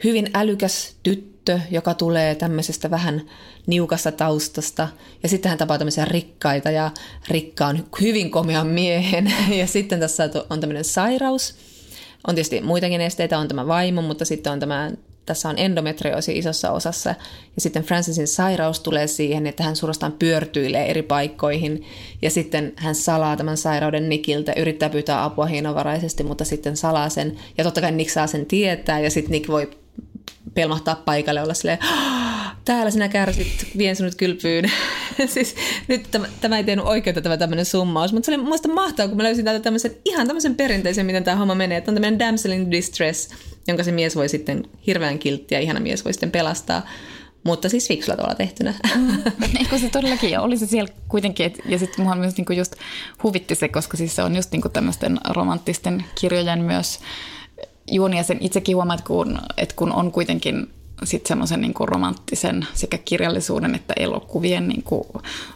hyvin 0.04 0.30
älykäs 0.34 0.96
tyttö, 1.02 1.60
joka 1.70 1.94
tulee 1.94 2.34
tämmöisestä 2.34 2.90
vähän 2.90 3.22
niukasta 3.66 4.12
taustasta. 4.12 4.88
Ja 5.22 5.28
sitten 5.28 5.48
hän 5.48 5.58
tapaa 5.58 5.78
tämmöisiä 5.78 6.04
rikkaita 6.04 6.70
ja 6.70 6.90
rikkaan 7.28 7.84
hyvin 8.00 8.30
komean 8.30 8.66
miehen. 8.66 9.32
Ja 9.60 9.66
sitten 9.66 10.00
tässä 10.00 10.30
on 10.50 10.60
tämmöinen 10.60 10.84
sairaus. 10.84 11.54
On 12.28 12.34
tietysti 12.34 12.60
muitakin 12.60 13.00
esteitä, 13.00 13.38
on 13.38 13.48
tämä 13.48 13.66
vaimo, 13.66 14.02
mutta 14.02 14.24
sitten 14.24 14.52
on 14.52 14.60
tämä 14.60 14.90
tässä 15.26 15.48
on 15.48 15.58
endometrioosi 15.58 16.38
isossa 16.38 16.70
osassa. 16.70 17.10
Ja 17.54 17.60
sitten 17.60 17.82
Francisin 17.82 18.28
sairaus 18.28 18.80
tulee 18.80 19.06
siihen, 19.06 19.46
että 19.46 19.62
hän 19.62 19.76
suorastaan 19.76 20.12
pyörtyilee 20.12 20.90
eri 20.90 21.02
paikkoihin. 21.02 21.84
Ja 22.22 22.30
sitten 22.30 22.72
hän 22.76 22.94
salaa 22.94 23.36
tämän 23.36 23.56
sairauden 23.56 24.08
Nikiltä, 24.08 24.52
yrittää 24.56 24.90
pyytää 24.90 25.24
apua 25.24 25.46
hienovaraisesti, 25.46 26.22
mutta 26.22 26.44
sitten 26.44 26.76
salaa 26.76 27.08
sen. 27.08 27.36
Ja 27.58 27.64
totta 27.64 27.80
kai 27.80 27.92
Nick 27.92 28.10
saa 28.10 28.26
sen 28.26 28.46
tietää 28.46 29.00
ja 29.00 29.10
sitten 29.10 29.32
Nick 29.32 29.48
voi 29.48 29.70
pelmahtaa 30.54 31.02
paikalle, 31.04 31.42
olla 31.42 31.54
silleen, 31.54 31.78
täällä 32.64 32.90
sinä 32.90 33.08
kärsit, 33.08 33.66
vien 33.78 33.96
sinut 33.96 34.14
kylpyyn. 34.14 34.72
siis 35.34 35.54
nyt 35.88 36.10
tämä, 36.10 36.26
tämä 36.40 36.56
ei 36.56 36.64
tehnyt 36.64 36.84
oikeutta 36.84 37.20
tämä 37.20 37.36
tämmöinen 37.36 37.64
summaus, 37.64 38.12
mutta 38.12 38.26
se 38.26 38.34
oli 38.34 38.42
muista 38.42 38.68
mahtavaa, 38.68 39.08
kun 39.08 39.16
mä 39.16 39.22
löysin 39.22 39.44
täältä 39.44 39.62
tämmöisen, 39.62 39.96
ihan 40.04 40.26
tämmöisen 40.26 40.54
perinteisen, 40.54 41.06
miten 41.06 41.24
tämä 41.24 41.36
homma 41.36 41.54
menee, 41.54 41.78
että 41.78 41.90
on 41.90 41.94
tämmöinen 41.94 42.18
damsel 42.18 42.52
in 42.52 42.70
distress, 42.70 43.28
jonka 43.68 43.84
se 43.84 43.92
mies 43.92 44.16
voi 44.16 44.28
sitten, 44.28 44.64
hirveän 44.86 45.18
kiltti 45.18 45.54
ja 45.54 45.60
ihana 45.60 45.80
mies 45.80 46.04
voi 46.04 46.12
sitten 46.12 46.30
pelastaa. 46.30 46.86
Mutta 47.44 47.68
siis 47.68 47.88
fiksulla 47.88 48.16
tavalla 48.16 48.34
tehtynä. 48.34 48.74
Mm. 48.96 49.22
Eikö 49.58 49.78
se 49.78 49.88
todellakin 49.88 50.40
oli 50.40 50.56
se 50.56 50.66
siellä 50.66 50.92
kuitenkin, 51.08 51.46
et, 51.46 51.58
ja 51.64 51.78
sitten 51.78 52.04
mua 52.04 52.14
myös 52.14 52.36
niinku 52.36 52.52
just 52.52 52.74
huvitti 53.22 53.54
se, 53.54 53.68
koska 53.68 53.96
siis 53.96 54.16
se 54.16 54.22
on 54.22 54.36
just 54.36 54.52
niinku 54.52 54.68
tämmöisten 54.68 55.18
romanttisten 55.30 56.04
kirjojen 56.20 56.62
myös 56.62 57.00
juoni 57.90 58.16
ja 58.16 58.22
sen 58.22 58.38
itsekin 58.40 58.76
huomaat, 58.76 59.00
kun, 59.00 59.38
että 59.56 59.74
kun 59.76 59.92
on 59.92 60.12
kuitenkin 60.12 60.68
sitten 61.04 61.28
semmoisen 61.28 61.60
niin 61.60 61.74
romanttisen 61.80 62.66
sekä 62.74 62.98
kirjallisuuden 62.98 63.74
että 63.74 63.94
elokuvien 63.96 64.68
niin 64.68 64.82
kuin 64.82 65.04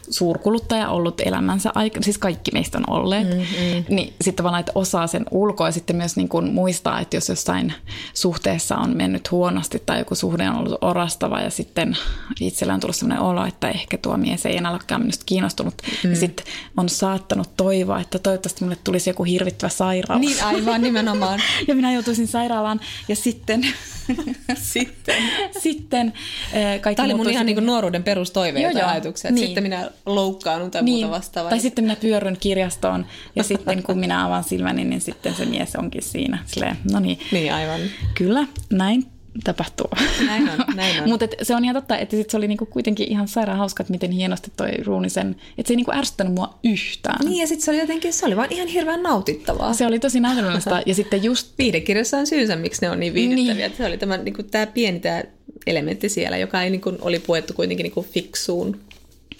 suurkuluttaja 0.09 0.89
ollut 0.89 1.21
elämänsä 1.25 1.71
aikana, 1.75 2.03
siis 2.03 2.17
kaikki 2.17 2.51
meistä 2.53 2.77
on 2.77 2.89
olleet, 2.89 3.27
mm-hmm. 3.29 3.95
niin 3.95 4.07
sitten 4.07 4.35
tavallaan, 4.35 4.59
että 4.59 4.71
osaa 4.75 5.07
sen 5.07 5.25
ulkoa 5.31 5.67
ja 5.67 5.71
sitten 5.71 5.95
myös 5.95 6.15
niin 6.15 6.29
kuin 6.29 6.53
muistaa, 6.53 6.99
että 6.99 7.17
jos 7.17 7.29
jossain 7.29 7.73
suhteessa 8.13 8.75
on 8.75 8.97
mennyt 8.97 9.31
huonosti 9.31 9.83
tai 9.85 9.99
joku 9.99 10.15
suhde 10.15 10.49
on 10.49 10.55
ollut 10.55 10.77
orastava 10.81 11.39
ja 11.39 11.49
sitten 11.49 11.97
itsellä 12.41 12.73
on 12.73 12.79
tullut 12.79 12.95
sellainen 12.95 13.25
olo, 13.25 13.45
että 13.45 13.69
ehkä 13.69 13.97
tuo 13.97 14.17
mies 14.17 14.45
ei 14.45 14.57
enää 14.57 14.71
olekaan 14.71 15.01
minusta 15.01 15.23
kiinnostunut, 15.25 15.73
mm. 15.81 16.09
niin 16.09 16.17
sitten 16.17 16.45
on 16.77 16.89
saattanut 16.89 17.49
toivoa, 17.57 17.99
että 17.99 18.19
toivottavasti 18.19 18.61
minulle 18.61 18.79
tulisi 18.83 19.09
joku 19.09 19.23
hirvittävä 19.23 19.69
sairaus. 19.69 20.21
Niin 20.21 20.43
aivan 20.43 20.81
nimenomaan. 20.81 21.39
ja 21.67 21.75
minä 21.75 21.93
joutuisin 21.93 22.27
sairaalaan 22.27 22.79
ja 23.07 23.15
sitten 23.15 23.67
sitten. 24.73 25.23
sitten 25.59 26.13
eh, 26.53 26.81
kaikki 26.81 26.95
Tämä 26.95 27.05
oli 27.05 27.13
mun 27.13 27.29
ihan 27.29 27.45
niin 27.45 27.65
nuoruuden 27.65 28.03
perustoiveita 28.03 28.79
ja 28.79 28.89
ajatuksia, 28.89 29.31
niin. 29.31 29.45
sitten 29.45 29.63
minä 29.63 29.89
loukkaannun 30.05 30.71
tai 30.71 30.83
niin. 30.83 31.05
muuta 31.05 31.17
vastaavaa. 31.17 31.49
Tai 31.49 31.59
sitten 31.59 31.83
minä 31.83 31.95
pyörryn 31.95 32.37
kirjastoon 32.39 33.05
ja 33.35 33.43
sitten 33.43 33.83
kun 33.83 33.99
minä 33.99 34.25
avaan 34.25 34.43
silmäni, 34.43 34.83
niin 34.83 35.01
sitten 35.01 35.35
se 35.35 35.45
mies 35.45 35.75
onkin 35.75 36.03
siinä. 36.03 36.39
Silleen, 36.45 36.77
no 36.91 36.99
niin. 36.99 37.19
Niin 37.31 37.53
aivan. 37.53 37.79
Kyllä, 38.13 38.47
näin 38.69 39.16
tapahtuu. 39.43 39.87
Näin 40.25 40.49
on, 40.49 40.75
näin 40.75 41.03
on. 41.03 41.09
Mutta 41.11 41.27
se 41.43 41.55
on 41.55 41.63
ihan 41.63 41.75
totta, 41.75 41.97
että 41.97 42.17
sit 42.17 42.29
se 42.29 42.37
oli 42.37 42.47
niinku 42.47 42.65
kuitenkin 42.65 43.11
ihan 43.11 43.27
sairaan 43.27 43.57
hauska, 43.57 43.83
että 43.83 43.91
miten 43.91 44.11
hienosti 44.11 44.51
toi 44.57 44.71
Ruunisen, 44.85 45.35
että 45.57 45.67
se 45.67 45.73
ei 45.73 45.75
niinku 45.75 45.91
ärsyttänyt 45.91 46.33
mua 46.33 46.59
yhtään. 46.63 47.25
Niin 47.25 47.41
ja 47.41 47.47
sitten 47.47 47.65
se 47.65 47.71
oli 47.71 47.79
jotenkin, 47.79 48.13
se 48.13 48.25
oli 48.25 48.35
vaan 48.35 48.51
ihan 48.51 48.67
hirveän 48.67 49.03
nautittavaa. 49.03 49.73
Se 49.73 49.85
oli 49.85 49.99
tosi 49.99 50.19
nautinnollista 50.19 50.81
ja 50.85 50.95
sitten 50.95 51.23
just... 51.23 51.57
Viidekirjassa 51.57 52.17
on 52.17 52.27
syynsä, 52.27 52.55
miksi 52.55 52.81
ne 52.81 52.89
on 52.89 52.99
niin 52.99 53.13
viihdyttäviä. 53.13 53.67
Niin. 53.67 53.77
Se 53.77 53.85
oli 53.85 53.97
tämä 53.97 54.17
niinku, 54.17 54.43
tää 54.43 54.67
pieni 54.67 54.99
tää 54.99 55.23
elementti 55.67 56.09
siellä, 56.09 56.37
joka 56.37 56.61
ei 56.61 56.69
niinku, 56.69 56.93
oli 57.01 57.19
puettu 57.19 57.53
kuitenkin 57.53 57.83
niinku 57.83 58.05
fiksuun 58.11 58.79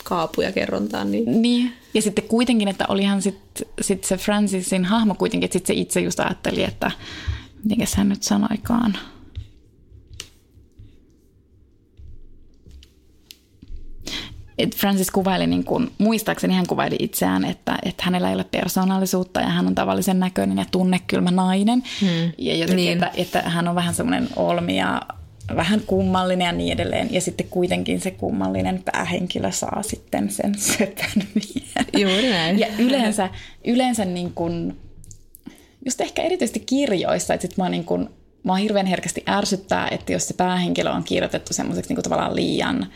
kaapuja 0.03 0.51
kerrontaan. 0.51 1.11
Niin. 1.11 1.41
niin. 1.41 1.73
Ja 1.93 2.01
sitten 2.01 2.23
kuitenkin, 2.23 2.67
että 2.67 2.85
olihan 2.87 3.21
sitten 3.21 3.67
sit 3.81 4.03
se 4.03 4.17
Francisin 4.17 4.85
hahmo 4.85 5.15
kuitenkin, 5.15 5.45
että 5.45 5.53
sitten 5.53 5.75
se 5.75 5.81
itse 5.81 6.01
just 6.01 6.19
ajatteli, 6.19 6.63
että 6.63 6.91
miten 7.63 7.87
hän 7.97 8.09
nyt 8.09 8.23
sanoikaan, 8.23 8.97
Francis 14.75 15.11
kuvaili, 15.11 15.47
niin 15.47 15.63
kuin, 15.63 15.91
muistaakseni 15.97 16.53
hän 16.53 16.67
kuvaili 16.67 16.95
itseään, 16.99 17.45
että, 17.45 17.77
että 17.83 18.03
hänellä 18.05 18.29
ei 18.29 18.35
ole 18.35 18.43
persoonallisuutta 18.43 19.41
ja 19.41 19.47
hän 19.47 19.67
on 19.67 19.75
tavallisen 19.75 20.19
näköinen 20.19 20.57
ja 20.57 20.65
tunnekylmä 20.71 21.31
nainen. 21.31 21.83
Hmm. 22.01 22.31
Ja 22.37 22.55
jotenkin, 22.55 22.75
niin. 22.75 22.93
että, 22.93 23.11
että 23.15 23.41
hän 23.41 23.67
on 23.67 23.75
vähän 23.75 23.95
semmoinen 23.95 24.29
olmi 24.35 24.77
ja 24.77 25.01
vähän 25.55 25.81
kummallinen 25.87 26.45
ja 26.45 26.51
niin 26.51 26.73
edelleen. 26.73 27.13
Ja 27.13 27.21
sitten 27.21 27.47
kuitenkin 27.49 27.99
se 27.99 28.11
kummallinen 28.11 28.83
päähenkilö 28.91 29.51
saa 29.51 29.83
sitten 29.83 30.31
sen 30.31 30.55
söpön 30.77 31.27
miehen. 31.35 32.11
Juuri 32.11 32.29
näin. 32.29 32.59
Ja 32.59 32.67
yleensä, 32.79 33.29
yleensä 33.65 34.05
niin 34.05 34.31
kuin, 34.33 34.77
just 35.85 36.01
ehkä 36.01 36.21
erityisesti 36.21 36.59
kirjoissa, 36.59 37.33
että 37.33 37.47
sit 37.47 37.57
mä 37.57 37.69
niin 37.69 37.85
kuin, 37.85 38.09
mä 38.43 38.55
hirveän 38.55 38.85
herkästi 38.85 39.23
ärsyttää, 39.29 39.87
että 39.91 40.13
jos 40.13 40.27
se 40.27 40.33
päähenkilö 40.33 40.91
on 40.91 41.03
kirjoitettu 41.03 41.53
semmoiseksi 41.53 41.93
niin 41.93 42.03
tavallaan 42.03 42.35
liian 42.35 42.87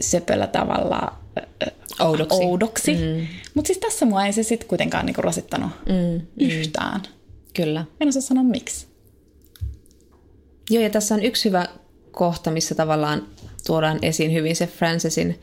söpöllä 0.00 0.46
tavalla 0.46 1.12
oudoksi. 2.00 2.44
oudoksi. 2.44 2.94
Mm. 2.94 3.26
Mutta 3.54 3.66
siis 3.66 3.78
tässä 3.78 4.06
mua 4.06 4.26
ei 4.26 4.32
se 4.32 4.42
sitten 4.42 4.68
kuitenkaan 4.68 5.06
niinku 5.06 5.22
rasittanut 5.22 5.70
mm, 5.88 5.94
mm. 5.94 6.50
yhtään. 6.50 7.02
Kyllä. 7.54 7.84
En 8.00 8.08
osaa 8.08 8.22
sanoa 8.22 8.44
miksi. 8.44 8.86
Joo, 10.70 10.82
ja 10.82 10.90
tässä 10.90 11.14
on 11.14 11.22
yksi 11.22 11.48
hyvä 11.48 11.66
kohta, 12.10 12.50
missä 12.50 12.74
tavallaan 12.74 13.26
tuodaan 13.66 13.98
esiin 14.02 14.32
hyvin 14.32 14.56
se 14.56 14.66
Francisin 14.66 15.40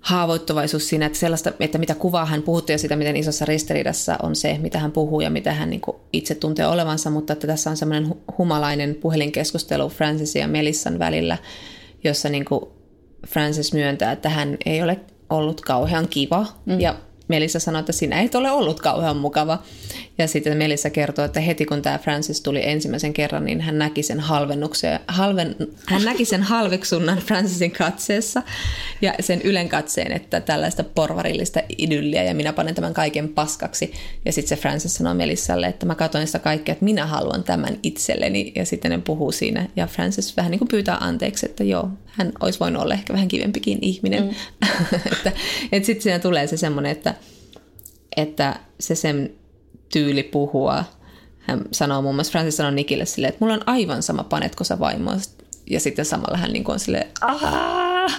haavoittuvaisuus 0.00 0.88
siinä, 0.88 1.06
että, 1.06 1.18
sellaista, 1.18 1.52
että 1.60 1.78
mitä 1.78 1.94
kuvaa 1.94 2.26
hän 2.26 2.42
puhutti 2.42 2.72
ja 2.72 2.78
sitä, 2.78 2.96
miten 2.96 3.16
isossa 3.16 3.44
ristiriidassa 3.44 4.16
on 4.22 4.36
se, 4.36 4.58
mitä 4.58 4.78
hän 4.78 4.92
puhuu 4.92 5.20
ja 5.20 5.30
mitä 5.30 5.52
hän 5.52 5.70
niin 5.70 5.82
itse 6.12 6.34
tuntee 6.34 6.66
olevansa, 6.66 7.10
mutta 7.10 7.32
että 7.32 7.46
tässä 7.46 7.70
on 7.70 7.76
semmoinen 7.76 8.14
humalainen 8.38 8.94
puhelinkeskustelu 8.94 9.88
Francisin 9.88 10.40
ja 10.40 10.48
Melissan 10.48 10.98
välillä, 10.98 11.38
jossa 12.04 12.28
niin 12.28 12.44
kuin 12.44 12.64
Francis 13.26 13.72
myöntää, 13.72 14.12
että 14.12 14.28
hän 14.28 14.56
ei 14.66 14.82
ole 14.82 15.00
ollut 15.30 15.60
kauhean 15.60 16.08
kiva 16.08 16.46
mm. 16.66 16.80
ja 16.80 16.94
Melissa 17.28 17.58
sanoi, 17.58 17.80
että 17.80 17.92
sinä 17.92 18.20
et 18.20 18.34
ole 18.34 18.50
ollut 18.50 18.80
kauhean 18.80 19.16
mukava. 19.16 19.62
Ja 20.18 20.28
sitten 20.28 20.56
Melissa 20.56 20.90
kertoo, 20.90 21.24
että 21.24 21.40
heti 21.40 21.64
kun 21.64 21.82
tämä 21.82 21.98
Francis 21.98 22.40
tuli 22.40 22.60
ensimmäisen 22.64 23.12
kerran, 23.12 23.44
niin 23.44 23.60
hän 23.60 23.78
näki 23.78 24.02
sen 24.02 24.20
halvennuksen, 24.20 25.00
halven, 25.08 25.56
hän 25.86 26.04
näki 26.04 26.24
sen 26.24 26.42
halveksunnan 26.42 27.18
Francisin 27.18 27.70
katseessa 27.70 28.42
ja 29.02 29.14
sen 29.20 29.42
ylen 29.42 29.68
katseen, 29.68 30.12
että 30.12 30.40
tällaista 30.40 30.84
porvarillista 30.84 31.60
idylliä 31.78 32.22
ja 32.22 32.34
minä 32.34 32.52
panen 32.52 32.74
tämän 32.74 32.94
kaiken 32.94 33.28
paskaksi. 33.28 33.92
Ja 34.24 34.32
sitten 34.32 34.56
se 34.56 34.62
Francis 34.62 34.94
sanoi 34.94 35.14
Melissalle, 35.14 35.66
että 35.66 35.86
mä 35.86 35.94
katsoin 35.94 36.26
sitä 36.26 36.38
kaikkea, 36.38 36.72
että 36.72 36.84
minä 36.84 37.06
haluan 37.06 37.44
tämän 37.44 37.78
itselleni. 37.82 38.52
Ja 38.56 38.66
sitten 38.66 38.90
ne 38.90 38.98
puhuu 38.98 39.32
siinä 39.32 39.68
ja 39.76 39.86
Francis 39.86 40.36
vähän 40.36 40.50
niin 40.50 40.58
kuin 40.58 40.68
pyytää 40.68 40.96
anteeksi, 41.00 41.46
että 41.46 41.64
joo, 41.64 41.88
hän 42.06 42.32
olisi 42.40 42.60
voinut 42.60 42.82
olla 42.82 42.94
ehkä 42.94 43.12
vähän 43.12 43.28
kivempikin 43.28 43.78
ihminen. 43.82 44.22
Mm. 44.22 44.30
että 45.12 45.32
että 45.72 45.86
sitten 45.86 46.02
siinä 46.02 46.18
tulee 46.18 46.46
se 46.46 46.56
semmoinen, 46.56 46.92
että, 46.92 47.14
että 48.16 48.60
se 48.80 48.94
sen 48.94 49.34
tyyli 49.92 50.22
puhua, 50.22 50.84
hän 51.38 51.64
sanoo 51.72 52.02
muun 52.02 52.14
muassa, 52.14 52.30
Francis 52.30 52.56
sanoo 52.56 52.72
Nikille 52.72 53.06
silleen, 53.06 53.28
että 53.28 53.44
mulla 53.44 53.54
on 53.54 53.68
aivan 53.68 54.02
sama 54.02 54.24
panetko 54.24 54.64
sä 54.64 54.78
vaimoasi. 54.78 55.30
Ja 55.70 55.80
sitten 55.80 56.04
samalla 56.04 56.36
hän 56.36 56.52
niin 56.52 56.70
on 56.70 56.80
silleen, 56.80 57.06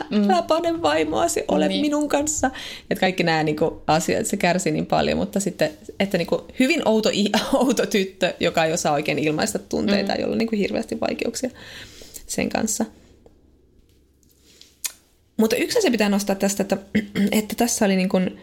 mm. 0.10 0.30
älä 0.30 0.41
pane 0.41 0.82
vaimoasi, 0.82 1.44
ole 1.48 1.68
niin. 1.68 1.82
minun 1.82 2.10
kanssa. 2.10 2.52
Että 2.89 3.00
kaikki 3.00 3.24
nämä 3.24 3.44
niin 3.44 3.56
kuin, 3.56 3.76
asiat, 3.88 4.26
se 4.26 4.38
kärsii 4.38 4.72
niin 4.72 4.86
paljon, 4.86 5.18
mutta 5.18 5.39
sitten, 5.39 5.72
että 6.00 6.18
niin 6.18 6.28
kuin, 6.28 6.41
hyvin 6.60 6.88
outo, 6.88 7.10
outo 7.54 7.86
tyttö, 7.86 8.34
joka 8.39 8.66
ei 8.66 8.74
osaa 8.74 8.94
oikein 8.94 9.20
ilmaista 9.20 9.60
tunteita, 9.60 10.14
mm. 10.14 10.22
jolla 10.22 10.32
on 10.32 10.38
niin 10.38 10.50
kuin, 10.50 10.60
hirveästi 10.60 11.00
vaikeuksia 11.02 11.50
sen 12.28 12.50
kanssa. 12.50 12.86
Mutta 15.38 15.56
yksi 15.56 15.80
asia 15.80 15.91
pitää 15.91 16.10
nostaa 16.10 16.36
tästä, 16.36 16.64
että, 16.64 16.78
että 17.39 17.56
tässä 17.56 17.86
oli 17.86 17.96
niin 17.96 18.10
kuin 18.10 18.41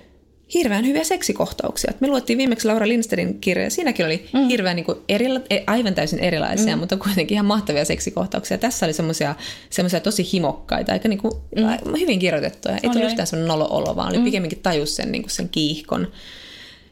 hirveän 0.55 0.87
hyviä 0.87 1.05
seksikohtauksia. 1.05 1.93
Me 2.01 2.09
luettiin 2.09 2.39
viimeksi 2.39 2.67
Laura 2.67 2.89
Lindsterin 2.89 3.41
kirja, 3.41 3.71
siinäkin 3.71 4.07
oli 4.07 4.29
mm. 4.33 4.49
hirveän 4.49 4.77
niin 4.77 4.87
kuin 4.87 4.99
erila- 5.09 5.47
e, 5.51 5.59
aivan 5.67 5.95
täysin 5.95 6.19
erilaisia, 6.19 6.77
mm. 6.77 6.81
mutta 6.81 6.97
kuitenkin 6.97 7.35
ihan 7.35 7.47
mahtavia 7.47 7.85
seksikohtauksia. 7.85 8.59
Tässä 8.59 8.87
oli 8.87 8.93
semmoisia 8.93 10.01
tosi 10.03 10.33
himokkaita, 10.33 10.93
aika 10.93 11.09
niin 11.09 11.19
kuin, 11.19 11.35
mm. 11.57 12.01
hyvin 12.01 12.19
kirjoitettuja. 12.19 12.75
Ei 12.75 12.91
tullut 12.91 13.11
yhtään 13.11 13.27
semmoinen 13.27 13.49
nolo-olo, 13.49 13.97
vaan 13.97 14.09
oli 14.09 14.19
mm. 14.19 14.25
pikemminkin 14.25 14.63
tajus 14.63 14.97
sen, 14.97 15.13
niin 15.13 15.23
kuin 15.23 15.31
sen 15.31 15.49
kiihkon. 15.49 16.13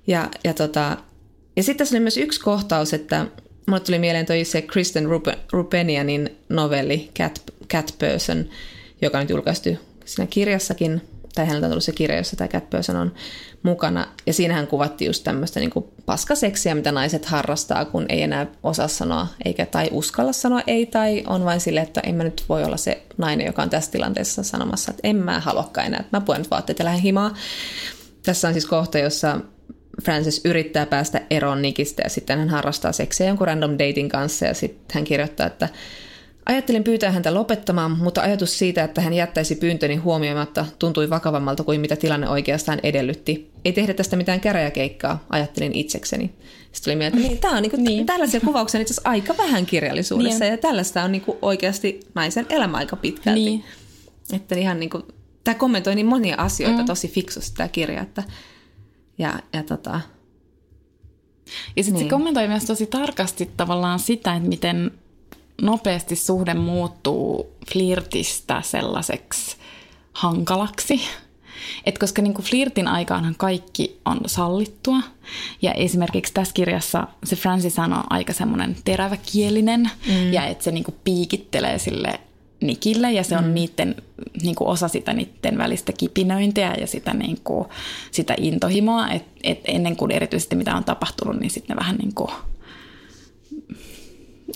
Ja, 0.07 0.31
ja, 0.45 0.55
tota, 0.55 0.97
ja 1.57 1.63
sitten 1.63 1.77
tässä 1.77 1.97
oli 1.97 2.01
myös 2.01 2.17
yksi 2.17 2.41
kohtaus, 2.41 2.95
että 2.95 3.27
mulle 3.67 3.81
tuli 3.81 3.99
mieleen 3.99 4.27
toi 4.27 4.45
se 4.45 4.63
Kristen 4.63 5.05
Rupenianin 5.53 6.37
novelli 6.49 7.11
Cat, 7.19 7.43
Cat 7.71 7.95
Person, 7.99 8.49
joka 9.03 9.19
on 9.19 9.23
nyt 9.23 9.31
julkaistu 9.31 9.71
siinä 10.05 10.27
kirjassakin, 10.31 11.03
tai 11.39 11.47
häneltä 11.47 11.67
on 11.67 11.71
tullut 11.71 11.85
se 11.85 11.93
kirja, 11.93 12.17
jossa 12.17 12.37
tämä 12.37 12.49
Cat 12.49 12.71
Person 12.71 12.97
on 12.97 13.15
mukana. 13.63 14.07
Ja 14.27 14.33
siinähän 14.33 14.67
kuvattiin 14.67 15.07
just 15.07 15.25
tämmöistä 15.25 15.61
niin 15.61 15.71
paskaseksiä, 16.07 16.75
mitä 16.75 16.93
naiset 16.93 17.25
harrastaa, 17.25 17.85
kun 17.85 18.07
ei 18.09 18.23
enää 18.23 18.47
osaa 18.63 18.89
sanoa 18.89 19.27
eikä 19.45 19.67
tai 19.67 19.89
uskalla 19.93 20.33
sanoa 20.33 20.61
ei, 20.67 20.87
tai 20.87 21.25
on 21.27 21.45
vain 21.45 21.61
sille, 21.61 21.81
että 21.81 22.01
en 22.01 22.15
mä 22.15 22.25
nyt 22.25 22.45
voi 22.49 22.65
olla 22.65 22.77
se 22.77 23.03
nainen, 23.19 23.47
joka 23.47 23.63
on 23.63 23.71
tässä 23.71 23.91
tilanteessa 23.91 24.43
sanomassa, 24.43 24.91
että 24.91 25.09
en 25.09 25.17
mä 25.17 25.41
haluakaan 25.41 25.87
enää, 25.87 26.01
että 26.01 26.17
mä 26.17 26.21
puen 26.21 26.39
nyt 26.39 26.51
vaatteet 26.51 26.79
ja 26.79 26.85
lähden 26.85 27.03
himaa. 27.03 27.35
Tässä 28.23 28.49
on 28.49 28.55
siis 28.55 28.67
kohta, 28.67 28.99
jossa 28.99 29.41
Francis 30.05 30.41
yrittää 30.45 30.87
päästä 30.87 31.21
eroon 31.31 31.63
Nikistä 31.63 32.03
ja 32.03 32.11
sitten 32.11 32.39
hän 32.39 32.49
harrastaa 32.49 32.93
seksiä 32.93 33.27
jonkun 33.27 33.47
random 33.47 33.73
dating 33.73 34.11
kanssa 34.11 34.47
ja 34.47 34.55
sitten 34.55 34.95
hän 34.95 35.05
kirjoittaa, 35.05 35.47
että 35.47 35.69
Ajattelin 36.49 36.85
pyytää 36.85 37.11
häntä 37.11 37.35
lopettamaan, 37.35 37.91
mutta 37.99 38.21
ajatus 38.21 38.59
siitä, 38.59 38.85
että 38.85 39.01
hän 39.01 39.13
jättäisi 39.13 39.55
pyyntöni 39.55 39.97
huomioimatta, 39.97 40.67
tuntui 40.79 41.11
vakavammalta 41.11 41.65
kuin 41.65 41.81
mitä 41.81 41.97
tilanne 41.97 42.29
oikeastaan 42.29 42.81
edellytti. 42.83 43.51
Ei 43.65 43.73
tehdä 43.73 43.95
tästä 43.95 44.17
mitään 44.17 44.41
käräjäkeikkaa, 44.41 45.25
ajattelin 45.31 45.75
itsekseni. 45.75 46.31
Sitten 46.73 46.85
tuli 46.85 46.97
mieltä, 46.97 47.17
että 47.17 47.29
niin, 47.29 47.39
tämä 47.39 47.57
on 47.57 47.63
niinku, 47.63 47.77
niin. 47.77 48.07
tällaisia 48.07 48.41
kuvauksia 48.41 48.81
itse 48.81 48.93
asiassa 48.93 49.11
aika 49.11 49.35
vähän 49.39 49.67
kirjallisuudessa, 49.67 50.45
niin. 50.45 50.51
ja 50.51 50.59
tällaista 50.59 51.03
on 51.03 51.13
niinku 51.13 51.39
oikeasti 51.43 52.01
naisen 52.15 52.47
elämä 52.51 52.77
aika 52.77 52.97
pitkälti. 52.97 53.41
Niin. 53.41 53.65
Että 54.33 54.55
ihan 54.55 54.81
niinku, 54.81 55.03
tämä 55.45 55.55
kommentoi 55.55 55.95
niin 55.95 56.07
monia 56.07 56.37
asioita 56.39 56.79
mm. 56.79 56.87
tosi 56.87 57.09
fiksusti 57.09 57.57
tämä 57.57 57.69
kirja, 57.69 58.03
että 58.03 58.23
ja, 59.19 59.39
ja 59.53 59.63
tota, 59.63 60.01
ja 61.77 61.85
sitten 61.85 61.95
niin. 61.95 62.07
se 62.07 62.11
kommentoi 62.11 62.49
myös 62.49 62.65
tosi 62.65 62.87
tarkasti 62.87 63.51
tavallaan 63.57 63.99
sitä, 63.99 64.35
että 64.35 64.49
miten 64.49 64.91
nopeasti 65.63 66.17
suhde 66.17 66.55
muuttuu 66.55 67.53
flirtistä 67.73 68.63
sellaiseksi 68.63 69.57
hankalaksi. 70.13 71.01
Et 71.87 71.99
koska 71.99 72.23
niinku 72.23 72.43
flirtin 72.43 72.89
aikaanhan 72.89 73.35
kaikki 73.39 74.01
on 74.05 74.21
sallittua. 74.27 75.01
Ja 75.63 75.73
esimerkiksi 75.73 76.35
tässä 76.35 76.55
kirjassa 76.55 77.09
se 77.25 77.37
Francis 77.37 77.79
on 77.79 78.05
aika 78.11 78.33
semmoinen 78.33 78.77
teräväkielinen 78.85 79.91
mm. 80.07 80.33
ja 80.33 80.47
että 80.47 80.65
se 80.65 80.71
niinku 80.71 80.95
piikittelee 81.05 81.79
sille 81.79 82.21
Nikille 82.61 83.13
ja 83.13 83.25
se 83.25 83.37
on 83.37 83.45
mm. 83.45 83.55
niiden, 83.55 83.97
niin 84.43 84.55
kuin 84.55 84.69
osa 84.69 84.89
sitä 84.89 85.13
niiden 85.13 85.59
välistä 85.59 85.93
kipinöintiä 85.93 86.75
ja 86.81 86.87
sitä, 86.87 87.15
niin 87.15 87.39
kuin, 87.45 87.69
sitä 88.11 88.35
intohimoa, 88.39 89.11
että 89.11 89.31
et 89.43 89.61
ennen 89.65 89.97
kuin 89.97 90.11
erityisesti 90.11 90.57
mitä 90.57 90.77
on 90.77 90.85
tapahtunut, 90.85 91.41
niin 91.41 91.51
sitten 91.51 91.77
ne 91.77 91.81
vähän 91.81 91.97
niin 91.97 92.15
kuin, 92.15 92.31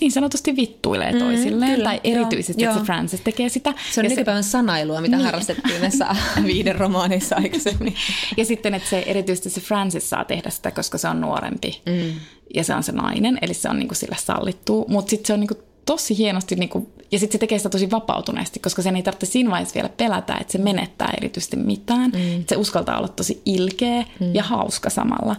niin 0.02 0.12
sanotusti 0.12 0.56
vittuilee 0.56 1.12
mm, 1.12 1.18
toisilleen, 1.18 1.78
mm, 1.78 1.84
tai 1.84 2.00
erityisesti, 2.04 2.62
joo, 2.62 2.72
että 2.72 2.80
se 2.80 2.86
Francis 2.86 3.20
tekee 3.20 3.48
sitä. 3.48 3.74
Se 3.92 4.00
on 4.00 4.08
nykypäivän 4.08 4.44
se, 4.44 4.50
sanailua, 4.50 5.00
mitä 5.00 5.16
niin. 5.16 5.24
harrastettiin 5.24 5.80
näissä 5.80 6.06
viiden 6.46 6.76
romaaneissa 6.76 7.36
aikaisemmin. 7.36 7.94
ja 8.36 8.44
sitten, 8.44 8.74
että 8.74 8.88
se 8.88 9.04
erityisesti 9.06 9.50
se 9.50 9.60
Francis 9.60 10.10
saa 10.10 10.24
tehdä 10.24 10.50
sitä, 10.50 10.70
koska 10.70 10.98
se 10.98 11.08
on 11.08 11.20
nuorempi, 11.20 11.80
mm. 11.86 12.20
ja 12.54 12.64
se 12.64 12.74
on 12.74 12.82
se 12.82 12.92
nainen, 12.92 13.38
eli 13.42 13.54
se 13.54 13.68
on 13.68 13.78
niin 13.78 13.88
kuin 13.88 13.96
sille 13.96 14.16
sallittu, 14.18 14.84
mutta 14.88 15.10
sitten 15.10 15.26
se 15.26 15.32
on 15.32 15.40
niin 15.40 15.48
kuin 15.48 15.60
tosi 15.86 16.18
hienosti, 16.18 16.56
niin 16.56 16.68
kuin, 16.68 16.88
ja 17.12 17.18
sitten 17.18 17.32
se 17.32 17.38
tekee 17.38 17.58
sitä 17.58 17.70
tosi 17.70 17.90
vapautuneesti, 17.90 18.60
koska 18.60 18.82
sen 18.82 18.96
ei 18.96 19.02
tarvitse 19.02 19.26
siinä 19.26 19.50
vaiheessa 19.50 19.74
vielä 19.74 19.88
pelätä, 19.88 20.36
että 20.40 20.52
se 20.52 20.58
menettää 20.58 21.14
erityisesti 21.16 21.56
mitään. 21.56 22.10
Mm. 22.10 22.40
Että 22.40 22.54
se 22.54 22.56
uskaltaa 22.56 22.98
olla 22.98 23.08
tosi 23.08 23.42
ilkeä 23.44 24.04
mm. 24.20 24.34
ja 24.34 24.42
hauska 24.42 24.90
samalla. 24.90 25.36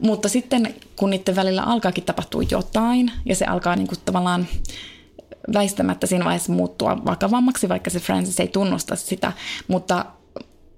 Mutta 0.00 0.28
sitten 0.28 0.74
kun 0.96 1.10
niiden 1.10 1.36
välillä 1.36 1.62
alkaakin 1.62 2.04
tapahtua 2.04 2.42
jotain, 2.50 3.12
ja 3.24 3.36
se 3.36 3.44
alkaa 3.44 3.76
niin 3.76 3.88
kuin 3.88 3.98
tavallaan 4.04 4.46
väistämättä 5.54 6.06
siinä 6.06 6.24
vaiheessa 6.24 6.52
muuttua 6.52 7.04
vakavammaksi, 7.04 7.68
vaikka 7.68 7.90
se 7.90 8.00
Francis 8.00 8.40
ei 8.40 8.48
tunnusta 8.48 8.96
sitä, 8.96 9.32
mutta 9.68 10.06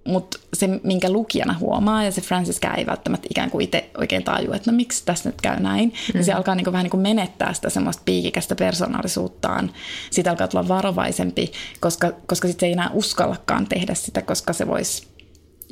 mutta 0.06 0.38
se, 0.54 0.68
minkä 0.82 1.10
lukijana 1.10 1.58
huomaa, 1.60 2.04
ja 2.04 2.12
se 2.12 2.20
Francisca 2.20 2.74
ei 2.74 2.86
välttämättä 2.86 3.26
ikään 3.30 3.50
kuin 3.50 3.64
itse 3.64 3.90
oikein 3.98 4.24
tajua, 4.24 4.56
että 4.56 4.70
no 4.70 4.76
miksi 4.76 5.04
tässä 5.04 5.28
nyt 5.28 5.40
käy 5.40 5.60
näin, 5.60 5.88
mm. 5.88 6.14
niin 6.14 6.24
se 6.24 6.32
alkaa 6.32 6.54
niin 6.54 6.64
kuin 6.64 6.72
vähän 6.72 6.84
niin 6.84 6.90
kuin 6.90 7.00
menettää 7.00 7.52
sitä 7.52 7.70
semmoista 7.70 8.02
piikikästä 8.04 8.54
persoonallisuuttaan. 8.54 9.70
Siitä 10.10 10.30
alkaa 10.30 10.48
tulla 10.48 10.68
varovaisempi, 10.68 11.52
koska, 11.80 12.12
koska 12.26 12.48
sitten 12.48 12.60
se 12.60 12.66
ei 12.66 12.72
enää 12.72 12.90
uskallakaan 12.92 13.66
tehdä 13.66 13.94
sitä, 13.94 14.22
koska 14.22 14.52
se 14.52 14.66
voisi 14.66 15.06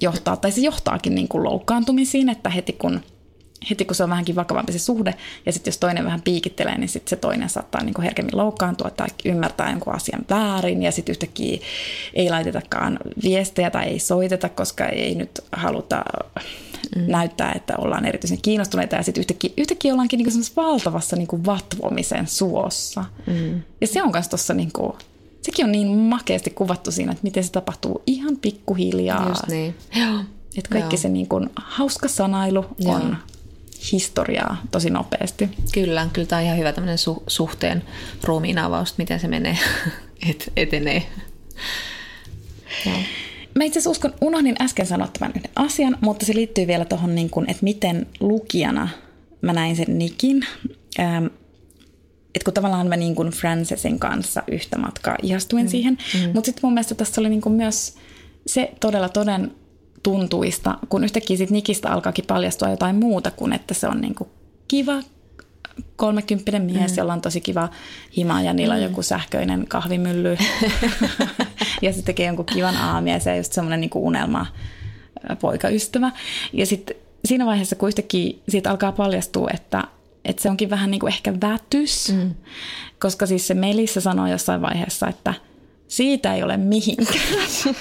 johtaa, 0.01 0.37
tai 0.37 0.53
se 0.53 0.61
johtaakin 0.61 1.15
niin 1.15 1.29
kuin 1.29 1.45
loukkaantumisiin, 1.45 2.29
että 2.29 2.51
heti 2.51 2.73
kun– 2.73 3.01
heti 3.71 3.85
kun 3.85 3.95
se 3.95 4.05
on 4.05 4.11
vähänkin 4.11 4.37
vakavampi 4.37 4.73
se 4.73 4.79
suhde, 4.79 5.15
ja 5.47 5.53
sitten 5.53 5.71
jos 5.71 5.79
toinen 5.79 6.05
vähän 6.05 6.23
piikittelee, 6.23 6.79
niin 6.79 6.89
sitten 6.89 7.11
se 7.11 7.17
toinen 7.17 7.49
saattaa 7.49 7.83
niin 7.83 7.95
kuin 7.95 8.03
herkemmin 8.03 8.37
loukkaantua 8.37 8.91
tai 8.91 9.09
ymmärtää 9.25 9.71
jonkun 9.71 9.95
asian 9.95 10.25
väärin, 10.31 10.83
ja 10.83 10.93
sitten 10.93 11.13
yhtäkkiä 11.13 11.59
ei 12.15 12.31
laitetakaan 12.31 12.99
viestejä 13.23 13.71
tai 13.71 13.85
ei 13.85 13.99
soiteta, 13.99 14.49
koska 14.49 14.87
ei 14.87 15.15
nyt 15.15 15.41
haluta 15.53 16.05
mm. 16.97 17.03
näyttää, 17.07 17.53
että 17.53 17.75
ollaan 17.79 18.07
erityisen 18.07 18.43
kiinnostuneita, 18.43 18.97
ja 18.97 19.03
sitten 19.03 19.21
yhtäkkiä, 19.21 19.51
yhtäkkiä 19.57 19.93
ollaankin 19.93 20.19
niin 20.19 20.33
kuin 20.33 20.45
valtavassa 20.57 21.17
niin 21.17 21.29
kuin 21.29 21.45
vatvomisen 21.45 22.27
suossa. 22.27 23.05
Mm. 23.27 23.63
Ja 23.81 23.87
se 23.87 24.03
on 24.03 24.11
myös 24.13 24.29
tuossa 24.29 24.55
niin 24.55 24.73
kuin, 24.73 24.93
sekin 25.43 25.65
on 25.65 25.73
niin 25.73 25.89
makeasti 25.89 26.51
kuvattu 26.51 26.91
siinä, 26.91 27.13
että 27.13 27.25
miten 27.25 27.45
se 27.45 27.53
tapahtuu 27.53 28.03
ihan 28.07 28.37
pikkuhiljaa. 28.37 29.29
Just 29.29 29.47
niin. 29.47 29.75
Joo. 29.95 30.19
Että 30.57 30.71
kaikki 30.71 30.97
Joo. 30.97 31.03
se 31.03 31.09
niin 31.09 31.29
kuin 31.29 31.51
hauska 31.57 32.09
sanailu 32.09 32.65
Joo. 32.79 32.95
on 32.95 33.17
historiaa 33.93 34.57
tosi 34.71 34.91
nopeasti. 34.91 35.49
Kyllä, 35.73 36.09
kyllä 36.13 36.27
tämä 36.27 36.41
on 36.41 36.47
ihan 36.47 36.59
hyvä 36.59 36.73
tämmöinen 36.73 36.99
su- 36.99 37.23
suhteen 37.27 37.83
ruumiin 38.25 38.59
avaus, 38.59 38.99
miten 38.99 39.21
se 39.21 39.29
menee, 39.29 39.59
et, 40.31 40.53
etenee. 40.57 41.07
Ja. 42.87 42.93
Mä 43.55 43.65
itse 43.65 43.79
asiassa 43.79 43.91
uskon, 43.91 44.15
unohdin 44.21 44.57
äsken 44.61 44.87
sanoa 44.87 45.09
tämän 45.19 45.33
yhden 45.37 45.51
asian, 45.57 45.99
mutta 46.01 46.27
se 46.27 46.35
liittyy 46.35 46.67
vielä 46.67 46.85
tuohon, 46.85 47.15
niin 47.15 47.31
että 47.49 47.65
miten 47.65 48.07
lukijana 48.21 48.89
mä 49.41 49.53
näin 49.53 49.77
sen 49.77 49.99
Nikin. 49.99 50.47
Ähm, 51.01 51.27
että 52.35 52.45
kun 52.45 52.55
tavallaan 52.55 52.87
mä 52.87 52.97
niin 52.97 53.15
kuin 53.15 53.29
Francesin 53.29 53.99
kanssa 53.99 54.43
yhtä 54.49 54.79
matkaa 54.79 55.17
ihastuin 55.23 55.65
mm. 55.65 55.71
siihen. 55.71 55.99
Mm. 56.15 56.31
Mutta 56.35 56.47
sitten 56.47 56.61
mun 56.63 56.75
mielestä 56.75 56.95
tässä 56.95 57.21
oli 57.21 57.29
niin 57.29 57.41
kuin 57.41 57.55
myös 57.55 57.97
se 58.47 58.73
todella 58.81 59.09
toden 59.09 59.53
tuntuista, 60.05 60.79
kun 60.89 61.05
yhtäkkiä 61.05 61.37
sit 61.37 61.51
Nikistä 61.51 61.93
alkaakin 61.93 62.25
paljastua 62.27 62.71
jotain 62.71 62.97
muuta 62.97 63.31
kuin, 63.31 63.53
että 63.53 63.75
se 63.75 63.89
on 63.89 64.01
niinku 64.01 64.29
kiva 64.69 65.03
kolmekymppinen 65.97 66.63
mies, 66.63 66.91
mm. 66.91 66.97
jolla 66.99 67.13
on 67.13 67.21
tosi 67.21 67.41
kiva 67.41 67.69
hima 68.17 68.43
ja 68.43 68.53
niillä 68.53 68.75
on 68.75 68.81
mm. 68.81 68.87
joku 68.87 69.03
sähköinen 69.03 69.67
kahvimylly 69.69 70.37
ja 71.83 71.93
se 71.93 72.03
tekee 72.03 72.27
jonkun 72.27 72.47
kivan 72.47 72.77
aamia 72.77 73.15
ja 73.15 73.21
se 73.21 73.31
on 73.31 73.37
just 73.37 73.53
semmoinen 73.53 73.81
niinku 73.81 74.07
unelma 74.07 74.47
poikaystävä. 75.41 76.13
Ja 76.53 76.67
sitten 76.67 76.97
siinä 77.25 77.47
vaiheessa, 77.47 77.77
kun 77.77 77.89
yhtäkkiä 77.89 78.35
siitä 78.49 78.71
alkaa 78.71 78.93
paljastua, 78.93 79.49
että, 79.55 79.85
että 80.25 80.43
se 80.43 80.51
onkin 80.51 80.71
vähän 80.71 80.91
niin 80.91 81.01
kuin 81.01 81.13
ehkä 81.13 81.35
vätys, 81.41 82.13
mm. 82.13 82.35
koska 83.01 83.27
siis 83.27 83.47
se 83.47 83.55
Melissa 83.55 84.01
sanoi 84.01 84.31
jossain 84.31 84.63
vaiheessa, 84.63 85.09
että 85.09 85.35
siitä 85.89 86.35
ei 86.35 86.43
ole 86.43 86.57
mihinkään. 86.57 87.49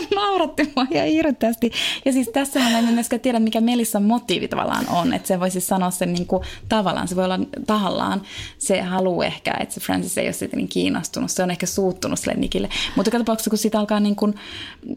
mikä 0.00 0.14
nauratti 0.14 0.72
mua 0.76 0.86
ihan 0.90 1.08
hirveästi. 1.08 1.72
Ja 2.04 2.12
siis 2.12 2.28
tässä 2.28 2.60
mä 2.60 2.78
en 2.78 2.84
myöskään 2.84 3.20
tiedä, 3.20 3.38
mikä 3.38 3.60
Melissan 3.60 4.02
motiivi 4.02 4.48
tavallaan 4.48 4.88
on. 4.88 5.12
Että 5.12 5.28
se 5.28 5.40
voisi 5.40 5.60
sanoa 5.60 5.90
sen 5.90 6.12
niin 6.12 6.26
kuin 6.26 6.42
tavallaan, 6.68 7.08
se 7.08 7.16
voi 7.16 7.24
olla 7.24 7.38
tahallaan. 7.66 8.22
Se 8.58 8.80
haluaa 8.80 9.26
ehkä, 9.26 9.54
että 9.60 9.74
se 9.74 9.80
Francis 9.80 10.18
ei 10.18 10.26
ole 10.26 10.32
siitä 10.32 10.56
niin 10.56 10.68
kiinnostunut. 10.68 11.30
Se 11.30 11.42
on 11.42 11.50
ehkä 11.50 11.66
suuttunut 11.66 12.18
sille 12.18 12.34
Nikille. 12.34 12.68
Mutta 12.96 13.08
joka 13.08 13.18
tapauksessa, 13.18 13.50
kun 13.50 13.58
siitä 13.58 13.80
alkaa 13.80 14.00
niin 14.00 14.16
kuin, 14.16 14.34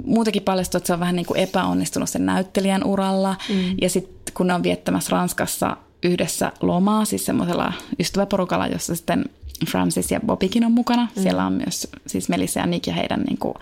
muutenkin 0.05 0.43
paljastua, 0.43 0.77
että 0.77 0.87
se 0.87 0.93
on 0.93 0.99
vähän 0.99 1.15
niin 1.15 1.25
kuin 1.25 1.39
epäonnistunut 1.39 2.09
sen 2.09 2.25
näyttelijän 2.25 2.83
uralla. 2.83 3.35
Mm. 3.49 3.75
Ja 3.81 3.89
sitten 3.89 4.33
kun 4.33 4.47
ne 4.47 4.53
on 4.53 4.63
viettämässä 4.63 5.09
Ranskassa 5.11 5.77
yhdessä 6.03 6.51
lomaa, 6.61 7.05
siis 7.05 7.25
semmoisella 7.25 7.73
ystäväporukalla, 7.99 8.67
jossa 8.67 8.95
sitten 8.95 9.25
Francis 9.67 10.11
ja 10.11 10.19
Bobikin 10.19 10.65
on 10.65 10.71
mukana. 10.71 11.07
Mm. 11.15 11.21
Siellä 11.21 11.45
on 11.45 11.53
myös 11.53 11.87
siis 12.07 12.29
Melissa 12.29 12.59
ja 12.59 12.65
Nick 12.65 12.87
ja 12.87 12.93
heidän 12.93 13.21
niin 13.21 13.37
kuin, 13.37 13.53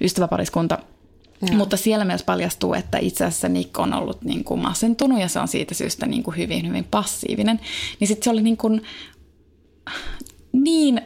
ystäväpariskunta. 0.00 0.78
Ja. 1.48 1.56
Mutta 1.56 1.76
siellä 1.76 2.04
myös 2.04 2.22
paljastuu, 2.22 2.74
että 2.74 2.98
itse 2.98 3.24
asiassa 3.24 3.48
Nick 3.48 3.78
on 3.78 3.94
ollut 3.94 4.22
niin 4.22 4.44
kuin 4.44 4.60
masentunut 4.60 5.20
ja 5.20 5.28
se 5.28 5.40
on 5.40 5.48
siitä 5.48 5.74
syystä 5.74 6.06
niin 6.06 6.22
kuin 6.22 6.36
hyvin, 6.36 6.68
hyvin 6.68 6.84
passiivinen. 6.90 7.60
Niin 8.00 8.08
sitten 8.08 8.24
se 8.24 8.30
oli 8.30 8.42
niin, 8.42 8.56
kuin, 8.56 8.82
niin 10.52 11.00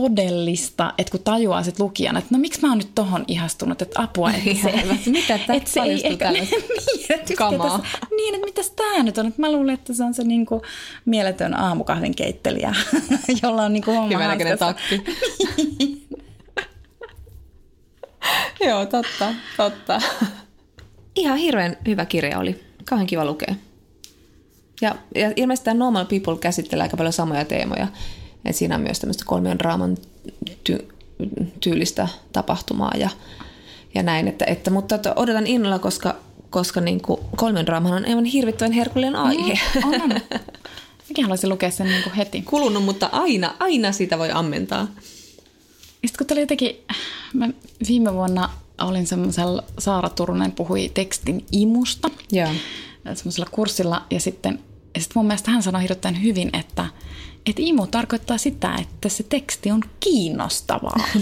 todellista, 0.00 0.94
että 0.98 1.10
kun 1.10 1.20
tajuaa 1.24 1.62
sit 1.62 1.78
lukijana, 1.78 2.18
että 2.18 2.34
no 2.34 2.38
miksi 2.38 2.60
mä 2.60 2.68
oon 2.68 2.78
nyt 2.78 2.94
tohon 2.94 3.24
ihastunut, 3.28 3.82
että 3.82 4.02
apua, 4.02 4.30
että 4.30 4.62
se, 4.62 5.10
mitä 5.10 5.34
että 5.34 5.70
se 5.70 5.80
ei 5.80 6.06
ehkä, 6.06 6.30
niin, 6.32 6.48
että 7.10 7.34
Kamaa. 7.36 7.78
Tässä, 7.78 7.98
niin, 8.16 8.34
että 8.34 8.46
mitäs 8.46 8.70
tää 8.70 9.02
nyt 9.02 9.18
on, 9.18 9.26
että 9.26 9.40
mä 9.40 9.52
luulen, 9.52 9.74
että 9.74 9.94
se 9.94 10.04
on 10.04 10.14
se 10.14 10.24
niinku 10.24 10.62
mieletön 11.04 11.54
aamukahvin 11.54 12.14
keittelijä, 12.14 12.74
jolla 13.42 13.62
on 13.62 13.72
niinku 13.72 13.90
homma 13.90 14.08
Hyvänäköinen 14.08 14.58
takki. 14.58 15.04
Joo, 18.66 18.86
totta, 18.86 19.34
totta. 19.56 20.00
Ihan 21.14 21.38
hirveän 21.38 21.76
hyvä 21.86 22.04
kirja 22.04 22.38
oli. 22.38 22.64
Kauhean 22.84 23.06
kiva 23.06 23.24
lukea. 23.24 23.54
Ja, 24.80 24.94
ja 25.14 25.32
ilmeisesti 25.36 25.64
tämä 25.64 25.78
Normal 25.78 26.04
People 26.04 26.38
käsittelee 26.40 26.82
aika 26.82 26.96
paljon 26.96 27.12
samoja 27.12 27.44
teemoja. 27.44 27.86
Et 28.46 28.56
siinä 28.56 28.74
on 28.74 28.80
myös 28.80 29.00
tämmöistä 29.00 29.24
kolmion 29.26 29.58
draaman 29.58 29.96
ty- 30.50 30.92
tyylistä 31.60 32.08
tapahtumaa 32.32 32.92
ja, 32.98 33.10
ja 33.94 34.02
näin. 34.02 34.28
Että, 34.28 34.44
että, 34.44 34.70
mutta 34.70 34.94
että 34.94 35.12
odotan 35.16 35.46
innolla, 35.46 35.78
koska, 35.78 36.16
koska 36.50 36.80
niin 36.80 37.00
kuin 37.00 37.20
kolmion 37.36 37.66
draaman 37.66 37.92
on 37.92 38.08
aivan 38.08 38.24
hirvittävän 38.24 38.72
herkullinen 38.72 39.16
aihe. 39.16 39.58
No, 39.74 39.88
on. 39.88 40.10
Mikä 41.08 41.22
haluaisin 41.22 41.50
lukea 41.50 41.70
sen 41.70 41.86
niin 41.86 42.02
kuin 42.02 42.14
heti. 42.14 42.42
Kulunut, 42.42 42.84
mutta 42.84 43.08
aina, 43.12 43.54
aina 43.58 43.92
sitä 43.92 44.18
voi 44.18 44.30
ammentaa. 44.30 44.86
Sitten 46.06 46.18
kun 46.18 46.26
tuli 46.26 46.40
jotenkin, 46.40 46.76
mä 47.32 47.48
viime 47.88 48.14
vuonna 48.14 48.50
olin 48.80 49.06
semmoisella, 49.06 49.64
Saara 49.78 50.08
Turunen 50.08 50.52
puhui 50.52 50.90
tekstin 50.94 51.46
imusta. 51.52 52.10
Joo. 52.32 52.48
Semmoisella 53.14 53.48
kurssilla 53.50 54.06
ja 54.10 54.20
sitten, 54.20 54.58
ja 54.94 55.00
sitten 55.00 55.18
mun 55.18 55.26
mielestä 55.26 55.50
hän 55.50 55.62
sanoi 55.62 55.82
hirveän 55.82 56.22
hyvin, 56.22 56.50
että 56.52 56.86
että 57.46 57.62
imo 57.62 57.86
tarkoittaa 57.86 58.38
sitä, 58.38 58.74
että 58.74 59.08
se 59.08 59.22
teksti 59.22 59.70
on 59.70 59.80
kiinnostavaa. 60.00 60.96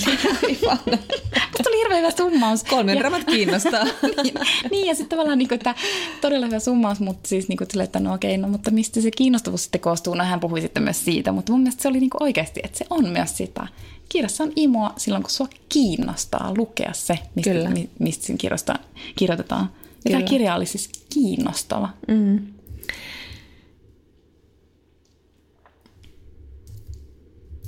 Mutta 1.52 1.70
oli 1.70 1.78
hirveän 1.78 1.98
hyvä 1.98 2.10
summaus. 2.10 2.64
Kolmen 2.64 2.98
dramat 2.98 3.24
kiinnostaa. 3.24 3.84
niin, 4.22 4.34
niin, 4.70 4.86
ja 4.86 4.94
sitten 4.94 5.08
tavallaan, 5.08 5.38
niin 5.38 5.48
kuin, 5.48 5.56
että 5.56 5.74
todella 6.20 6.46
hyvä 6.46 6.58
summaus, 6.58 7.00
mutta 7.00 7.28
siis 7.28 7.48
niin 7.48 7.56
kuin, 7.56 7.68
sille, 7.70 7.84
että 7.84 8.00
no 8.00 8.14
okei, 8.14 8.38
no 8.38 8.48
mutta 8.48 8.70
mistä 8.70 9.00
se 9.00 9.10
kiinnostavuus 9.10 9.62
sitten 9.62 9.80
koostuu? 9.80 10.14
No 10.14 10.24
hän 10.24 10.40
puhui 10.40 10.60
sitten 10.60 10.82
myös 10.82 11.04
siitä, 11.04 11.32
mutta 11.32 11.52
mun 11.52 11.60
mielestä 11.60 11.82
se 11.82 11.88
oli 11.88 12.00
niin 12.00 12.10
kuin 12.10 12.22
oikeasti, 12.22 12.60
että 12.64 12.78
se 12.78 12.86
on 12.90 13.08
myös 13.08 13.36
sitä. 13.36 13.66
Kirjassa 14.08 14.44
on 14.44 14.52
imoa 14.56 14.92
silloin, 14.96 15.22
kun 15.22 15.30
sua 15.30 15.48
kiinnostaa 15.68 16.54
lukea 16.56 16.92
se, 16.92 17.18
mistä, 17.34 17.50
Kyllä. 17.50 17.70
mistä 17.98 18.32
kirjoista, 18.38 18.74
kirjoitetaan. 19.16 19.70
Ja 20.04 20.10
tämä 20.10 20.22
kirja 20.22 20.54
oli 20.54 20.66
siis 20.66 20.90
kiinnostava. 21.14 21.88
Mm. 22.08 22.53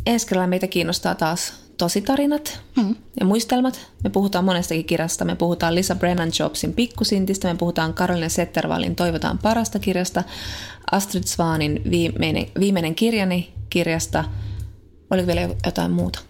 Ensi 0.07 0.27
kerralla 0.27 0.47
meitä 0.47 0.67
kiinnostaa 0.67 1.15
taas 1.15 1.53
tositarinat 1.79 2.61
mm. 2.77 2.97
ja 3.21 3.27
muistelmat. 3.27 3.91
Me 4.05 4.11
puhutaan 4.11 4.45
monestakin 4.45 4.85
kirjasta. 4.85 5.25
Me 5.25 5.35
puhutaan 5.37 5.75
Lisa 5.75 5.95
Brennan 5.95 6.31
Jobsin 6.39 6.73
Pikkusintistä, 6.73 7.49
me 7.49 7.55
puhutaan 7.55 7.95
Karolina 7.95 8.29
Settervallin 8.29 8.97
Toivotaan 8.97 9.39
parasta 9.39 9.79
kirjasta, 9.79 10.25
Astrid 10.91 11.25
Svanin 11.25 11.83
viimeinen, 11.91 12.47
viimeinen 12.61 12.95
kirjani 12.95 13.53
kirjasta. 13.71 14.25
Oliko 15.11 15.27
vielä 15.27 15.49
jotain 15.67 15.91
muuta? 15.91 16.21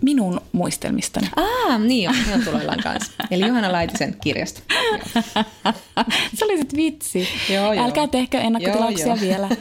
Minun 0.00 0.40
muistelmistani. 0.52 1.28
Ah, 1.36 1.80
niin 1.80 2.08
on, 2.08 2.14
ne 2.26 2.34
on 2.34 2.44
tuloillaan 2.44 2.80
kanssa. 2.82 3.12
Eli 3.30 3.46
Johanna 3.46 3.72
Laitisen 3.72 4.16
kirjasta. 4.22 4.62
Se 6.34 6.44
oli 6.44 6.58
sitten 6.58 6.76
vitsi. 6.76 7.28
Joo, 7.54 7.72
joo. 7.72 7.84
Älkää 7.84 8.06
tehkö 8.06 8.38
ennakkotilauksia 8.38 9.06
joo, 9.06 9.16
joo. 9.16 9.20
vielä. 9.20 9.48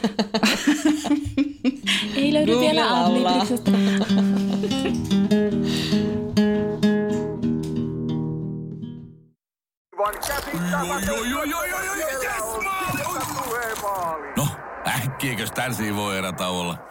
Ei 2.16 2.34
löydy 2.34 2.52
Google 2.52 2.68
vielä 2.68 3.06
Adlibriksestä. 3.06 3.72
No, 14.38 14.48
äkkiäkös 14.88 15.52
tän 15.52 15.96
voi 15.96 16.18
erätä 16.18 16.48
olla? 16.48 16.91